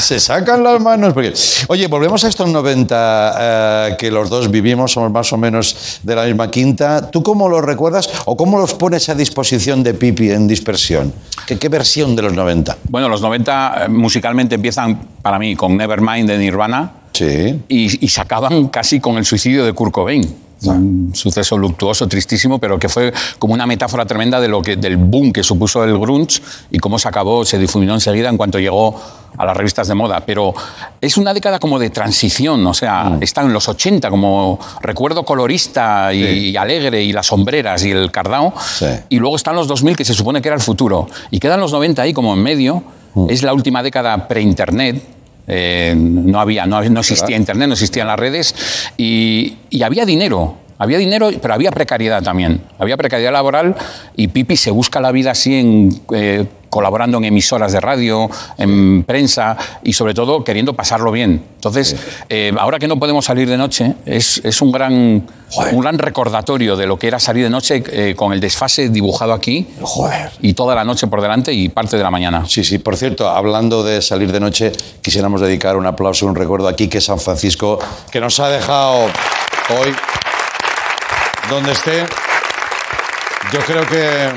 Se 0.00 0.20
sacan 0.20 0.62
las 0.62 0.80
manos. 0.80 1.14
Porque... 1.14 1.32
Oye, 1.68 1.86
volvemos 1.86 2.22
a 2.24 2.28
estos 2.28 2.48
90 2.48 3.36
eh, 3.38 3.96
que 3.98 4.10
los 4.10 4.28
dos 4.28 4.50
vivimos, 4.50 4.92
somos 4.92 5.10
más 5.10 5.32
o 5.32 5.36
menos 5.38 6.00
de 6.02 6.14
la 6.14 6.24
misma 6.24 6.50
quinta. 6.50 7.10
¿Tú 7.10 7.22
cómo 7.22 7.48
los 7.48 7.64
recuerdas 7.64 8.08
o 8.26 8.36
cómo 8.36 8.58
los 8.58 8.74
pones 8.74 9.08
a 9.08 9.14
disposición 9.14 9.82
de 9.82 9.94
Pipi 9.94 10.30
en 10.30 10.46
dispersión? 10.46 11.12
¿Qué, 11.46 11.58
qué 11.58 11.68
versión 11.68 12.14
de 12.16 12.22
los 12.22 12.32
90? 12.34 12.76
Bueno, 12.88 13.08
los 13.08 13.20
90 13.22 13.84
eh, 13.84 13.88
musicalmente 13.88 14.56
empiezan 14.56 15.00
para 15.22 15.38
mí 15.38 15.56
con 15.56 15.76
Nevermind 15.76 16.28
de 16.28 16.38
Nirvana 16.38 16.92
Sí. 17.12 17.60
y, 17.68 18.04
y 18.04 18.08
se 18.08 18.20
acaban 18.20 18.68
casi 18.68 19.00
con 19.00 19.16
el 19.16 19.24
suicidio 19.24 19.64
de 19.64 19.72
Kurt 19.72 19.92
Cobain. 19.92 20.47
Un 20.64 21.12
suceso 21.14 21.56
luctuoso, 21.56 22.08
tristísimo, 22.08 22.58
pero 22.58 22.78
que 22.78 22.88
fue 22.88 23.12
como 23.38 23.54
una 23.54 23.66
metáfora 23.66 24.04
tremenda 24.06 24.40
de 24.40 24.48
lo 24.48 24.60
que, 24.60 24.76
del 24.76 24.96
boom 24.96 25.32
que 25.32 25.42
supuso 25.44 25.84
el 25.84 25.96
grunge 25.98 26.40
y 26.70 26.78
cómo 26.78 26.98
se 26.98 27.06
acabó, 27.08 27.44
se 27.44 27.58
difuminó 27.58 27.94
enseguida 27.94 28.28
en 28.28 28.36
cuanto 28.36 28.58
llegó 28.58 29.00
a 29.36 29.44
las 29.44 29.56
revistas 29.56 29.86
de 29.86 29.94
moda. 29.94 30.20
Pero 30.26 30.52
es 31.00 31.16
una 31.16 31.32
década 31.32 31.58
como 31.60 31.78
de 31.78 31.90
transición, 31.90 32.66
o 32.66 32.74
sea, 32.74 33.18
está 33.20 33.42
en 33.42 33.52
los 33.52 33.68
80 33.68 34.10
como 34.10 34.58
recuerdo 34.80 35.24
colorista 35.24 36.12
y, 36.12 36.24
Sí. 36.24 36.50
y 36.50 36.56
alegre 36.56 37.02
y 37.04 37.12
las 37.12 37.26
sombreras 37.26 37.84
y 37.84 37.92
el 37.92 38.10
cardao. 38.10 38.52
Sí. 38.78 38.86
Y 39.10 39.18
luego 39.18 39.36
están 39.36 39.54
los 39.54 39.68
2000 39.68 39.96
que 39.96 40.04
se 40.04 40.14
supone 40.14 40.42
que 40.42 40.48
era 40.48 40.56
el 40.56 40.62
futuro. 40.62 41.06
Y 41.30 41.38
quedan 41.38 41.60
los 41.60 41.70
90 41.72 42.02
ahí 42.02 42.12
como 42.12 42.34
en 42.34 42.42
medio. 42.42 42.82
Es 43.28 43.42
la 43.42 43.52
última 43.52 43.82
década 43.82 44.28
pre-internet. 44.28 45.02
Eh, 45.48 45.94
no, 45.96 46.40
había, 46.40 46.66
no, 46.66 46.82
no 46.82 47.00
existía 47.00 47.36
internet, 47.36 47.68
no 47.68 47.74
existían 47.74 48.06
las 48.06 48.18
redes 48.18 48.54
y, 48.96 49.56
y 49.70 49.82
había 49.82 50.04
dinero. 50.04 50.56
Había 50.80 50.98
dinero, 50.98 51.30
pero 51.42 51.54
había 51.54 51.72
precariedad 51.72 52.22
también. 52.22 52.60
Había 52.78 52.96
precariedad 52.96 53.32
laboral 53.32 53.74
y 54.14 54.28
Pipi 54.28 54.56
se 54.56 54.70
busca 54.70 55.00
la 55.00 55.10
vida 55.10 55.32
así 55.32 55.56
en, 55.56 56.00
eh, 56.14 56.46
colaborando 56.70 57.18
en 57.18 57.24
emisoras 57.24 57.72
de 57.72 57.80
radio, 57.80 58.30
en 58.56 59.04
prensa 59.04 59.56
y 59.82 59.92
sobre 59.92 60.14
todo 60.14 60.44
queriendo 60.44 60.74
pasarlo 60.74 61.10
bien. 61.10 61.42
Entonces, 61.54 61.96
eh, 62.28 62.52
ahora 62.58 62.78
que 62.78 62.88
no 62.88 62.98
podemos 62.98 63.24
salir 63.24 63.48
de 63.48 63.56
noche, 63.56 63.94
es, 64.06 64.40
es 64.44 64.62
un, 64.62 64.70
gran, 64.70 65.26
un 65.72 65.80
gran 65.80 65.98
recordatorio 65.98 66.76
de 66.76 66.86
lo 66.86 66.98
que 66.98 67.08
era 67.08 67.18
salir 67.18 67.44
de 67.44 67.50
noche 67.50 67.82
eh, 67.90 68.14
con 68.16 68.32
el 68.32 68.40
desfase 68.40 68.88
dibujado 68.88 69.32
aquí 69.32 69.66
Joder. 69.80 70.30
y 70.40 70.54
toda 70.54 70.74
la 70.74 70.84
noche 70.84 71.06
por 71.06 71.20
delante 71.20 71.52
y 71.52 71.68
parte 71.68 71.96
de 71.96 72.02
la 72.02 72.10
mañana. 72.10 72.44
Sí, 72.46 72.64
sí, 72.64 72.78
por 72.78 72.96
cierto, 72.96 73.28
hablando 73.28 73.82
de 73.82 74.02
salir 74.02 74.30
de 74.32 74.40
noche, 74.40 74.72
quisiéramos 75.02 75.40
dedicar 75.40 75.76
un 75.76 75.86
aplauso, 75.86 76.26
un 76.26 76.34
recuerdo 76.34 76.68
aquí 76.68 76.88
que 76.88 77.00
San 77.00 77.18
Francisco, 77.18 77.78
que 78.10 78.20
nos 78.20 78.38
ha 78.40 78.48
dejado 78.48 79.06
hoy 79.70 79.94
donde 81.50 81.72
esté. 81.72 82.04
Yo 83.52 83.60
creo 83.60 83.86
que 83.86 84.28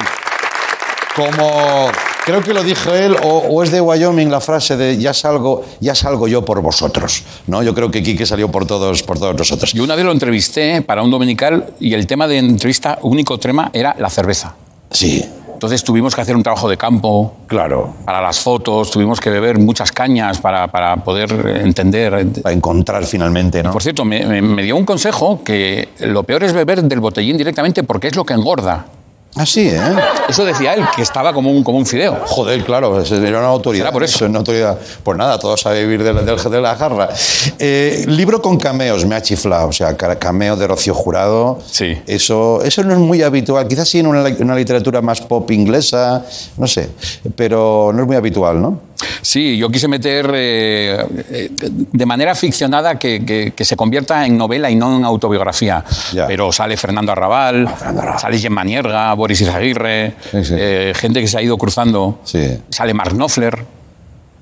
como 1.16 1.92
creo 2.26 2.42
que 2.42 2.54
lo 2.54 2.64
dijo 2.64 2.94
él 2.94 3.16
o, 3.24 3.38
o 3.40 3.64
es 3.64 3.72
de 3.72 3.82
Wyoming 3.82 4.30
la 4.30 4.40
frase 4.40 4.78
de 4.78 4.98
ya 4.98 5.14
salgo, 5.14 5.64
ya 5.80 5.96
salgo 5.96 6.28
yo 6.28 6.44
por 6.46 6.62
vosotros, 6.62 7.24
¿no? 7.48 7.64
Yo 7.64 7.74
creo 7.74 7.90
que 7.92 8.02
Quique 8.04 8.26
salió 8.26 8.50
por 8.50 8.66
todos 8.66 9.04
por 9.04 9.20
todos 9.20 9.36
nosotros. 9.36 9.74
Yo 9.74 9.84
una 9.84 9.96
vez 9.96 10.06
lo 10.06 10.12
entrevisté 10.12 10.82
para 10.82 11.02
un 11.04 11.12
dominical 11.12 11.74
y 11.80 11.94
el 11.94 12.08
tema 12.08 12.28
de 12.28 12.38
entrevista, 12.38 13.00
único 13.02 13.38
tema, 13.38 13.70
era 13.74 13.96
la 14.00 14.10
cerveza. 14.10 14.56
Sí, 14.92 15.24
Entonces 15.54 15.84
tuvimos 15.84 16.14
que 16.16 16.22
hacer 16.22 16.36
un 16.36 16.44
trabajo 16.44 16.68
de 16.68 16.76
campo 16.76 17.34
claro, 17.48 17.94
para 18.06 18.20
las 18.22 18.40
fotos, 18.40 18.90
tuvimos 18.92 19.20
que 19.20 19.30
beber 19.30 19.58
muchas 19.60 19.92
cañas 19.92 20.40
para, 20.40 20.68
para 20.68 20.98
poder 20.98 21.32
entender. 21.64 22.28
para 22.42 22.54
encontrar 22.54 23.06
finalmente, 23.06 23.62
¿no? 23.64 23.72
Por 23.72 23.82
cierto, 23.84 24.04
me, 24.04 24.26
me- 24.26 24.42
me 24.42 24.64
dio 24.64 24.76
un 24.76 24.86
consejo 24.86 25.42
que 25.44 25.90
lo 26.00 26.24
peor 26.24 26.44
es 26.44 26.52
beber 26.54 26.82
del 26.84 27.00
botellín 27.00 27.38
directamente 27.38 27.84
porque 27.84 28.08
es 28.08 28.16
lo 28.16 28.26
que 28.26 28.34
engorda. 28.34 28.86
Ah, 29.36 29.46
sí, 29.46 29.70
¿eh? 29.70 29.80
Eso 30.28 30.44
decía 30.44 30.74
él, 30.74 30.84
que 30.94 31.02
estaba 31.02 31.34
como 31.34 31.50
un, 31.52 31.64
como 31.64 31.78
un 31.78 31.86
fideo. 31.86 32.18
Joder, 32.26 32.64
claro, 32.66 33.02
era 33.02 33.40
una 33.40 33.48
autoridad. 33.48 33.84
Será 33.86 33.92
por 33.94 34.04
eso. 34.04 34.26
Es 34.26 34.30
una 34.30 34.40
autoridad. 34.40 34.78
Pues 35.04 35.18
nada, 35.18 35.40
todos 35.40 35.66
a 35.66 35.72
vivir 35.72 36.04
de 36.04 36.14
la, 36.14 36.22
del- 36.22 36.38
de 36.52 36.62
la 36.62 36.76
jarra. 36.76 37.10
Eh, 37.58 38.04
libro 38.08 38.42
con 38.42 38.58
cameos, 38.58 39.06
me 39.06 39.16
ha 39.16 39.22
chiflado. 39.22 39.70
O 39.70 39.72
sea, 39.72 39.96
ca- 39.96 40.20
cameo 40.20 40.58
de 40.58 40.68
Rocío 40.68 40.94
Jurado. 40.94 41.60
Sí. 41.66 41.98
Eso, 42.08 42.62
eso 42.64 42.84
no 42.84 42.92
es 42.94 43.00
muy 43.00 43.24
habitual. 43.24 43.68
Quizás 43.70 43.88
sí 43.88 44.00
en 44.00 44.08
una, 44.08 44.24
una 44.40 44.56
literatura 44.56 45.02
más 45.02 45.22
pop 45.22 45.50
inglesa, 45.52 46.26
no 46.58 46.68
sé. 46.68 46.90
Pero 47.36 47.92
no 47.94 48.02
es 48.02 48.08
muy 48.08 48.18
habitual, 48.18 48.62
¿no? 48.62 48.80
Sí, 49.22 49.58
yo 49.58 49.70
quise 49.70 49.88
meter 49.88 50.32
eh, 50.34 51.06
eh, 51.30 51.50
de 51.52 52.06
manera 52.06 52.34
ficcionada 52.36 52.98
que, 52.98 53.24
que- 53.26 53.54
que 53.56 53.66
se 53.66 53.76
convierta 53.76 54.26
en 54.26 54.38
novela 54.38 54.70
y 54.70 54.76
no 54.76 54.98
en 54.98 55.06
autobiografía. 55.06 55.84
Ya. 56.14 56.28
Pero 56.28 56.52
sale 56.52 56.76
Fernando 56.78 57.12
Arrabal, 57.12 57.68
Fernando 57.70 58.02
Arrabal. 58.02 58.20
sale 58.20 58.40
Gemma 58.40 58.64
Nierga, 58.64 59.14
Boris 59.14 59.42
Izaguirre, 59.42 60.14
Sí, 60.32 60.44
sí. 60.44 60.54
eh, 60.58 60.94
gente 60.96 61.22
que 61.22 61.28
se 61.28 61.38
ha 61.38 61.42
ido 61.42 61.58
cruzando. 61.58 62.20
Sí. 62.24 62.58
Sale 62.70 62.94
Mark 62.94 63.14
Knopfler. 63.14 63.66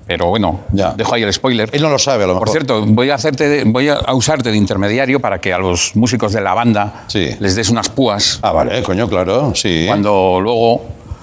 Pero 0.06 0.26
bueno, 0.26 0.60
Ya. 0.72 0.92
dejo 0.96 1.14
ahí 1.14 1.22
el 1.22 1.32
spoiler. 1.32 1.68
Él 1.72 1.82
no 1.82 1.88
lo 1.88 1.98
sabe, 1.98 2.24
a 2.24 2.26
lo 2.26 2.32
mejor. 2.34 2.46
Por 2.48 2.52
cierto, 2.52 2.84
voy 2.84 3.10
a, 3.10 3.14
hacerte 3.14 3.48
de- 3.48 3.64
voy 3.64 3.88
a 3.88 4.12
usarte 4.12 4.50
de 4.50 4.56
intermediario 4.56 5.20
para 5.20 5.40
que 5.40 5.52
a 5.52 5.58
los 5.58 5.94
músicos 5.94 6.32
de 6.32 6.40
la 6.40 6.52
banda 6.52 7.04
Sí. 7.06 7.28
les 7.38 7.54
des 7.54 7.68
unas 7.70 7.88
púas 7.90 8.40
Ah, 8.42 8.50
vale, 8.50 8.82
coño, 8.82 9.08
claro, 9.08 9.52
sí. 9.54 9.84
cuando 9.86 10.40
luego... 10.42 10.82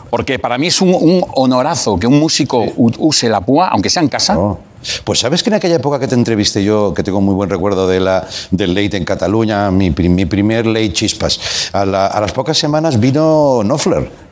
Porque 0.10 0.40
para 0.40 0.58
mí 0.58 0.68
es 0.68 0.82
un, 0.82 0.94
un 0.94 1.24
honorazo 1.36 1.98
que 2.00 2.08
un 2.08 2.20
músico 2.20 2.66
use 2.78 3.30
la 3.30 3.42
púa, 3.42 3.68
aunque 3.70 3.90
sea 3.90 4.02
en 4.04 4.10
casa. 4.10 4.38
Oh. 4.38 4.60
Pues 5.04 5.20
sabes 5.20 5.42
que 5.44 5.50
en 5.50 5.56
aquella 5.56 5.76
época 5.76 6.00
que 6.00 6.08
te 6.08 6.16
entrevisté 6.16 6.64
yo, 6.64 6.94
que 6.94 7.04
tengo 7.04 7.20
muy 7.20 7.34
buen 7.34 7.50
recuerdo 7.50 7.88
de 7.88 8.00
la, 8.00 8.26
del 8.52 8.74
late 8.76 8.96
en 8.96 9.06
Cataluña, 9.06 9.70
mi, 9.72 9.90
mi 9.92 10.26
primer 10.26 10.66
late 10.68 10.94
chispas, 10.94 11.40
a, 11.74 11.84
la- 11.86 12.06
a 12.08 12.22
las 12.22 12.32
pocas 12.32 12.58
semanas 12.58 13.00
vino 13.00 13.62
Knopfler. 13.64 14.27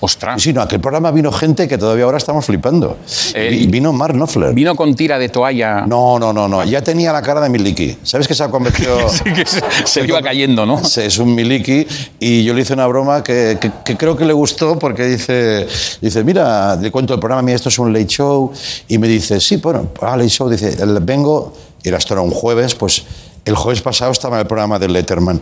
Ostras. 0.00 0.40
Sí, 0.40 0.52
no, 0.52 0.62
aquel 0.62 0.80
programa 0.80 1.10
vino 1.10 1.32
gente 1.32 1.66
que 1.66 1.76
todavía 1.76 2.04
ahora 2.04 2.18
estamos 2.18 2.44
flipando. 2.44 2.98
Eh, 3.34 3.48
Vi- 3.50 3.66
vino 3.66 3.92
Mark 3.92 4.14
Knopfler. 4.14 4.54
Vino 4.54 4.76
con 4.76 4.94
tira 4.94 5.18
de 5.18 5.28
toalla. 5.28 5.86
No, 5.86 6.18
no, 6.18 6.32
no, 6.32 6.46
no. 6.48 6.64
Ya 6.64 6.82
tenía 6.82 7.12
la 7.12 7.20
cara 7.22 7.40
de 7.40 7.48
Miliki. 7.48 7.96
¿Sabes 8.04 8.28
que 8.28 8.34
se 8.34 8.44
ha 8.44 8.48
convertido? 8.50 8.96
Sí, 9.08 9.24
que 9.24 9.44
se, 9.44 9.60
se 9.84 10.04
iba 10.06 10.22
cayendo, 10.22 10.64
¿no? 10.66 10.80
Es 10.80 11.18
un 11.18 11.34
Miliki 11.34 11.86
y 12.20 12.44
yo 12.44 12.54
le 12.54 12.62
hice 12.62 12.74
una 12.74 12.86
broma 12.86 13.22
que, 13.24 13.58
que- 13.60 13.72
que 13.84 13.96
creo 13.96 14.16
que 14.16 14.24
le 14.24 14.32
gustó 14.32 14.78
porque 14.78 15.04
dice, 15.04 15.66
dice, 16.00 16.22
mira, 16.24 16.76
le 16.76 16.90
cuento 16.90 17.14
el 17.14 17.20
programa, 17.20 17.42
mira, 17.42 17.56
esto 17.56 17.68
es 17.68 17.78
un 17.78 17.92
late 17.92 18.06
show 18.06 18.52
y 18.88 18.98
me 18.98 19.08
dice, 19.08 19.40
sí, 19.40 19.56
bueno, 19.56 19.88
ah, 20.02 20.16
late 20.16 20.28
show, 20.28 20.48
dice, 20.48 20.76
vengo, 21.02 21.52
y 21.82 21.88
era 21.88 21.98
esto 21.98 22.14
era 22.14 22.20
un 22.22 22.30
jueves, 22.30 22.74
pues 22.74 23.04
el 23.44 23.54
jueves 23.56 23.80
pasado 23.80 24.12
estaba 24.12 24.36
en 24.36 24.40
el 24.40 24.46
programa 24.46 24.78
de 24.78 24.88
Letterman. 24.88 25.40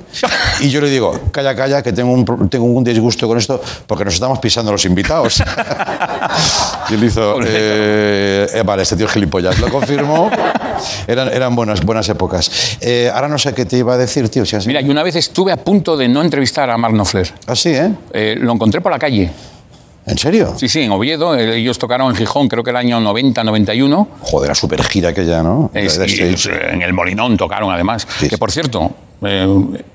Y 0.60 0.70
yo 0.70 0.80
le 0.80 0.88
digo, 0.88 1.18
calla, 1.32 1.54
calla, 1.56 1.82
que 1.82 1.92
tengo 1.92 2.12
un, 2.12 2.48
tengo 2.48 2.64
un 2.66 2.84
disgusto 2.84 3.26
con 3.26 3.36
esto 3.38 3.60
porque 3.86 4.04
nos 4.04 4.14
estamos 4.14 4.38
pisando 4.38 4.70
los 4.72 4.84
invitados. 4.84 5.42
y 6.90 6.94
él 6.94 7.04
hizo, 7.04 7.38
eh, 7.44 8.46
eh, 8.52 8.62
vale, 8.64 8.82
este 8.82 8.96
tío 8.96 9.06
es 9.06 9.12
gilipollas, 9.12 9.58
lo 9.58 9.68
confirmó. 9.68 10.30
Eran, 11.06 11.28
eran 11.28 11.56
buenas, 11.56 11.80
buenas 11.84 12.08
épocas. 12.08 12.76
Eh, 12.80 13.10
ahora 13.12 13.28
no 13.28 13.38
sé 13.38 13.54
qué 13.54 13.64
te 13.64 13.78
iba 13.78 13.94
a 13.94 13.96
decir, 13.96 14.28
tío. 14.28 14.44
Si 14.46 14.56
has- 14.56 14.66
Mira, 14.66 14.80
y 14.80 14.88
una 14.88 15.02
vez 15.02 15.16
estuve 15.16 15.50
a 15.52 15.56
punto 15.56 15.96
de 15.96 16.08
no 16.08 16.22
entrevistar 16.22 16.70
a 16.70 16.76
Mark 16.76 16.94
Knopfler. 16.94 17.32
Así, 17.46 17.70
¿eh? 17.70 17.90
Eh, 18.12 18.36
lo 18.38 18.52
encontré 18.52 18.80
por 18.80 18.92
la 18.92 18.98
calle. 18.98 19.30
¿En 20.06 20.18
serio? 20.18 20.54
Sí, 20.56 20.68
sí, 20.68 20.82
en 20.82 20.92
Oviedo. 20.92 21.34
Eh, 21.36 21.56
Ellos 21.58 21.78
tocaron 21.78 22.10
en 22.10 22.16
Gijón, 22.16 22.48
creo 22.48 22.62
que 22.62 22.70
el 22.70 22.76
año 22.76 23.00
90, 23.00 23.42
91. 23.42 24.08
Joder, 24.20 24.48
la 24.48 24.54
super 24.54 24.82
gira 24.84 25.08
aquella, 25.10 25.42
¿no? 25.42 25.70
Es- 25.74 25.96
Era 25.96 26.06
y, 26.06 26.10
stage. 26.32 26.50
eh, 26.56 26.74
en 26.74 26.82
el 26.82 26.92
Molinón 26.92 27.36
tocaron 27.36 27.72
además. 27.72 28.06
Sí, 28.20 28.28
que 28.28 28.38
por 28.38 28.52
cierto, 28.52 28.92
eh, 29.22 29.48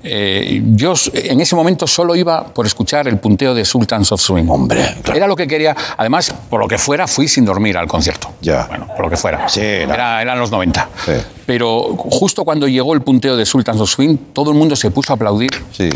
eh, 0.04 0.62
yo 0.74 0.92
en 1.14 1.40
ese 1.40 1.56
momento 1.56 1.86
solo 1.86 2.14
iba 2.14 2.44
por 2.44 2.66
escuchar 2.66 3.08
el 3.08 3.18
punteo 3.18 3.54
de 3.54 3.64
Sultans 3.64 4.12
of 4.12 4.20
Swing. 4.20 4.46
Hombre, 4.50 4.96
claro. 5.02 5.16
Era 5.16 5.26
lo 5.26 5.34
que 5.34 5.46
quería. 5.46 5.74
Además, 5.96 6.34
por 6.50 6.60
lo 6.60 6.68
que 6.68 6.76
fuera, 6.76 7.06
fui 7.06 7.26
sin 7.26 7.46
dormir 7.46 7.78
al 7.78 7.86
concierto. 7.88 8.28
Ya. 8.42 8.66
Bueno, 8.68 8.88
por 8.88 9.06
lo 9.06 9.10
que 9.10 9.16
fuera. 9.16 9.48
Sí, 9.48 9.60
era- 9.60 9.94
Era- 9.94 10.22
eran 10.22 10.38
los 10.38 10.50
90. 10.50 10.88
Sí. 11.06 11.12
Pero 11.46 11.96
justo 11.96 12.44
cuando 12.44 12.68
llegó 12.68 12.92
el 12.92 13.00
punteo 13.00 13.34
de 13.36 13.46
Sultans 13.46 13.80
of 13.80 13.88
Swing, 13.90 14.16
todo 14.34 14.50
el 14.50 14.58
mundo 14.58 14.76
se 14.76 14.90
puso 14.90 15.14
a 15.14 15.16
aplaudir, 15.16 15.50
Sí. 15.72 15.88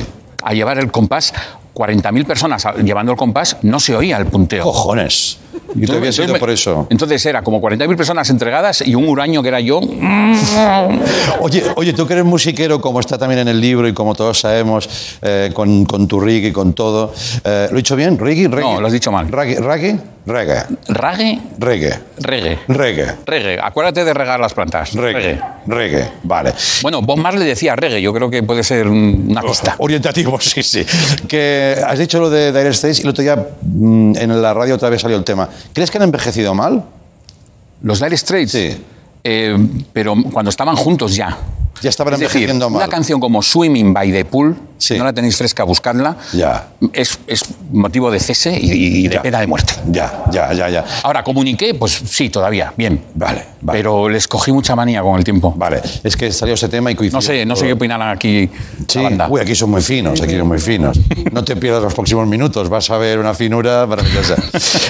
a 0.42 0.54
llevar 0.54 0.78
el 0.78 0.90
compás. 0.90 1.34
40.000 1.76 2.24
personas 2.24 2.66
llevando 2.82 3.12
el 3.12 3.18
compás, 3.18 3.58
no 3.62 3.78
se 3.78 3.94
oía 3.94 4.16
el 4.16 4.26
punteo. 4.26 4.64
Cojones. 4.64 5.38
Y 5.74 5.84
tú 5.86 5.92
habías 5.92 6.16
Entonces 6.18 6.28
ido 6.28 6.38
por 6.38 6.50
eso. 6.50 6.86
Entonces 6.90 7.24
era 7.26 7.42
como 7.42 7.61
40.000 7.61 7.96
personas 7.96 8.30
entregadas 8.30 8.82
y 8.86 8.94
un 8.94 9.09
huraño 9.09 9.42
que 9.42 9.48
era 9.48 9.61
yo. 9.61 9.80
Oye, 11.40 11.62
oye, 11.76 11.92
tú 11.92 12.07
que 12.07 12.14
eres 12.14 12.24
musiquero, 12.24 12.80
como 12.80 13.00
está 13.00 13.18
también 13.18 13.40
en 13.40 13.48
el 13.48 13.61
libro 13.61 13.86
y 13.88 13.92
como 13.92 14.14
todos 14.14 14.40
sabemos, 14.40 14.88
eh, 15.22 15.50
con, 15.52 15.84
con 15.84 16.07
tu 16.09 16.20
reggae 16.20 16.48
y 16.48 16.52
con 16.52 16.72
todo. 16.72 17.12
eh, 17.44 17.68
¿Lo 17.70 17.76
he 17.76 17.80
dicho 17.80 17.96
bien? 17.96 18.18
¿Reggae? 18.18 18.48
reggae? 18.48 18.74
No, 18.74 18.80
lo 18.80 18.86
has 18.86 18.92
dicho 18.92 19.12
mal. 19.12 19.28
¿Reggae? 19.30 19.61
¿Reggae? 19.61 19.98
Reggae. 20.26 20.64
Rague, 20.88 21.38
Reggae. 21.59 21.98
reggae. 22.18 22.59
Reggae. 22.66 23.14
Reggae. 23.24 23.61
Acuérdate 23.62 24.04
de 24.04 24.12
regar 24.12 24.40
las 24.40 24.52
plantas. 24.54 24.92
Reggae. 24.94 25.40
Reggae. 25.68 26.11
Vale. 26.24 26.52
Bueno, 26.82 27.00
Bob 27.00 27.18
Marley 27.18 27.46
decía 27.46 27.76
reggae. 27.76 28.02
Yo 28.02 28.12
creo 28.12 28.28
que 28.28 28.42
puede 28.42 28.64
ser 28.64 28.88
un- 28.88 29.26
una 29.28 29.42
pista. 29.42 29.76
Orientativo, 29.78 30.38
sí, 30.40 30.64
sí. 30.64 30.84
Que 31.28 31.76
has 31.86 31.98
dicho 32.00 32.18
lo 32.18 32.28
de 32.28 32.50
Dire 32.52 32.72
Straits 32.74 32.98
y 32.98 33.02
el 33.02 33.09
otro 33.11 33.22
día 33.22 33.36
mm, 33.62 34.16
en 34.16 34.42
la 34.42 34.52
radio 34.52 34.74
otra 34.74 34.88
vez 34.90 35.00
salió 35.00 35.16
el 35.16 35.22
tema. 35.22 35.45
¿Crees 35.72 35.90
que 35.90 35.99
han 35.99 36.05
envejecido 36.05 36.55
mal? 36.55 36.84
Los 37.82 38.01
Dire 38.01 38.16
Straits. 38.16 38.53
Sí. 38.53 38.76
eh, 39.24 39.57
pero 39.92 40.14
cuando 40.32 40.51
estaban 40.51 40.76
juntos 40.76 41.14
ya. 41.14 41.36
Ya 41.82 41.90
estaban 41.90 42.14
Es 42.14 42.20
decir, 42.20 42.36
envejeciendo 42.36 42.70
mal. 42.70 42.82
una 42.82 42.88
canción 42.88 43.20
como 43.20 43.42
Swimming 43.42 43.92
by 43.92 44.11
the 44.11 44.24
Pool, 44.24 44.57
Sí. 44.78 44.94
si 44.94 44.98
no 44.98 45.04
la 45.04 45.12
tenéis 45.12 45.36
fresca, 45.36 45.64
buscadla. 45.64 46.16
Ya. 46.32 46.68
Es, 46.92 47.18
es 47.26 47.42
motivo 47.72 48.10
de 48.10 48.20
cese 48.20 48.58
y, 48.60 49.04
y 49.04 49.08
de 49.08 49.14
Ya. 49.16 49.22
pena 49.22 49.40
de 49.40 49.46
muerte. 49.46 49.72
Ya, 49.90 50.24
ya, 50.30 50.52
ya, 50.52 50.68
ya. 50.68 50.84
Ahora, 51.02 51.22
comuniqué, 51.24 51.74
pues 51.74 51.92
sí, 51.92 52.28
todavía, 52.28 52.72
bien. 52.76 53.02
Vale, 53.14 53.44
vale. 53.62 53.78
Pero 53.78 54.08
les 54.08 54.28
cogí 54.28 54.52
mucha 54.52 54.76
manía 54.76 55.02
con 55.02 55.16
el 55.18 55.24
tiempo. 55.24 55.54
Vale, 55.56 55.80
es 56.04 56.16
que 56.16 56.30
salió 56.32 56.54
ese 56.54 56.68
tema 56.68 56.90
y 56.90 56.94
coincidió. 56.94 57.16
No 57.18 57.22
sé, 57.22 57.46
no 57.46 57.56
sé 57.56 57.66
qué 57.66 57.72
opinarán 57.72 58.10
aquí 58.14 58.50
Sí, 58.86 58.98
la 58.98 59.04
banda. 59.04 59.26
uy, 59.30 59.40
aquí 59.40 59.54
son 59.54 59.70
muy 59.70 59.80
finos, 59.82 60.20
aquí 60.20 60.36
son 60.36 60.48
muy 60.48 60.58
finos. 60.58 60.98
No 61.32 61.42
te 61.44 61.56
pierdas 61.56 61.82
los 61.82 61.94
próximos 61.94 62.26
minutos, 62.26 62.68
vas 62.68 62.90
a 62.90 62.98
ver 62.98 63.18
una 63.18 63.34
finura 63.34 63.86
maravillosa. 63.86 64.36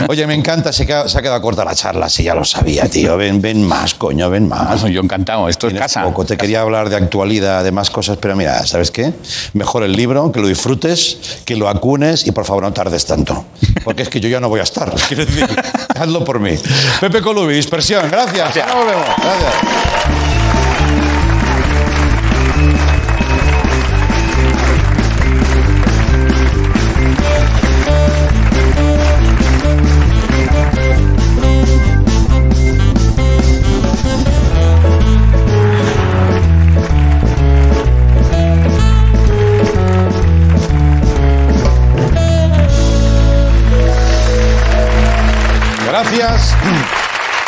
Oye, 0.09 0.27
me 0.27 0.35
encanta, 0.35 0.73
se, 0.73 0.87
queda- 0.87 1.09
se 1.09 1.19
ha 1.19 1.23
quedado 1.23 1.41
corta 1.41 1.65
la 1.65 1.75
charla, 1.75 2.09
sí, 2.09 2.25
ya 2.25 2.35
lo 2.35 2.45
sabía, 2.45 2.89
tío. 2.89 3.17
Ven, 3.17 3.41
ven 3.41 3.63
más, 3.63 3.95
coño, 3.95 4.29
ven 4.31 4.49
más. 4.49 4.85
Ah, 4.85 4.89
yo 4.89 5.01
encantado, 5.01 5.49
esto 5.49 5.69
es 5.69 5.75
casa. 5.75 6.03
poco, 6.05 6.25
te 6.25 6.37
quería 6.37 6.61
hablar 6.63 6.89
de 6.91 6.97
actualidad, 6.97 7.63
de 7.65 7.73
más 7.73 7.91
cosas, 7.91 8.19
pero 8.21 8.35
mira, 8.37 8.67
¿sabes 8.67 8.91
qué? 8.91 9.13
Mejor 9.53 9.76
el 9.83 9.93
libro, 9.93 10.31
que 10.33 10.41
lo 10.41 10.49
disfrutes, 10.49 11.41
que 11.45 11.57
lo 11.57 11.69
acunes 11.69 12.27
y 12.27 12.33
por 12.33 12.45
favor 12.45 12.63
no 12.63 12.73
tardes 12.73 13.07
tanto. 13.07 13.45
Porque 13.85 14.03
es 14.03 14.09
que 14.09 14.21
yo 14.21 14.29
ya 14.29 14.41
no 14.41 14.49
voy 14.49 14.61
a 14.61 14.65
estar. 14.65 14.93
Quiero 15.09 15.27
decir, 15.27 15.47
hazlo 15.95 16.25
por 16.25 16.41
mí. 16.41 16.55
Pepe 17.01 17.21
Colubi, 17.21 17.55
dispersión, 17.55 18.09
gracias. 18.11 18.57
Ahora 18.57 18.75
volvemos. 18.75 19.07
Gracias. 19.19 20.16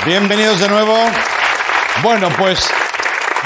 Bienvenidos 0.06 0.60
de 0.60 0.68
nuevo. 0.68 0.96
Bueno, 2.02 2.28
pues 2.38 2.70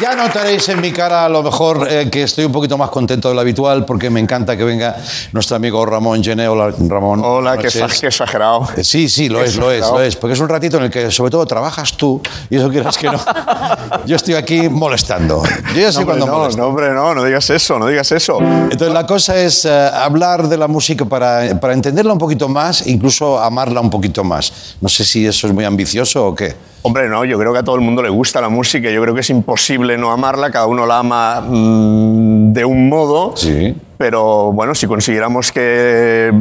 ya 0.03 0.17
notaréis 0.17 0.69
en 0.69 0.81
mi 0.81 0.91
cara 0.91 1.25
a 1.25 1.29
lo 1.29 1.45
mejor 1.45 1.87
eh, 1.89 2.11
que 2.11 2.25
estoy 2.25 2.45
un 2.45 2.51
poquito 2.51 2.77
más 2.77 2.91
contento 2.91 3.29
de 3.29 3.35
lo 3.37 3.41
habitual 3.41 3.85
porque 3.85 4.11
me 4.11 4.19
encanta 4.19 4.57
que 4.57 4.65
venga 4.65 4.97
nuestro 5.31 5.55
amigo 5.57 5.87
Ramón 5.87 6.25
Gené. 6.25 6.49
Hola, 6.49 6.75
Ramón. 6.89 7.23
Hola, 7.25 7.57
qué, 7.57 7.69
qué 8.01 8.07
exagerado. 8.09 8.69
Eh, 8.77 8.83
Sí, 8.83 9.09
sí, 9.09 9.29
lo 9.29 9.41
es, 9.43 9.57
lo 9.57 9.71
es, 9.71 9.77
Exagerado. 9.79 9.99
lo 9.99 10.05
es. 10.05 10.17
Porque 10.17 10.35
es 10.35 10.41
un 10.41 10.49
ratito 10.49 10.79
en 10.79 10.85
el 10.85 10.91
que 10.91 11.09
sobre 11.13 11.31
todo 11.31 11.47
trabajas 11.47 11.97
tú 11.97 12.21
y 12.51 12.57
eso 12.57 12.69
quieras 12.69 12.99
que 12.99 13.07
no. 13.07 13.21
Yo 14.07 14.17
estoy 14.17 14.35
aquí 14.35 14.69
molestando. 14.69 15.41
Yo 15.75 15.81
ya 15.83 15.93
sé 15.93 16.01
No, 16.01 16.07
cuando 16.07 16.27
no, 16.27 16.33
molesto. 16.39 16.61
no, 16.61 16.67
hombre, 16.69 16.91
no, 16.91 17.15
no 17.15 17.23
digas 17.25 17.49
eso, 17.51 17.79
no 17.79 17.87
digas 17.87 18.11
eso. 18.11 18.41
Entonces 18.41 18.93
la 18.93 19.07
cosa 19.07 19.39
es 19.41 19.65
eh, 19.65 19.71
hablar 19.95 20.49
de 20.49 20.57
la 20.59 20.67
música 20.67 21.05
para, 21.05 21.61
para 21.61 21.75
entenderla 21.75 22.13
un 22.13 22.19
poquito 22.19 22.49
más, 22.49 22.87
incluso 22.89 23.39
amarla 23.41 23.81
un 23.81 23.91
poquito 23.91 24.25
más. 24.25 24.75
No 24.81 24.89
sé 24.89 25.05
si 25.05 25.25
eso 25.25 25.47
es 25.47 25.53
muy 25.55 25.65
ambicioso 25.65 26.27
o 26.27 26.35
qué. 26.35 26.55
Hombre, 26.85 27.09
no, 27.09 27.25
yo 27.25 27.39
creo 27.39 27.53
que 27.53 27.61
a 27.61 27.63
todo 27.63 27.77
el 27.77 27.81
mundo 27.81 28.03
le 28.03 28.09
gusta 28.09 28.41
la 28.41 28.49
música, 28.49 28.91
yo 28.91 29.01
creo 29.01 29.15
que 29.15 29.21
es 29.21 29.31
imposible 29.31 29.91
no 29.99 30.11
amarla, 30.12 30.51
cada 30.51 30.66
uno 30.66 30.86
la 30.86 30.99
ama 30.99 31.40
mm, 31.40 32.53
de 32.53 32.64
un 32.64 32.88
modo, 32.88 33.36
Sí. 33.36 33.76
pero 33.99 34.53
bueno, 34.53 34.74
si 34.74 34.86
consiguiéramos 34.86 35.53
que 35.53 36.32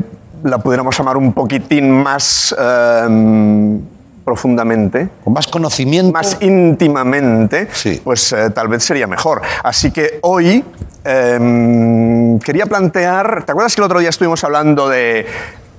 la 0.43 0.57
pudiéramos 0.57 0.99
amar 0.99 1.17
un 1.17 1.33
poquitín 1.33 1.91
más 2.03 2.55
eh, 2.57 3.77
profundamente, 4.25 5.09
Con 5.23 5.33
más 5.33 5.47
conocimiento. 5.47 6.11
más 6.13 6.37
íntimamente, 6.41 7.67
Sí. 7.71 7.99
pues 8.03 8.31
eh, 8.33 8.49
tal 8.51 8.67
vez 8.67 8.83
sería 8.83 9.07
mejor. 9.07 9.41
Así 9.63 9.91
que 9.91 10.19
hoy 10.21 10.63
em, 11.03 12.39
quería 12.39 12.65
plantear, 12.65 13.43
¿te 13.45 13.51
acuerdas 13.51 13.73
que 13.75 13.81
el 13.81 13.85
otro 13.85 13.99
día 13.99 14.09
estuvimos 14.09 14.43
hablando 14.43 14.87
de 14.89 15.25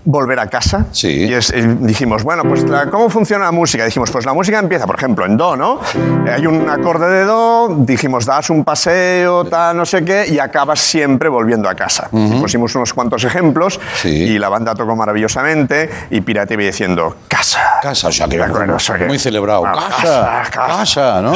volver 0.04 0.38
a 0.40 0.46
casa? 0.48 0.86
Sí. 0.92 1.26
Y 1.28 1.32
es- 1.34 1.50
eh, 1.50 1.76
dijimos, 1.80 2.22
bueno, 2.24 2.42
pues 2.44 2.64
la- 2.68 2.86
¿cómo 2.90 3.08
funciona 3.10 3.44
la 3.46 3.52
música? 3.52 3.84
Dijimos, 3.84 4.10
pues 4.10 4.24
la 4.26 4.32
música 4.32 4.58
empieza, 4.58 4.86
por 4.86 4.96
ejemplo, 4.96 5.24
en 5.26 5.36
Do, 5.36 5.56
¿no? 5.56 5.80
Eh, 6.26 6.30
Hay 6.32 6.46
un 6.46 6.68
acorde 6.68 7.08
de 7.08 7.24
Do, 7.24 7.68
dijimos, 7.80 8.24
das 8.26 8.50
un 8.50 8.64
paseo, 8.64 9.44
tal, 9.44 9.76
no 9.76 9.84
sé 9.86 10.04
qué, 10.04 10.26
y 10.28 10.38
acabas 10.38 10.80
siempre 10.80 11.28
volviendo 11.28 11.68
a 11.68 11.74
casa. 11.74 12.08
Y 12.12 12.40
pusimos 12.40 12.74
unos 12.74 12.92
cuantos 12.94 13.22
ejemplos 13.24 13.78
Sí. 13.94 14.08
y 14.10 14.38
la 14.38 14.48
banda 14.48 14.74
tocó 14.74 14.96
maravillosamente 14.96 15.88
y 16.10 16.20
Pirate 16.20 16.54
iba 16.54 16.62
diciendo, 16.64 17.16
casa. 17.28 17.60
Casa, 17.82 18.08
o 18.08 18.12
sea, 18.12 18.28
que 18.28 18.42
acuerdo, 18.42 18.76
que- 18.98 19.06
muy 19.06 19.18
celebrado. 19.18 19.62
Casa, 19.62 19.88
casa, 19.90 20.50
casa, 20.50 20.66
casa. 20.66 21.22
¿no? 21.22 21.32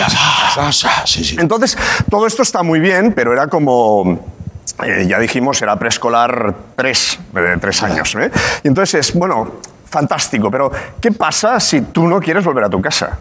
Casa, 0.54 0.90
sí, 1.04 1.24
sí. 1.24 1.36
Entonces, 1.38 1.76
todo 2.10 2.26
esto 2.26 2.42
está 2.42 2.62
muy 2.62 2.80
bien, 2.80 3.12
pero 3.12 3.32
era 3.32 3.46
como. 3.46 4.35
Eh, 4.84 5.06
ya 5.06 5.18
dijimos, 5.18 5.60
era 5.62 5.76
preescolar 5.78 6.54
tres, 6.74 7.18
de 7.32 7.56
tres 7.58 7.82
años. 7.82 8.14
¿eh? 8.16 8.30
Y 8.62 8.68
entonces 8.68 9.08
es, 9.08 9.14
bueno, 9.14 9.52
fantástico, 9.86 10.50
pero 10.50 10.70
¿qué 11.00 11.12
pasa 11.12 11.58
si 11.60 11.80
tú 11.82 12.06
no 12.06 12.20
quieres 12.20 12.44
volver 12.44 12.64
a 12.64 12.68
tu 12.68 12.80
casa? 12.80 13.18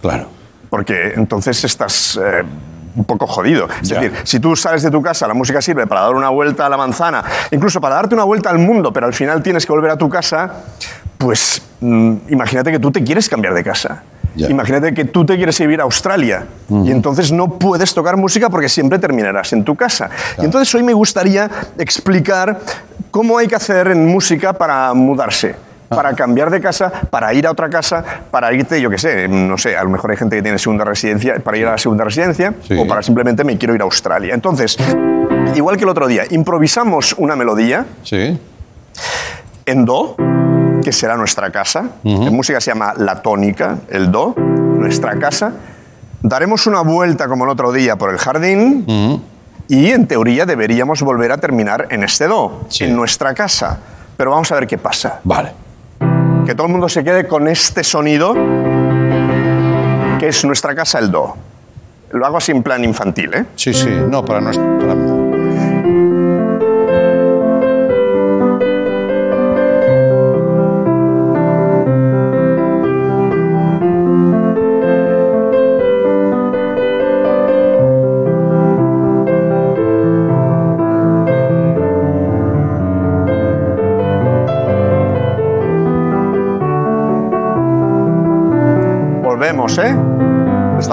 Claro. 0.00 0.28
Porque 0.70 1.12
entonces 1.14 1.62
estás 1.64 2.18
eh, 2.22 2.42
un 2.96 3.04
poco 3.04 3.26
jodido. 3.26 3.68
Es 3.80 3.90
decir, 3.90 4.12
si 4.24 4.40
tú 4.40 4.56
sales 4.56 4.82
de 4.82 4.90
tu 4.90 5.00
casa, 5.02 5.28
la 5.28 5.34
música 5.34 5.60
sirve 5.60 5.86
para 5.86 6.00
dar 6.02 6.14
una 6.14 6.30
vuelta 6.30 6.66
a 6.66 6.68
la 6.68 6.76
manzana, 6.76 7.22
incluso 7.50 7.80
para 7.80 7.96
darte 7.96 8.14
una 8.14 8.24
vuelta 8.24 8.50
al 8.50 8.58
mundo, 8.58 8.92
pero 8.92 9.06
al 9.06 9.14
final 9.14 9.42
tienes 9.42 9.64
que 9.64 9.72
volver 9.72 9.90
a 9.90 9.96
tu 9.96 10.08
casa, 10.08 10.50
pues 11.18 11.62
mm, 11.80 12.16
imagínate 12.28 12.72
que 12.72 12.78
tú 12.78 12.90
te 12.90 13.04
quieres 13.04 13.28
cambiar 13.28 13.54
de 13.54 13.62
casa. 13.62 14.02
Imagínate 14.36 14.92
que 14.94 15.04
tú 15.06 15.24
te 15.24 15.36
quieres 15.36 15.58
ir 15.60 15.80
a 15.80 15.84
Australia 15.84 16.46
y 16.68 16.90
entonces 16.90 17.32
no 17.32 17.48
puedes 17.58 17.94
tocar 17.94 18.16
música 18.16 18.50
porque 18.50 18.68
siempre 18.68 18.98
terminarás 18.98 19.52
en 19.52 19.64
tu 19.64 19.74
casa. 19.74 20.10
Y 20.38 20.44
entonces 20.44 20.74
hoy 20.74 20.82
me 20.82 20.92
gustaría 20.92 21.50
explicar 21.78 22.58
cómo 23.10 23.38
hay 23.38 23.46
que 23.48 23.54
hacer 23.56 23.88
en 23.88 24.06
música 24.06 24.52
para 24.52 24.92
mudarse. 24.94 25.54
Para 25.88 26.14
cambiar 26.14 26.50
de 26.50 26.60
casa, 26.60 26.90
para 27.10 27.32
ir 27.32 27.46
a 27.46 27.52
otra 27.52 27.70
casa, 27.70 28.04
para 28.32 28.52
irte, 28.52 28.80
yo 28.80 28.90
qué 28.90 28.98
sé, 28.98 29.28
no 29.28 29.56
sé, 29.56 29.76
a 29.76 29.84
lo 29.84 29.90
mejor 29.90 30.10
hay 30.10 30.16
gente 30.16 30.34
que 30.34 30.42
tiene 30.42 30.58
segunda 30.58 30.84
residencia, 30.84 31.36
para 31.38 31.56
ir 31.58 31.66
a 31.66 31.70
la 31.72 31.78
segunda 31.78 32.02
residencia, 32.02 32.54
Sí. 32.66 32.76
o 32.76 32.88
para 32.88 33.04
simplemente 33.04 33.44
me 33.44 33.56
quiero 33.56 33.72
ir 33.72 33.80
a 33.82 33.84
Australia. 33.84 34.34
Entonces, 34.34 34.76
igual 35.54 35.76
que 35.76 35.84
el 35.84 35.90
otro 35.90 36.08
día, 36.08 36.24
improvisamos 36.30 37.14
una 37.18 37.36
melodía 37.36 37.86
Sí. 38.02 38.36
en 39.64 39.84
Do, 39.84 40.16
que 40.82 40.92
será 40.92 41.16
nuestra 41.16 41.50
casa. 41.50 41.84
En 42.04 42.34
música 42.34 42.60
se 42.60 42.70
llama 42.70 42.94
la 42.96 43.22
tónica, 43.22 43.78
el 43.90 44.10
Do, 44.12 44.34
nuestra 44.36 45.18
casa. 45.18 45.52
Daremos 46.22 46.66
una 46.66 46.80
vuelta 46.80 47.28
como 47.28 47.44
el 47.44 47.50
otro 47.50 47.72
día 47.72 47.96
por 47.96 48.10
el 48.10 48.18
jardín 48.18 49.22
y 49.68 49.90
en 49.90 50.06
teoría 50.06 50.46
deberíamos 50.46 51.02
volver 51.02 51.32
a 51.32 51.38
terminar 51.38 51.86
en 51.90 52.02
este 52.04 52.26
Do, 52.26 52.64
Sí. 52.68 52.84
en 52.84 52.96
nuestra 52.96 53.34
casa. 53.34 53.78
Pero 54.16 54.30
vamos 54.30 54.50
a 54.52 54.54
ver 54.54 54.66
qué 54.66 54.78
pasa. 54.78 55.20
Vale. 55.24 55.52
Que 56.46 56.54
todo 56.54 56.66
el 56.68 56.72
mundo 56.72 56.88
se 56.88 57.02
quede 57.04 57.26
con 57.26 57.48
este 57.48 57.82
sonido 57.84 58.34
que 60.18 60.28
es 60.28 60.44
nuestra 60.44 60.74
casa, 60.74 60.98
el 60.98 61.10
Do. 61.10 61.34
Lo 62.12 62.24
hago 62.24 62.36
así 62.38 62.52
en 62.52 62.62
plan 62.62 62.82
infantil, 62.84 63.34
¿eh? 63.34 63.44
Sí, 63.56 63.74
sí. 63.74 63.90
No, 64.08 64.24
para 64.24 64.40
nuestro. 64.40 64.78
para- 64.78 65.25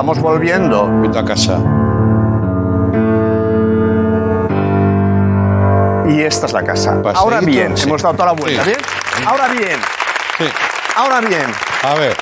Estamos 0.04 0.20
volviendo. 0.22 0.89
Vete 0.99 1.18
a 1.18 1.24
casa. 1.24 1.58
Y 6.10 6.20
esta 6.24 6.45
es 6.45 6.51
la 6.51 6.62
casa. 6.62 7.01
Paseíto, 7.01 7.20
Ahora 7.22 7.39
bien, 7.39 7.78
sí. 7.78 7.88
hemos 7.88 8.01
dado 8.01 8.14
toda 8.16 8.26
la 8.26 8.32
vuelta, 8.34 8.66
Sí. 8.66 8.72
¿bien? 8.72 8.80
Ahora 9.26 9.47
bien, 9.47 9.80
Sí. 10.38 10.43
Ahora 10.97 11.22
bien, 11.22 11.45
A 11.84 11.93
ver. 11.95 12.18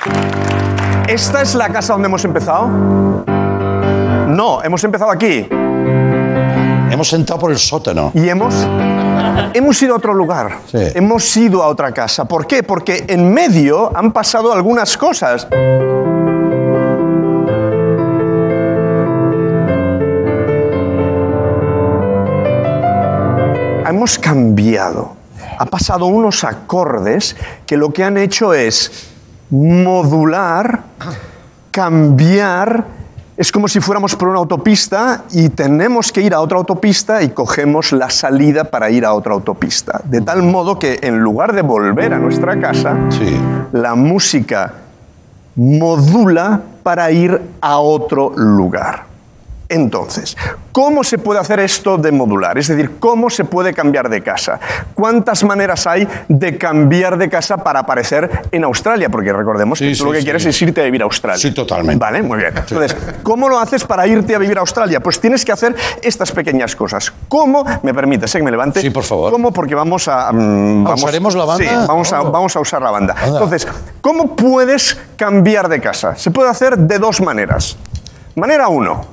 ¿esta 1.08 1.42
es 1.42 1.56
la 1.56 1.70
casa 1.70 1.94
donde 1.94 2.06
hemos 2.06 2.24
empezado? 2.24 2.68
No, 4.28 4.62
hemos 4.62 4.84
empezado 4.84 5.10
aquí 5.10 5.48
Hemos 6.88 7.08
sentado 7.08 7.40
por 7.40 7.50
el 7.50 7.58
sótano. 7.58 8.12
y 8.14 8.28
hemos, 8.28 8.54
hemos 9.54 9.82
ido 9.82 9.94
a 9.94 9.96
otro 9.96 10.14
lugar. 10.14 10.58
Sí. 10.70 10.78
Hemos 10.94 11.36
ido 11.36 11.64
a 11.64 11.66
otra 11.66 11.90
casa. 11.90 12.26
¿Por 12.26 12.46
qué? 12.46 12.62
Porque 12.62 13.06
en 13.08 13.34
medio 13.34 13.90
han 13.96 14.12
pasado 14.12 14.52
algunas 14.52 14.96
cosas. 14.96 15.48
Hemos 24.02 24.18
cambiado. 24.18 25.12
Ha 25.60 25.64
pasado 25.66 26.06
unos 26.06 26.42
acordes 26.42 27.36
que 27.64 27.76
lo 27.76 27.92
que 27.92 28.02
han 28.02 28.18
hecho 28.18 28.52
es 28.52 29.10
modular, 29.48 30.82
cambiar. 31.70 32.84
Es 33.36 33.52
como 33.52 33.68
si 33.68 33.78
fuéramos 33.78 34.16
por 34.16 34.26
una 34.26 34.40
autopista 34.40 35.22
y 35.30 35.50
tenemos 35.50 36.10
que 36.10 36.20
ir 36.20 36.34
a 36.34 36.40
otra 36.40 36.58
autopista 36.58 37.22
y 37.22 37.28
cogemos 37.28 37.92
la 37.92 38.10
salida 38.10 38.64
para 38.64 38.90
ir 38.90 39.04
a 39.04 39.14
otra 39.14 39.34
autopista. 39.34 40.00
De 40.02 40.20
tal 40.20 40.42
modo 40.42 40.80
que 40.80 40.98
en 41.00 41.20
lugar 41.20 41.52
de 41.52 41.62
volver 41.62 42.12
a 42.12 42.18
nuestra 42.18 42.58
casa, 42.58 42.96
Sí. 43.10 43.40
la 43.70 43.94
música 43.94 44.74
modula 45.54 46.60
para 46.82 47.08
ir 47.12 47.40
a 47.60 47.78
otro 47.78 48.32
lugar. 48.34 49.11
Entonces, 49.72 50.36
¿cómo 50.70 51.02
se 51.02 51.16
puede 51.16 51.40
hacer 51.40 51.58
esto 51.60 51.96
de 51.96 52.12
modular? 52.12 52.58
Es 52.58 52.68
decir, 52.68 52.98
¿cómo 52.98 53.30
se 53.30 53.44
puede 53.44 53.72
cambiar 53.72 54.10
de 54.10 54.22
casa? 54.22 54.60
¿Cuántas 54.94 55.42
maneras 55.44 55.86
hay 55.86 56.06
de 56.28 56.58
cambiar 56.58 57.16
de 57.16 57.30
casa 57.30 57.56
para 57.56 57.80
aparecer 57.80 58.30
en 58.50 58.64
Australia? 58.64 59.08
Porque 59.08 59.32
recordemos 59.32 59.78
Sí, 59.78 59.86
que 59.86 59.90
tú 59.92 59.96
sí, 59.96 60.04
lo 60.04 60.12
que 60.12 60.18
sí. 60.18 60.24
quieres 60.24 60.44
es 60.44 60.60
irte 60.60 60.82
a 60.82 60.84
vivir 60.84 61.00
a 61.00 61.04
Australia. 61.04 61.38
Sí, 61.40 61.52
totalmente. 61.52 61.98
Vale, 61.98 62.22
muy 62.22 62.36
bien. 62.38 62.52
Entonces, 62.56 62.94
¿cómo 63.22 63.48
lo 63.48 63.58
haces 63.58 63.82
para 63.84 64.06
irte 64.06 64.34
a 64.34 64.38
vivir 64.38 64.58
a 64.58 64.60
Australia? 64.60 65.00
Pues 65.00 65.18
tienes 65.18 65.42
que 65.44 65.52
hacer 65.52 65.74
estas 66.02 66.30
pequeñas 66.32 66.76
cosas. 66.76 67.10
¿Cómo? 67.28 67.64
¿Me 67.82 67.94
permites 67.94 68.34
eh, 68.34 68.38
que 68.38 68.44
me 68.44 68.50
levante? 68.50 68.82
Sí, 68.82 68.90
por 68.90 69.04
favor. 69.04 69.32
¿Cómo? 69.32 69.52
Porque 69.52 69.74
vamos 69.74 70.06
a... 70.06 70.30
mm, 70.32 70.84
vamos, 70.84 71.02
¿usaremos 71.02 71.34
la 71.34 71.44
banda? 71.46 71.64
Sí, 71.64 71.70
vamos 71.88 72.12
a, 72.12 72.20
Oh. 72.22 72.30
vamos 72.30 72.54
a 72.54 72.60
usar 72.60 72.82
la 72.82 72.90
banda. 72.90 73.14
Anda. 73.14 73.26
Entonces, 73.38 73.66
¿cómo 74.02 74.36
puedes 74.36 74.98
cambiar 75.16 75.68
de 75.70 75.80
casa? 75.80 76.14
Se 76.14 76.30
puede 76.30 76.50
hacer 76.50 76.76
de 76.76 76.98
dos 76.98 77.20
maneras. 77.22 77.76
Manera 78.34 78.68
uno, 78.68 79.04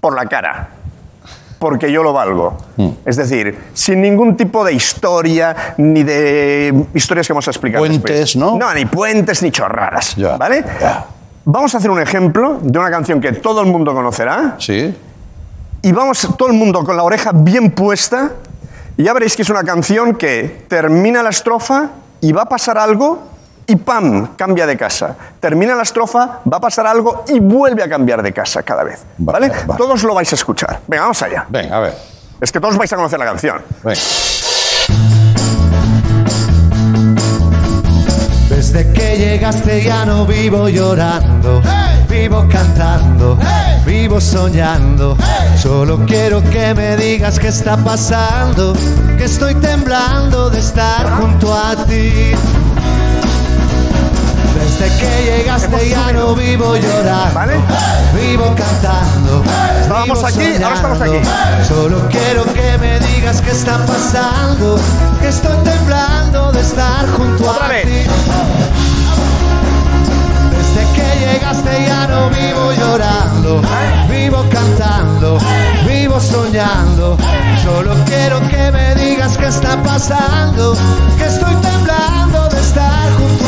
por 0.00 0.14
la 0.14 0.26
cara. 0.26 0.70
Porque 1.58 1.92
yo 1.92 2.02
lo 2.02 2.12
valgo. 2.12 2.56
Mm. 2.76 2.88
Es 3.04 3.16
decir, 3.16 3.56
sin 3.74 4.00
ningún 4.00 4.36
tipo 4.36 4.64
de 4.64 4.72
historia, 4.72 5.74
ni 5.76 6.02
de 6.02 6.86
historias 6.94 7.26
que 7.26 7.34
vamos 7.34 7.46
a 7.48 7.50
explicar. 7.50 7.80
Puentes, 7.80 8.02
después. 8.02 8.36
¿no? 8.36 8.56
No, 8.56 8.72
ni 8.72 8.86
puentes, 8.86 9.42
ni 9.42 9.50
chorradas. 9.50 10.16
¿Vale? 10.38 10.64
Vamos 11.44 11.74
a 11.74 11.78
hacer 11.78 11.90
un 11.90 12.00
ejemplo 12.00 12.58
de 12.62 12.78
una 12.78 12.90
canción 12.90 13.20
que 13.20 13.32
todo 13.32 13.60
el 13.60 13.66
mundo 13.66 13.92
conocerá. 13.92 14.56
Sí. 14.58 14.94
Y 15.82 15.92
vamos 15.92 16.28
todo 16.38 16.48
el 16.48 16.54
mundo 16.54 16.82
con 16.84 16.96
la 16.96 17.02
oreja 17.02 17.32
bien 17.34 17.72
puesta. 17.72 18.32
Y 18.96 19.04
ya 19.04 19.12
veréis 19.12 19.36
que 19.36 19.42
es 19.42 19.50
una 19.50 19.64
canción 19.64 20.14
que 20.14 20.64
termina 20.68 21.22
la 21.22 21.30
estrofa 21.30 21.90
y 22.20 22.32
va 22.32 22.42
a 22.42 22.46
pasar 22.46 22.78
algo 22.78 23.22
y 23.70 23.76
¡pam! 23.76 24.34
cambia 24.36 24.66
de 24.66 24.76
casa. 24.76 25.14
Termina 25.38 25.76
la 25.76 25.82
estrofa, 25.84 26.40
va 26.52 26.56
a 26.56 26.60
pasar 26.60 26.88
algo 26.88 27.24
y 27.28 27.38
vuelve 27.38 27.84
a 27.84 27.88
cambiar 27.88 28.20
de 28.20 28.32
casa 28.32 28.64
cada 28.64 28.82
vez. 28.82 29.04
Vale, 29.18 29.48
¿Vale? 29.48 29.62
vale. 29.64 29.78
Todos 29.78 30.02
lo 30.02 30.12
vais 30.12 30.30
a 30.32 30.34
escuchar. 30.34 30.80
Venga, 30.88 31.02
vamos 31.02 31.22
allá. 31.22 31.46
Ven, 31.48 31.72
a 31.72 31.78
ver. 31.78 31.94
Es 32.40 32.50
que 32.50 32.58
todos 32.58 32.76
vais 32.76 32.92
a 32.92 32.96
conocer 32.96 33.18
la 33.18 33.26
canción. 33.26 33.62
Ven. 33.84 33.96
Desde 38.48 38.92
que 38.92 39.16
llegaste 39.16 39.84
ya 39.84 40.04
no 40.04 40.26
vivo 40.26 40.68
llorando, 40.68 41.62
vivo 42.08 42.44
cantando, 42.50 43.38
vivo 43.86 44.20
soñando. 44.20 45.16
Solo 45.56 46.04
quiero 46.06 46.42
que 46.42 46.74
me 46.74 46.96
digas 46.96 47.38
qué 47.38 47.48
está 47.48 47.76
pasando, 47.76 48.74
que 49.16 49.24
estoy 49.24 49.54
temblando 49.54 50.50
de 50.50 50.58
estar 50.58 51.20
junto 51.20 51.54
a 51.54 51.76
ti. 51.86 52.32
Desde 54.78 54.96
que 54.98 55.24
llegaste 55.24 55.90
ya 55.90 56.12
no 56.12 56.34
vivo 56.34 56.76
llorando, 56.76 57.34
¿Vale? 57.34 57.54
vivo 58.14 58.44
cantando. 58.56 59.42
Estábamos 59.82 60.24
aquí, 60.24 60.54
ahora 60.62 60.74
estamos 60.76 61.00
aquí. 61.00 61.20
Solo 61.68 62.08
quiero 62.08 62.44
que 62.54 62.78
me 62.78 63.00
digas 63.00 63.40
qué 63.42 63.50
está 63.50 63.78
pasando, 63.84 64.78
que 65.20 65.28
estoy 65.28 65.56
temblando 65.64 66.52
de 66.52 66.60
estar 66.60 67.06
junto 67.10 67.50
Otra 67.50 67.66
a 67.66 67.68
vez. 67.68 67.84
ti. 67.84 68.10
Desde 70.50 70.82
que 70.94 71.26
llegaste 71.26 71.86
ya 71.86 72.06
no 72.06 72.30
vivo 72.30 72.72
llorando, 72.72 73.60
vivo 74.08 74.44
cantando, 74.50 75.38
vivo 75.86 76.20
soñando. 76.20 77.18
Solo 77.62 77.94
quiero 78.06 78.40
que 78.48 78.70
me 78.70 78.94
digas 78.94 79.36
qué 79.36 79.46
está 79.46 79.82
pasando, 79.82 80.76
que 81.18 81.24
estoy 81.26 81.54
temblando 81.56 82.48
de 82.48 82.60
estar 82.60 83.10
junto 83.18 83.34
a 83.34 83.38
ti. 83.38 83.39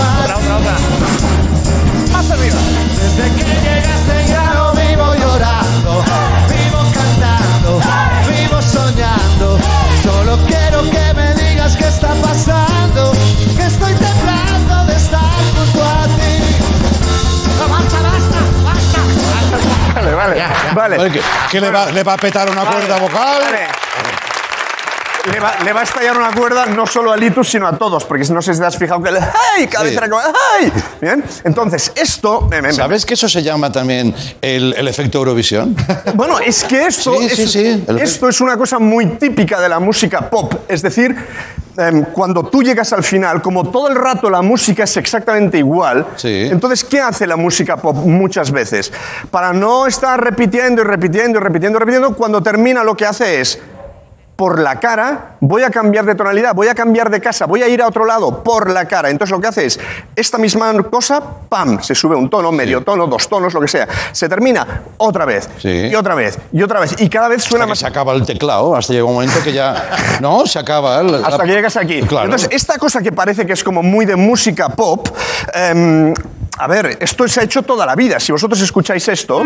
Otra, 0.45 0.75
otra. 0.95 2.13
Más 2.13 2.31
arriba. 2.31 2.59
Desde 3.03 3.25
que 3.35 3.45
llegaste 3.45 4.27
ya 4.29 4.45
no 4.55 4.73
vivo 4.73 5.15
llorando, 5.15 6.05
vivo 6.49 6.81
cantando, 6.95 7.81
vivo 8.29 8.63
soñando. 8.63 9.59
Solo 10.03 10.39
quiero 10.47 10.83
que 10.91 11.15
me 11.15 11.35
digas 11.35 11.77
qué 11.77 11.89
está 11.89 12.13
pasando, 12.15 13.13
que 13.57 13.67
estoy 13.67 13.95
temblando 13.95 14.87
de 14.87 14.97
estar 14.97 15.33
junto 15.57 15.85
a 15.85 16.05
ti. 16.05 16.33
Vale, 19.95 20.15
vale. 20.15 20.43
Vale. 20.75 20.99
Oye, 20.99 21.13
¿qué, 21.13 21.23
qué 21.51 21.61
le, 21.61 21.71
va, 21.71 21.91
le 21.91 22.03
va 22.03 22.15
a 22.15 22.17
petar 22.17 22.49
una 22.51 22.65
cuerda 22.65 22.99
vocal? 22.99 23.43
Vale. 23.43 24.12
Le 25.31 25.39
va, 25.39 25.53
le 25.65 25.73
va 25.73 25.81
a 25.81 25.83
estallar 25.85 26.17
una 26.19 26.33
cuerda 26.33 26.67
no 26.67 26.85
solo 26.85 27.13
a 27.13 27.17
Litus, 27.17 27.49
sino 27.49 27.69
a 27.69 27.79
todos, 27.79 28.05
porque 28.05 28.25
no 28.33 28.43
sé 28.43 28.55
si 28.55 28.61
te 28.61 28.67
has 28.67 28.77
fijado 28.77 29.01
que 29.01 29.11
el 29.11 29.19
¡ay! 29.19 29.69
Sí. 29.71 29.97
como 30.11 30.19
¡ay! 30.19 30.73
Bien, 31.01 31.23
entonces 31.45 31.93
esto. 31.95 32.49
¿Sabes 32.73 33.07
que 33.07 33.15
eso 33.15 33.29
se 33.29 33.41
llama 33.41 33.71
también 33.71 34.13
el, 34.41 34.75
el 34.77 34.89
efecto 34.89 35.19
Eurovisión? 35.19 35.77
Bueno, 36.15 36.41
es 36.41 36.65
que 36.65 36.87
esto, 36.87 37.15
Sí, 37.21 37.27
es, 37.43 37.53
sí, 37.53 37.85
el- 37.87 37.99
esto 38.01 38.29
es 38.29 38.41
una 38.41 38.57
cosa 38.57 38.79
muy 38.81 39.07
típica 39.17 39.61
de 39.61 39.69
la 39.69 39.79
música 39.79 40.29
pop. 40.29 40.53
Es 40.69 40.83
decir, 40.83 41.15
em, 41.77 42.05
cuando 42.07 42.43
tú 42.45 42.63
llegas 42.63 42.93
al 42.93 43.05
final, 43.05 43.41
como 43.41 43.71
todo 43.71 43.89
el 43.89 43.95
rato 43.95 44.29
la 44.29 44.43
música 44.43 44.83
es 44.85 44.97
exactamente 44.97 45.57
igual, 45.59 46.05
Sí. 46.17 46.49
entonces, 46.51 46.83
¿qué 46.85 47.01
hace 47.01 47.27
la 47.29 47.37
música 47.37 47.77
pop 47.77 47.95
muchas 47.97 48.51
veces? 48.51 48.93
Para 49.31 49.53
no 49.53 49.87
estar 49.87 50.21
repitiendo 50.23 50.83
y 50.83 50.85
repitiendo 50.85 51.39
y 51.39 51.43
repitiendo 51.43 51.79
y 51.79 51.81
repitiendo, 51.81 52.15
cuando 52.17 52.43
termina 52.43 52.83
lo 52.83 52.97
que 52.97 53.07
hace 53.07 53.41
es 53.41 53.59
por 54.43 54.59
la 54.59 54.81
cara, 54.81 55.37
voy 55.39 55.63
a 55.63 55.71
cambiar 55.71 56.05
de 56.05 56.17
tonalidad, 56.17 56.53
voy 56.53 56.67
a 56.67 56.75
cambiar 56.75 57.09
de 57.11 57.21
casa, 57.21 57.47
voy 57.47 57.63
a 57.63 57.69
ir 57.69 57.81
a 57.81 57.87
otro 57.87 58.05
lado 58.05 58.43
por 58.43 58.69
la 58.69 58.87
cara. 58.87 59.09
Entonces 59.09 59.31
lo 59.31 59.41
que 59.41 59.47
hace 59.47 59.67
es, 59.67 59.79
esta 60.17 60.37
misma 60.37 60.73
cosa, 60.83 61.23
¡pam!, 61.49 61.81
se 61.81 61.95
sube 61.95 62.17
un 62.17 62.29
tono, 62.29 62.51
medio 62.51 62.81
tono, 62.81 63.07
dos 63.07 63.29
tonos, 63.29 63.55
lo 63.55 63.61
que 63.61 63.69
sea. 63.69 63.87
Se 64.11 64.29
termina 64.29 64.83
otra 64.97 65.27
vez, 65.27 65.49
Sí. 65.59 65.69
y 65.69 65.95
otra 65.95 66.17
vez, 66.17 66.41
y 66.53 66.61
otra 66.61 66.81
vez. 66.81 67.01
Y 67.01 67.09
cada 67.09 67.29
vez 67.29 67.45
suena 67.45 67.67
Hasta 67.67 67.67
que 67.67 67.71
más... 67.71 67.79
se 67.79 67.87
acaba 67.87 68.13
el 68.15 68.27
teclado, 68.27 68.75
hasta 68.75 68.93
llega 68.93 69.05
un 69.05 69.15
momento 69.15 69.39
que 69.45 69.53
ya... 69.53 69.91
No, 70.21 70.45
se 70.45 70.59
acaba. 70.59 71.01
el- 71.03 71.15
Hasta 71.25 71.39
la- 71.39 71.45
que 71.45 71.51
llegas 71.53 71.77
aquí. 71.77 72.03
Claro. 72.03 72.25
Entonces, 72.25 72.49
esta 72.51 72.79
cosa 72.79 73.01
que 73.01 73.13
parece 73.13 73.47
que 73.47 73.53
es 73.53 73.63
como 73.63 73.81
muy 73.85 74.07
de 74.07 74.17
música 74.17 74.71
pop, 74.71 75.07
em, 75.55 76.13
a 76.59 76.67
ver, 76.67 76.97
esto 77.01 77.29
se 77.29 77.39
ha 77.39 77.45
hecho 77.45 77.63
toda 77.63 77.87
la 77.87 77.95
vida. 77.95 78.19
Si 78.19 78.33
vosotros 78.33 78.61
escucháis 78.61 79.07
esto... 79.07 79.41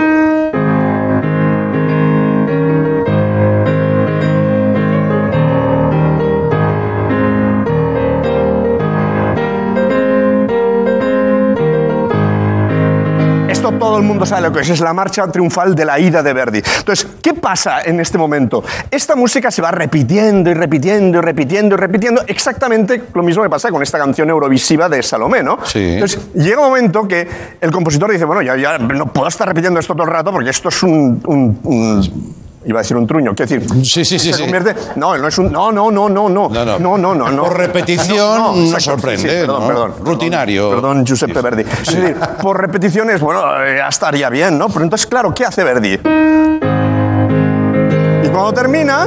mundo 14.06 14.26
sabe 14.26 14.42
lo 14.42 14.52
que 14.52 14.60
es, 14.60 14.70
es 14.70 14.80
la 14.80 14.92
marcha 14.92 15.26
triunfal 15.28 15.74
de 15.74 15.84
la 15.84 15.98
ida 15.98 16.22
de 16.22 16.32
Verdi. 16.32 16.62
Entonces, 16.78 17.06
¿qué 17.22 17.34
pasa 17.34 17.82
en 17.82 18.00
este 18.00 18.18
momento? 18.18 18.62
Esta 18.90 19.14
música 19.16 19.50
se 19.50 19.62
va 19.62 19.70
repitiendo 19.70 20.50
y 20.50 20.54
repitiendo 20.54 21.18
y 21.18 21.20
repitiendo 21.20 21.74
y 21.74 21.78
repitiendo 21.78 22.22
exactamente 22.26 23.02
lo 23.14 23.22
mismo 23.22 23.42
que 23.42 23.50
pasa 23.50 23.70
con 23.70 23.82
esta 23.82 23.98
canción 23.98 24.28
eurovisiva 24.30 24.88
de 24.88 25.02
Salomé, 25.02 25.42
¿no? 25.42 25.58
Sí. 25.64 25.94
Entonces, 25.94 26.20
llega 26.34 26.60
un 26.60 26.68
momento 26.68 27.06
que 27.08 27.28
el 27.60 27.70
compositor 27.70 28.10
dice, 28.12 28.24
bueno, 28.24 28.42
ya, 28.42 28.56
ya 28.56 28.78
no 28.78 29.06
puedo 29.12 29.28
estar 29.28 29.46
repitiendo 29.48 29.80
esto 29.80 29.94
todo 29.94 30.04
el 30.06 30.12
rato 30.12 30.32
porque 30.32 30.50
esto 30.50 30.68
es 30.68 30.82
un... 30.82 31.20
un- 31.26 31.58
un- 31.64 32.45
Iba 32.68 32.80
a 32.80 32.82
decir 32.82 32.96
un 32.96 33.06
truño, 33.06 33.32
quiero 33.34 33.48
decir. 33.48 33.84
Sí, 33.84 34.04
sí, 34.04 34.18
sí, 34.18 34.32
se 34.32 34.38
sí. 34.38 34.42
convierte- 34.42 34.74
no, 34.96 35.16
no 35.16 35.28
es 35.28 35.38
un. 35.38 35.52
No, 35.52 35.70
no, 35.70 35.88
no, 35.90 36.08
no, 36.08 36.28
no. 36.28 36.48
No, 36.48 36.78
no. 36.98 36.98
No, 36.98 37.14
no. 37.14 37.42
Por 37.44 37.56
repetición 37.56 38.70
no 38.72 38.80
sorprende, 38.80 39.28
perdón, 39.28 39.60
¿no? 39.60 39.66
perdón. 39.68 39.94
Rutinario. 40.04 40.70
Perdón, 40.70 41.06
Giuseppe 41.06 41.40
Verdi. 41.40 41.62
Es 41.62 41.94
decir, 41.94 42.16
por 42.42 42.60
repeticiones, 42.60 43.20
bueno, 43.20 43.40
eh, 43.64 43.76
ya 43.78 43.88
estaría 43.88 44.28
bien, 44.30 44.58
¿no? 44.58 44.68
Pero 44.68 44.82
entonces, 44.82 45.06
claro, 45.06 45.32
¿qué 45.32 45.44
hace 45.44 45.62
Verdi? 45.62 45.94
Y 48.24 48.28
cuando 48.28 48.52
termina, 48.52 49.06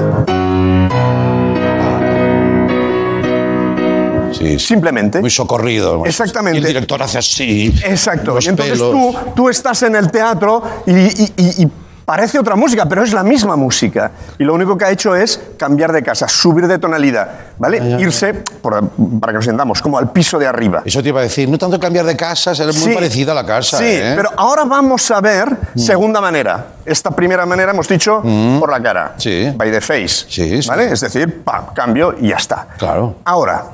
Sí, 4.32 4.58
simplemente. 4.58 5.20
Muy 5.20 5.30
socorrido. 5.32 6.06
Exactamente. 6.06 6.60
Y 6.60 6.62
el 6.62 6.68
director 6.68 7.02
hace 7.04 7.18
así. 7.18 7.74
Exacto. 7.84 8.38
Y 8.40 8.48
entonces 8.48 8.80
pelos. 8.80 8.92
tú, 8.92 9.16
tú 9.36 9.50
estás 9.50 9.84
en 9.84 9.96
el 9.96 10.10
teatro 10.12 10.62
y, 10.86 10.92
y- 10.94 11.34
y- 11.36 11.64
y 11.64 11.68
parece 12.10 12.40
otra 12.40 12.56
música, 12.56 12.88
pero 12.88 13.04
es 13.04 13.14
la 13.14 13.22
misma 13.22 13.56
música. 13.56 14.10
Y 14.40 14.44
lo 14.44 14.56
único 14.56 14.76
que 14.76 14.84
ha 14.84 14.90
hecho 14.90 15.16
es 15.16 15.40
cambiar 15.58 15.92
de 15.92 16.02
casa, 16.02 16.28
subir 16.28 16.66
de 16.66 16.80
tonalidad, 16.80 17.30
¿vale? 17.60 17.78
Irse, 18.02 18.34
por- 18.34 18.90
para 19.20 19.32
que 19.32 19.38
nos 19.38 19.46
entendamos, 19.46 19.80
como 19.80 20.00
al 20.00 20.12
piso 20.12 20.40
de 20.40 20.48
arriba. 20.48 20.82
Eso 20.84 21.04
te 21.04 21.10
iba 21.10 21.20
a 21.20 21.24
decir, 21.24 21.48
no 21.48 21.60
tanto 21.60 21.80
cambiar 21.80 22.06
de 22.08 22.18
casa, 22.18 22.56
ser 22.56 22.66
muy 22.66 22.74
Sí. 22.74 22.94
parecida 22.96 23.34
a 23.34 23.36
la 23.36 23.46
casa. 23.46 23.78
Sí, 23.78 23.84
¿eh? 23.86 24.14
pero 24.16 24.32
ahora 24.38 24.64
vamos 24.66 25.12
a 25.12 25.22
ver 25.22 25.56
segunda 25.76 26.20
manera. 26.20 26.66
Esta 26.84 27.12
primera 27.12 27.46
manera 27.46 27.74
hemos 27.74 27.88
dicho 27.88 28.24
por 28.60 28.72
la 28.72 28.82
cara. 28.82 29.14
Mm. 29.16 29.20
Sí. 29.22 29.54
By 29.56 29.70
the 29.72 29.80
face. 29.82 30.26
Sí. 30.28 30.62
¿Vale? 30.68 30.92
Es 30.92 31.02
decir, 31.02 31.44
pa, 31.44 31.68
cambio 31.76 32.16
y 32.20 32.30
ya 32.30 32.38
está. 32.38 32.70
Claro. 32.80 33.18
Ahora, 33.24 33.66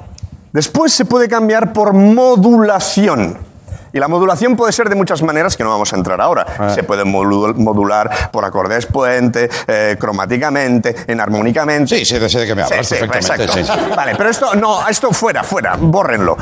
después 0.52 0.92
se 0.92 1.06
puede 1.06 1.30
cambiar 1.30 1.72
por 1.72 1.94
modulación. 1.94 3.38
Y 3.96 4.00
la 4.00 4.10
modulación 4.10 4.58
puede 4.58 4.74
ser 4.74 4.90
de 4.90 4.96
muchas 4.96 5.22
maneras 5.22 5.56
que 5.56 5.64
no 5.64 5.70
vamos 5.70 5.94
a 5.94 5.96
entrar 5.96 6.20
ahora. 6.20 6.46
Ah. 6.60 6.70
Se 6.70 6.84
puede 6.84 7.06
modu- 7.06 7.56
modular 7.56 8.30
por 8.30 8.44
acordes 8.44 8.86
puente, 8.88 9.50
eh, 9.68 9.96
cromáticamente, 9.98 10.94
enarmónicamente. 11.08 12.04
Sí, 12.04 12.20
de, 12.20 12.28
sé 12.28 12.40
de 12.40 12.46
qué 12.46 12.56
me 12.56 12.64
hablas 12.64 12.90
perfectamente. 12.90 13.44
exacto. 13.46 13.54
sí, 13.54 13.64
sí. 13.64 13.96
Vale, 13.96 14.16
pero 14.18 14.30
esto 14.30 14.54
no, 14.56 14.86
esto 14.90 15.14
fuera, 15.14 15.46
fuera, 15.46 15.78
bórrenlo. 15.80 16.36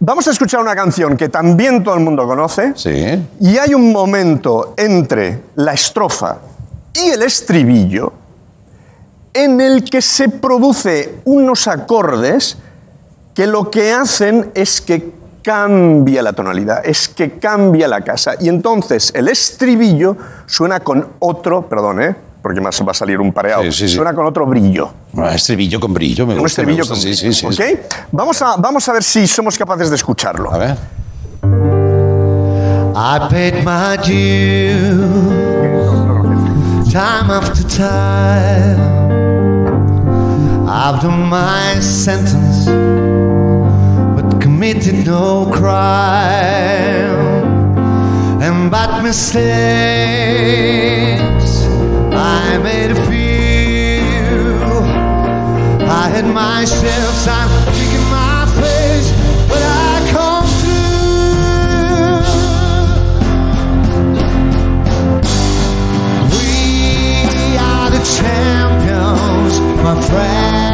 Vamos 0.00 0.28
a 0.28 0.30
escuchar 0.30 0.60
una 0.62 0.74
canción 0.74 1.14
que 1.14 1.28
también 1.28 1.84
todo 1.84 1.92
el 1.94 2.00
mundo 2.00 2.26
conoce. 2.26 2.72
Sí. 2.74 3.22
Y 3.38 3.58
hay 3.58 3.74
un 3.74 3.92
momento 3.92 4.72
entre 4.78 5.42
la 5.56 5.74
estrofa 5.74 6.38
y 6.94 7.10
el 7.10 7.22
estribillo 7.22 8.14
en 9.34 9.60
el 9.60 9.84
que 9.84 10.00
se 10.00 10.30
produce 10.30 11.16
unos 11.26 11.68
acordes 11.68 12.56
que 13.34 13.46
lo 13.46 13.70
que 13.70 13.92
hacen 13.92 14.50
es 14.54 14.80
que 14.80 15.18
cambia 15.42 16.22
la 16.22 16.32
tonalidad, 16.32 16.84
es 16.84 17.08
que 17.08 17.38
cambia 17.38 17.88
la 17.88 18.00
casa. 18.02 18.34
Y 18.40 18.48
entonces 18.48 19.12
el 19.14 19.28
estribillo 19.28 20.16
suena 20.46 20.80
con 20.80 21.06
otro, 21.20 21.68
perdón, 21.68 22.02
¿eh? 22.02 22.16
porque 22.42 22.60
más 22.60 22.80
va 22.86 22.92
a 22.92 22.94
salir 22.94 23.18
un 23.20 23.32
pareado, 23.32 23.62
Sí, 23.64 23.72
sí, 23.72 23.88
sí. 23.88 23.94
suena 23.96 24.14
con 24.14 24.24
otro 24.24 24.46
brillo. 24.46 24.90
Un 25.12 25.24
estribillo 25.26 25.80
con 25.80 25.92
brillo, 25.92 26.26
me 26.26 26.34
Un 26.34 26.40
gusta. 26.40 26.62
me 26.62 26.72
estribillo 26.72 26.82
gusta, 26.86 26.94
con 26.94 27.02
sí, 27.02 27.14
sí, 27.14 27.26
brillo, 27.46 27.52
sí, 27.52 27.62
¿ok? 27.62 27.78
Vamos, 28.12 28.40
a, 28.42 28.56
vamos 28.56 28.88
a 28.88 28.92
ver 28.92 29.02
si 29.02 29.26
somos 29.26 29.58
capaces 29.58 29.90
de 29.90 29.96
escucharlo. 29.96 30.52
A 30.52 30.58
ver. 30.58 30.76
I 33.00 33.18
paid 33.30 33.54
my 33.64 33.96
due 34.02 35.08
time 36.90 37.30
after 37.30 37.62
time. 37.64 38.78
I've 40.70 41.00
done 41.02 41.28
my 41.28 41.80
sentence, 41.80 42.47
committed 44.58 45.06
no 45.06 45.48
crime. 45.52 47.14
And 48.42 48.72
but 48.72 49.02
mistakes, 49.04 49.44
I 52.12 52.58
made 52.60 52.90
a 52.90 52.96
few. 53.06 54.48
I 55.86 56.08
had 56.14 56.26
myself 56.26 57.24
time 57.24 57.50
kicking 57.72 58.08
my 58.10 58.46
face, 58.58 59.08
but 59.48 59.62
I 59.62 60.10
come 60.10 60.46
through. 60.58 60.98
We 66.34 67.56
are 67.58 67.90
the 67.90 68.02
champions, 68.18 69.54
my 69.84 69.94
friends. 70.08 70.67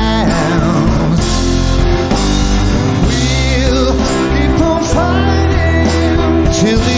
Fighting 4.95 6.53
till 6.53 6.79
the 6.79 6.94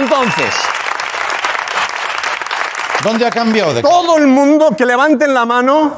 Entonces, 0.00 0.54
¿dónde 3.04 3.26
ha 3.26 3.30
cambiado 3.30 3.74
de 3.74 3.82
todo 3.82 4.16
el 4.16 4.26
mundo 4.26 4.70
que 4.76 4.86
levanten 4.86 5.34
la 5.34 5.44
mano 5.44 5.92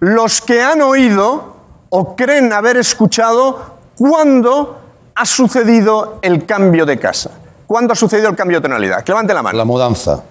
los 0.00 0.40
que 0.40 0.62
han 0.62 0.80
oído 0.82 1.54
o 1.90 2.16
creen 2.16 2.52
haber 2.52 2.78
escuchado 2.78 3.76
cuándo 3.98 4.78
ha 5.14 5.24
sucedido 5.26 6.18
el 6.22 6.44
cambio 6.44 6.84
de 6.86 6.98
casa. 6.98 7.30
¿Cuándo 7.66 7.92
ha 7.92 7.96
sucedido 7.96 8.28
el 8.30 8.34
cambio 8.36 8.58
de 8.58 8.62
tonalidad? 8.62 9.04
Que 9.04 9.12
levanten 9.12 9.36
la 9.36 9.42
mano. 9.42 9.56
la 9.58 9.64
mudanza? 9.64 10.22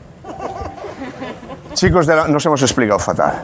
Chicos, 1.73 2.05
de 2.05 2.15
la- 2.15 2.27
nos 2.27 2.45
hemos 2.45 2.61
explicado 2.61 2.99
fatal. 2.99 3.43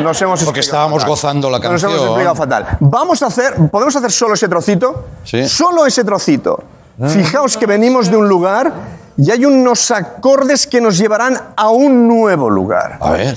Nos 0.00 0.20
hemos 0.20 0.42
Porque 0.44 0.60
explicado 0.60 0.60
estábamos 0.60 1.02
fatal. 1.02 1.08
gozando 1.08 1.50
la 1.50 1.58
Nos 1.58 1.66
hemos 1.66 1.82
canción. 1.82 2.08
explicado 2.08 2.34
fatal. 2.34 2.76
Vamos 2.80 3.22
a 3.22 3.26
hacer, 3.26 3.54
¿podemos 3.70 3.94
hacer 3.96 4.10
solo 4.10 4.34
ese 4.34 4.48
trocito? 4.48 5.04
Sí. 5.22 5.48
Solo 5.48 5.86
ese 5.86 6.02
trocito. 6.04 6.62
Fijaos 7.08 7.56
que 7.56 7.66
venimos 7.66 8.10
de 8.10 8.16
un 8.16 8.28
lugar 8.28 8.72
y 9.16 9.30
hay 9.30 9.44
unos 9.44 9.90
acordes 9.90 10.66
que 10.66 10.80
nos 10.80 10.96
llevarán 10.98 11.38
a 11.56 11.68
un 11.70 12.06
nuevo 12.06 12.48
lugar. 12.50 12.98
A 13.00 13.10
ver. 13.12 13.36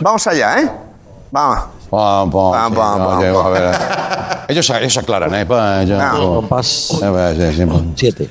Vamos 0.00 0.26
allá, 0.26 0.60
¿eh? 0.60 0.70
Vamos. 1.30 1.58
Pam, 1.90 2.30
pam, 2.30 2.52
Pam, 2.52 2.72
sí, 2.72 2.76
pam, 2.78 2.98
no, 2.98 3.06
pam, 3.08 3.20
que- 3.20 3.32
pam. 3.32 3.46
a 3.46 3.48
ver. 3.50 3.74
Ellos, 4.48 4.70
ellos 4.70 4.96
aclaran, 4.98 5.34
¿eh? 5.34 5.46
Pa, 5.46 5.82
yo- 5.84 5.98
Ah. 6.00 6.12
sí, 7.52 7.64
siete. 7.94 8.30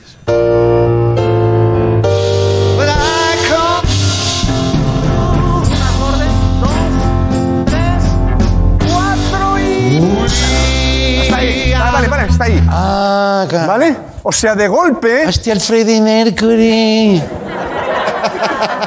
Ah, 11.76 12.26
está 12.30 12.44
ahí. 12.46 12.64
Ah, 12.70 13.46
¿Vale? 13.68 13.96
O 14.24 14.32
sea, 14.32 14.56
de 14.56 14.68
golpe, 14.68 15.26
Hostia, 15.28 15.54
el 15.54 15.60
Freddie 15.60 16.02
Mercury. 16.02 17.22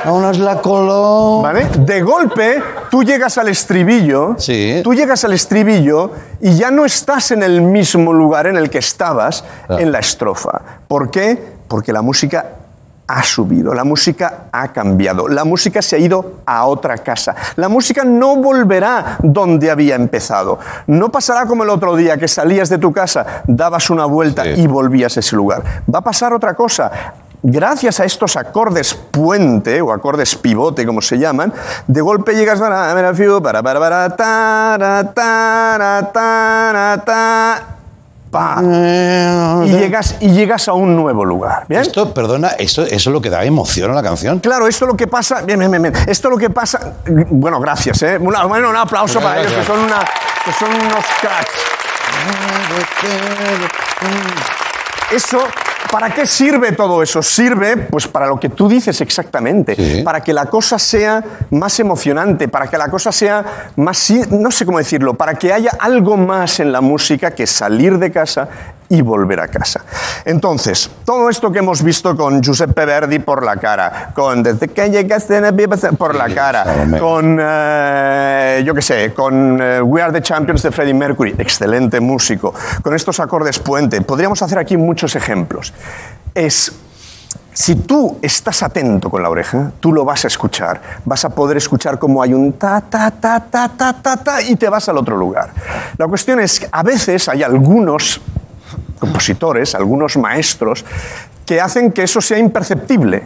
Aún 0.05 0.25
es 0.27 0.39
la 0.39 0.61
coló. 0.63 1.41
¿vale? 1.43 1.67
De 1.81 2.01
golpe, 2.03 2.63
tú 2.91 3.03
llegas 3.03 3.37
al 3.39 3.49
estribillo, 3.49 4.37
Sí. 4.39 4.81
tú 4.85 4.95
llegas 4.95 5.25
al 5.25 5.33
estribillo 5.33 6.11
y 6.41 6.57
ya 6.57 6.71
no 6.71 6.85
estás 6.85 7.33
en 7.33 7.43
el 7.43 7.61
mismo 7.61 8.13
lugar 8.13 8.47
en 8.47 8.57
el 8.57 8.71
que 8.71 8.79
estabas 8.79 9.45
Ah. 9.69 9.77
en 9.81 9.91
la 9.93 9.99
estrofa. 9.99 10.61
¿Por 10.89 11.11
qué? 11.11 11.57
Porque 11.69 11.93
la 11.93 12.03
música 12.03 12.47
ha 13.09 13.23
subido, 13.23 13.73
la 13.73 13.85
música 13.85 14.47
ha 14.51 14.73
cambiado, 14.73 15.29
la 15.29 15.45
música 15.45 15.81
se 15.81 15.97
ha 15.97 15.99
ido 15.99 16.35
a 16.45 16.67
otra 16.67 16.99
casa, 16.99 17.35
la 17.57 17.69
música 17.69 18.05
no 18.05 18.37
volverá 18.37 19.19
donde 19.23 19.71
había 19.71 19.95
empezado, 19.95 20.59
no 20.89 21.11
pasará 21.11 21.47
como 21.47 21.63
el 21.63 21.71
otro 21.71 21.95
día 21.95 22.17
que 22.17 22.27
salías 22.29 22.69
de 22.69 22.79
tu 22.79 22.93
casa, 22.93 23.43
dabas 23.47 23.91
una 23.91 24.07
vuelta 24.07 24.43
Sí. 24.43 24.55
y 24.57 24.67
volvías 24.67 25.17
a 25.17 25.21
ese 25.21 25.37
lugar, 25.37 25.63
va 25.93 26.01
a 26.01 26.03
pasar 26.03 26.33
otra 26.33 26.55
cosa. 26.55 26.91
Gracias 27.43 28.01
a 28.01 28.05
estos 28.05 28.37
acordes 28.37 28.93
puente 28.95 29.81
o 29.81 29.93
acordes 29.93 30.35
pivote, 30.35 30.85
como 30.85 31.01
se 31.01 31.17
llaman, 31.17 31.53
de 31.87 32.01
golpe 32.01 32.35
llegas 32.35 32.59
para 32.59 32.93
para 32.93 33.13
para 33.13 33.63
para 33.63 33.79
para 33.81 34.17
ta, 34.17 34.77
ta, 34.79 35.13
ta, 35.15 36.11
ta, 36.13 37.03
ta, 37.05 37.76
pa. 38.31 38.61
y 38.63 39.69
llegas 39.71 40.17
y 40.21 40.29
llegas 40.31 40.69
a 40.69 40.73
un 40.75 40.97
nuevo 40.97 41.25
lugar. 41.25 41.65
¿bien? 41.69 41.83
Esto, 41.83 42.13
perdona, 42.13 42.49
eso, 42.59 42.83
eso 42.83 42.95
es 42.95 43.07
lo 43.07 43.21
que 43.21 43.31
da 43.31 43.45
emoción 43.45 43.91
a 43.91 43.95
la 43.95 44.03
canción. 44.03 44.39
Claro, 44.41 44.67
esto 44.67 44.85
es 44.85 44.91
lo 44.91 44.97
que 44.97 45.07
pasa. 45.07 45.43
Bien, 45.43 45.59
bien, 45.59 45.71
bien, 45.71 45.83
bien. 45.83 45.95
Esto 46.07 46.29
es 46.29 46.33
lo 46.33 46.39
que 46.39 46.51
pasa. 46.51 46.95
Bueno, 47.07 47.61
gracias, 47.61 48.03
¿eh? 48.03 48.19
Una- 48.19 48.45
bueno, 48.45 48.71
un 48.71 48.77
aplauso 48.77 49.21
para 49.21 49.41
ellos, 49.41 49.53
que 49.53 49.65
son, 49.65 49.81
una, 49.81 49.99
que 50.45 50.53
son 50.53 50.69
unos 50.75 51.05
cracks. 51.21 51.53
Eso, 55.13 55.39
¿para 55.91 56.15
qué 56.15 56.27
sirve 56.27 56.73
todo 56.73 57.03
eso? 57.03 57.23
Sirve, 57.23 57.77
pues, 57.77 58.07
para 58.07 58.27
lo 58.27 58.39
que 58.39 58.49
tú 58.49 58.69
dices 58.69 59.01
exactamente. 59.01 59.75
Sí. 59.75 60.03
Para 60.03 60.21
que 60.23 60.33
la 60.33 60.47
cosa 60.47 60.79
sea 60.79 61.23
más 61.51 61.79
emocionante, 61.81 62.49
para 62.49 62.69
que 62.69 62.79
la 62.79 62.89
cosa 62.89 63.13
sea 63.13 63.45
más. 63.77 64.11
No 64.31 64.51
sé 64.51 64.65
cómo 64.65 64.79
decirlo, 64.79 65.15
para 65.15 65.35
que 65.35 65.53
haya 65.53 65.73
algo 65.79 66.17
más 66.17 66.61
en 66.61 66.73
la 66.73 66.81
música 66.81 67.31
que 67.31 67.47
salir 67.47 67.99
de 67.99 68.11
casa 68.11 68.49
y 68.89 69.01
volver 69.03 69.41
a 69.41 69.49
casa. 69.49 69.85
Entonces, 70.25 70.91
todo 71.05 71.29
esto 71.29 71.51
que 71.51 71.59
hemos 71.59 71.83
visto 71.83 72.17
con 72.17 72.41
Giuseppe 72.43 72.85
Verdi 72.85 73.19
por 73.19 73.45
la 73.45 73.57
cara, 73.57 74.11
con 74.15 74.43
Desde 74.43 74.69
que 74.69 74.89
llegaste 74.91 75.37
en 75.39 75.45
el- 75.47 75.97
por 75.99 76.15
la 76.15 76.29
cara, 76.35 76.65
con, 77.01 77.39
eh, 77.41 78.63
yo 78.65 78.75
qué 78.75 78.83
sé, 78.83 79.13
con 79.15 79.59
eh, 79.61 79.81
We 79.83 80.03
Are 80.03 80.13
the 80.13 80.23
Champions 80.23 80.63
de 80.63 80.71
Freddie 80.71 80.95
Mercury, 80.95 81.35
excelente 81.39 82.01
músico, 82.01 82.55
con 82.83 82.95
estos 82.95 83.19
acordes 83.21 83.59
puente, 83.59 84.01
podríamos 84.03 84.41
hacer 84.43 84.59
aquí 84.59 84.77
muchos 84.77 85.17
ejemplos. 85.17 85.73
Es 86.35 86.73
si 87.53 87.75
tú 87.75 88.19
estás 88.21 88.63
atento 88.63 89.09
con 89.11 89.23
la 89.23 89.31
oreja, 89.31 89.73
tú 89.81 89.91
lo 89.93 90.05
vas 90.05 90.25
a 90.25 90.29
escuchar. 90.29 90.79
Vas 91.07 91.25
a 91.25 91.31
poder 91.31 91.57
escuchar 91.57 91.99
cómo 91.99 92.23
hay 92.23 92.35
un 92.35 92.53
ta, 92.53 92.83
ta, 92.83 93.11
ta, 93.11 93.41
ta, 93.41 93.69
ta, 93.71 93.95
ta, 94.03 94.17
ta, 94.19 94.43
y 94.43 94.57
te 94.57 94.69
vas 94.69 94.87
al 94.91 94.99
otro 94.99 95.17
lugar. 95.17 95.51
La 95.97 96.07
cuestión 96.07 96.39
es 96.39 96.61
que 96.61 96.69
a 96.71 96.83
veces 96.83 97.29
hay 97.31 97.43
algunos 97.43 98.21
compositores, 98.99 99.75
algunos 99.75 100.17
maestros, 100.17 100.85
que 101.45 101.61
hacen 101.61 101.93
que 101.93 102.03
eso 102.03 102.21
sea 102.21 102.39
imperceptible 102.39 103.23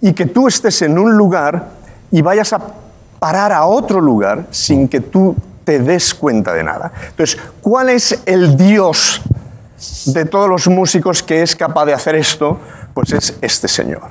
y 0.00 0.12
que 0.12 0.26
tú 0.26 0.48
estés 0.48 0.82
en 0.82 0.98
un 0.98 1.16
lugar 1.16 1.70
y 2.10 2.22
vayas 2.22 2.52
a 2.52 2.60
parar 3.18 3.52
a 3.52 3.66
otro 3.66 4.00
lugar 4.00 4.46
sin 4.50 4.88
que 4.88 5.00
tú 5.00 5.34
te 5.64 5.80
des 5.80 6.14
cuenta 6.14 6.54
de 6.54 6.62
nada. 6.62 6.92
Entonces, 7.08 7.38
¿cuál 7.60 7.90
es 7.90 8.22
el 8.26 8.56
Dios 8.56 9.20
de 10.06 10.24
todos 10.24 10.48
los 10.48 10.66
músicos 10.68 11.22
que 11.22 11.42
es 11.42 11.54
capaz 11.54 11.86
de 11.86 11.94
hacer 11.94 12.14
esto? 12.14 12.58
Pues 12.94 13.12
es 13.12 13.36
este 13.40 13.68
señor, 13.68 14.10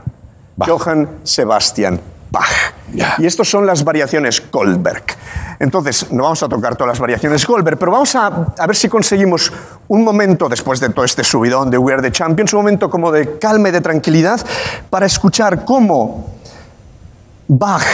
Bach. 0.55 0.69
Johann 0.69 1.09
Sebastian 1.23 1.99
Bach. 2.29 2.76
Y 3.17 3.25
estas 3.25 3.49
son 3.49 3.65
las 3.65 3.83
variaciones 3.83 4.43
Goldberg. 4.51 5.03
Entonces, 5.59 6.11
no 6.11 6.23
vamos 6.23 6.41
a 6.43 6.49
tocar 6.49 6.75
todas 6.75 6.93
las 6.93 6.99
variaciones 6.99 7.45
Goldberg, 7.45 7.77
pero 7.77 7.91
vamos 7.91 8.15
a, 8.15 8.27
a 8.57 8.67
ver 8.67 8.75
si 8.75 8.87
conseguimos 8.87 9.51
un 9.87 10.03
momento, 10.03 10.47
después 10.47 10.79
de 10.79 10.89
todo 10.89 11.03
este 11.03 11.23
subidón 11.23 11.69
de 11.69 11.77
We 11.77 11.93
Are 11.93 12.01
the 12.01 12.11
Champions, 12.11 12.53
un 12.53 12.59
momento 12.59 12.89
como 12.89 13.11
de 13.11 13.37
calma 13.39 13.69
y 13.69 13.71
de 13.71 13.81
tranquilidad 13.81 14.39
para 14.89 15.05
escuchar 15.05 15.65
cómo 15.65 16.37
Bach, 17.47 17.85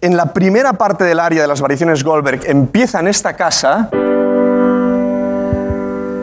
en 0.00 0.16
la 0.16 0.32
primera 0.32 0.74
parte 0.74 1.04
del 1.04 1.18
área 1.20 1.42
de 1.42 1.48
las 1.48 1.60
variaciones 1.60 2.04
Goldberg, 2.04 2.40
empieza 2.44 3.00
en 3.00 3.08
esta 3.08 3.34
casa 3.34 3.88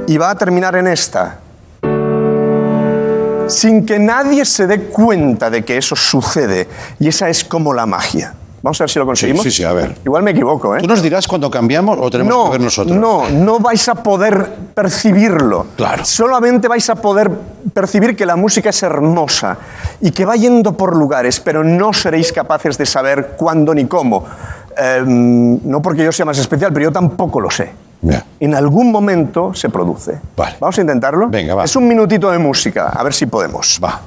y 0.06 0.18
va 0.18 0.32
a 0.32 0.36
terminar 0.36 0.76
en 0.76 0.88
esta. 0.88 1.40
Sin 3.50 3.86
que 3.86 4.00
nadie 4.00 4.46
se 4.46 4.68
dé 4.68 4.84
cuenta 4.84 5.50
de 5.50 5.64
que 5.64 5.78
eso 5.78 5.96
sucede. 5.96 6.68
Y 7.00 7.08
esa 7.08 7.30
es 7.30 7.44
como 7.44 7.74
la 7.74 7.86
magia. 7.86 8.34
Vamos 8.62 8.80
a 8.82 8.84
ver 8.84 8.90
si 8.90 9.00
lo 9.00 9.06
conseguimos. 9.06 9.44
sí, 9.44 9.52
sí, 9.52 9.64
a 9.64 9.72
ver. 9.72 9.96
Igual 10.04 10.24
me 10.24 10.32
equivoco, 10.32 10.76
¿eh? 10.76 10.82
¿Tú 10.82 10.88
nos 10.88 11.02
dirás 11.02 11.28
cuando 11.28 11.50
cambiamos 11.50 11.98
o 12.00 12.10
tenemos 12.10 12.34
no, 12.34 12.44
que 12.46 12.52
ver 12.52 12.62
nosotros? 12.62 12.98
No, 12.98 13.30
no 13.30 13.60
vais 13.60 13.88
a 13.88 13.96
poder 13.96 14.50
percibirlo. 14.74 15.68
Claro. 15.78 16.04
Solamente 16.04 16.68
vais 16.68 16.90
a 16.90 16.96
poder 16.96 17.32
percibir 17.74 18.16
que 18.16 18.26
la 18.26 18.36
música 18.36 18.70
es 18.70 18.84
hermosa 18.84 19.58
y 20.02 20.12
que 20.12 20.26
va 20.26 20.36
yendo 20.36 20.76
por 20.76 20.96
lugares, 20.96 21.40
pero 21.40 21.64
no 21.64 21.94
seréis 21.94 22.34
capaces 22.34 22.78
de 22.78 22.86
saber 22.86 23.36
cuándo 23.38 23.74
ni 23.74 23.86
cómo. 23.86 24.26
Em, 24.78 25.60
no 25.64 25.82
porque 25.82 26.04
yo 26.04 26.12
sea 26.12 26.26
más 26.26 26.38
especial, 26.38 26.74
pero 26.74 26.86
yo 26.86 26.92
tampoco 26.92 27.40
lo 27.40 27.50
sé. 27.50 27.72
En 28.40 28.56
algún 28.56 28.92
momento 28.92 29.54
se 29.54 29.70
produce. 29.70 30.20
Vale. 30.36 30.56
Vamos 30.60 30.78
a 30.78 30.82
intentarlo. 30.82 31.30
Venga, 31.30 31.56
va. 31.56 31.66
Es 31.66 31.76
un 31.76 31.88
minutito 31.88 32.32
de 32.32 32.40
música, 32.40 32.90
a 32.90 33.04
ver 33.04 33.14
si 33.14 33.26
podemos. 33.26 33.80
Va. 33.84 34.02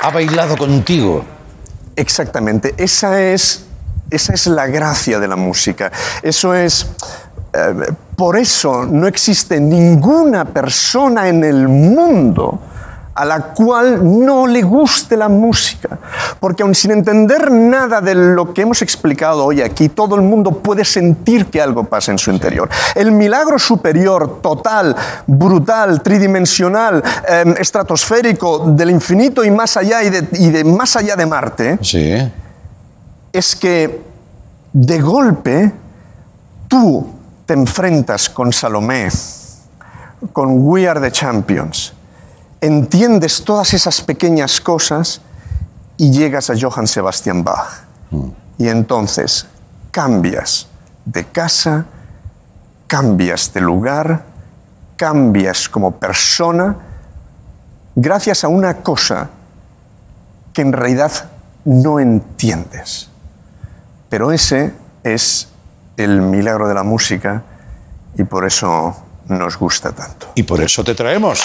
Ha 0.00 0.10
bailado 0.10 0.56
contigo. 0.56 1.24
Exactamente, 1.96 2.74
esa 2.76 3.20
es, 3.22 3.66
esa 4.10 4.32
es 4.34 4.46
la 4.46 4.66
gracia 4.66 5.18
de 5.18 5.28
la 5.28 5.36
música. 5.36 5.90
Eso 6.22 6.54
es. 6.54 6.86
eh, 7.52 7.92
por 8.16 8.36
eso 8.36 8.84
no 8.84 9.06
existe 9.06 9.60
ninguna 9.60 10.44
persona 10.44 11.28
en 11.28 11.44
el 11.44 11.68
mundo 11.68 12.60
a 13.18 13.24
la 13.24 13.52
cual 13.52 13.98
no 14.24 14.46
le 14.46 14.62
guste 14.62 15.16
la 15.16 15.28
música. 15.28 15.98
Porque 16.38 16.62
aun 16.62 16.72
sin 16.74 16.92
entender 16.92 17.50
nada 17.50 18.00
de 18.00 18.14
lo 18.14 18.54
que 18.54 18.62
hemos 18.62 18.80
explicado 18.80 19.44
hoy 19.44 19.60
aquí, 19.60 19.88
todo 19.88 20.14
el 20.14 20.22
mundo 20.22 20.52
puede 20.52 20.84
sentir 20.84 21.46
que 21.46 21.60
algo 21.60 21.82
pasa 21.82 22.12
en 22.12 22.18
su 22.18 22.30
interior. 22.30 22.68
El 22.94 23.10
milagro 23.10 23.58
superior, 23.58 24.40
total, 24.40 24.94
brutal, 25.26 26.00
tridimensional, 26.00 27.02
eh, 27.28 27.54
estratosférico, 27.58 28.60
del 28.70 28.90
infinito 28.90 29.42
y 29.44 29.50
más 29.50 29.76
allá 29.76 30.02
y 30.04 30.10
de, 30.10 30.28
y 30.32 30.50
de 30.50 30.62
más 30.64 30.94
allá 30.94 31.16
de 31.16 31.26
Marte, 31.26 31.78
Sí. 31.82 32.16
es 33.32 33.56
que 33.56 34.00
de 34.72 35.00
golpe 35.00 35.72
tú 36.68 37.08
te 37.46 37.54
enfrentas 37.54 38.28
con 38.30 38.52
Salomé, 38.52 39.08
con 40.32 40.58
We 40.66 40.88
Are 40.88 41.00
the 41.00 41.10
Champions, 41.10 41.94
entiendes 42.60 43.44
todas 43.44 43.74
esas 43.74 44.00
pequeñas 44.00 44.60
cosas 44.60 45.20
y 45.96 46.10
llegas 46.10 46.50
a 46.50 46.54
Johann 46.58 46.86
Sebastian 46.86 47.44
Bach. 47.44 47.84
Y 48.58 48.68
entonces 48.68 49.46
cambias 49.90 50.68
de 51.04 51.24
casa, 51.26 51.86
cambias 52.86 53.52
de 53.52 53.60
lugar, 53.60 54.24
cambias 54.96 55.68
como 55.68 55.92
persona, 55.92 56.76
gracias 57.94 58.44
a 58.44 58.48
una 58.48 58.78
cosa 58.78 59.30
que 60.52 60.62
en 60.62 60.72
realidad 60.72 61.12
no 61.64 62.00
entiendes. 62.00 63.08
Pero 64.08 64.32
ese 64.32 64.72
es 65.02 65.48
el 65.96 66.22
milagro 66.22 66.68
de 66.68 66.74
la 66.74 66.82
música 66.82 67.42
y 68.16 68.24
por 68.24 68.46
eso 68.46 68.96
nos 69.28 69.58
gusta 69.58 69.92
tanto. 69.92 70.28
Y 70.34 70.42
por 70.42 70.60
eso 70.60 70.82
te 70.82 70.94
traemos. 70.94 71.40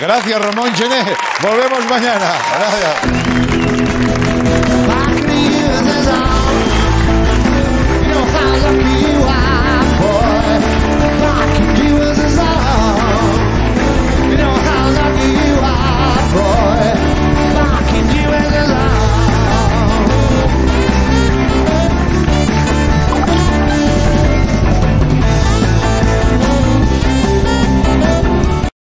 Gracias, 0.00 0.40
Ramón 0.40 0.72
Chené. 0.74 1.04
Volvemos 1.42 1.86
mañana. 1.88 2.38
Gracias. 2.58 3.99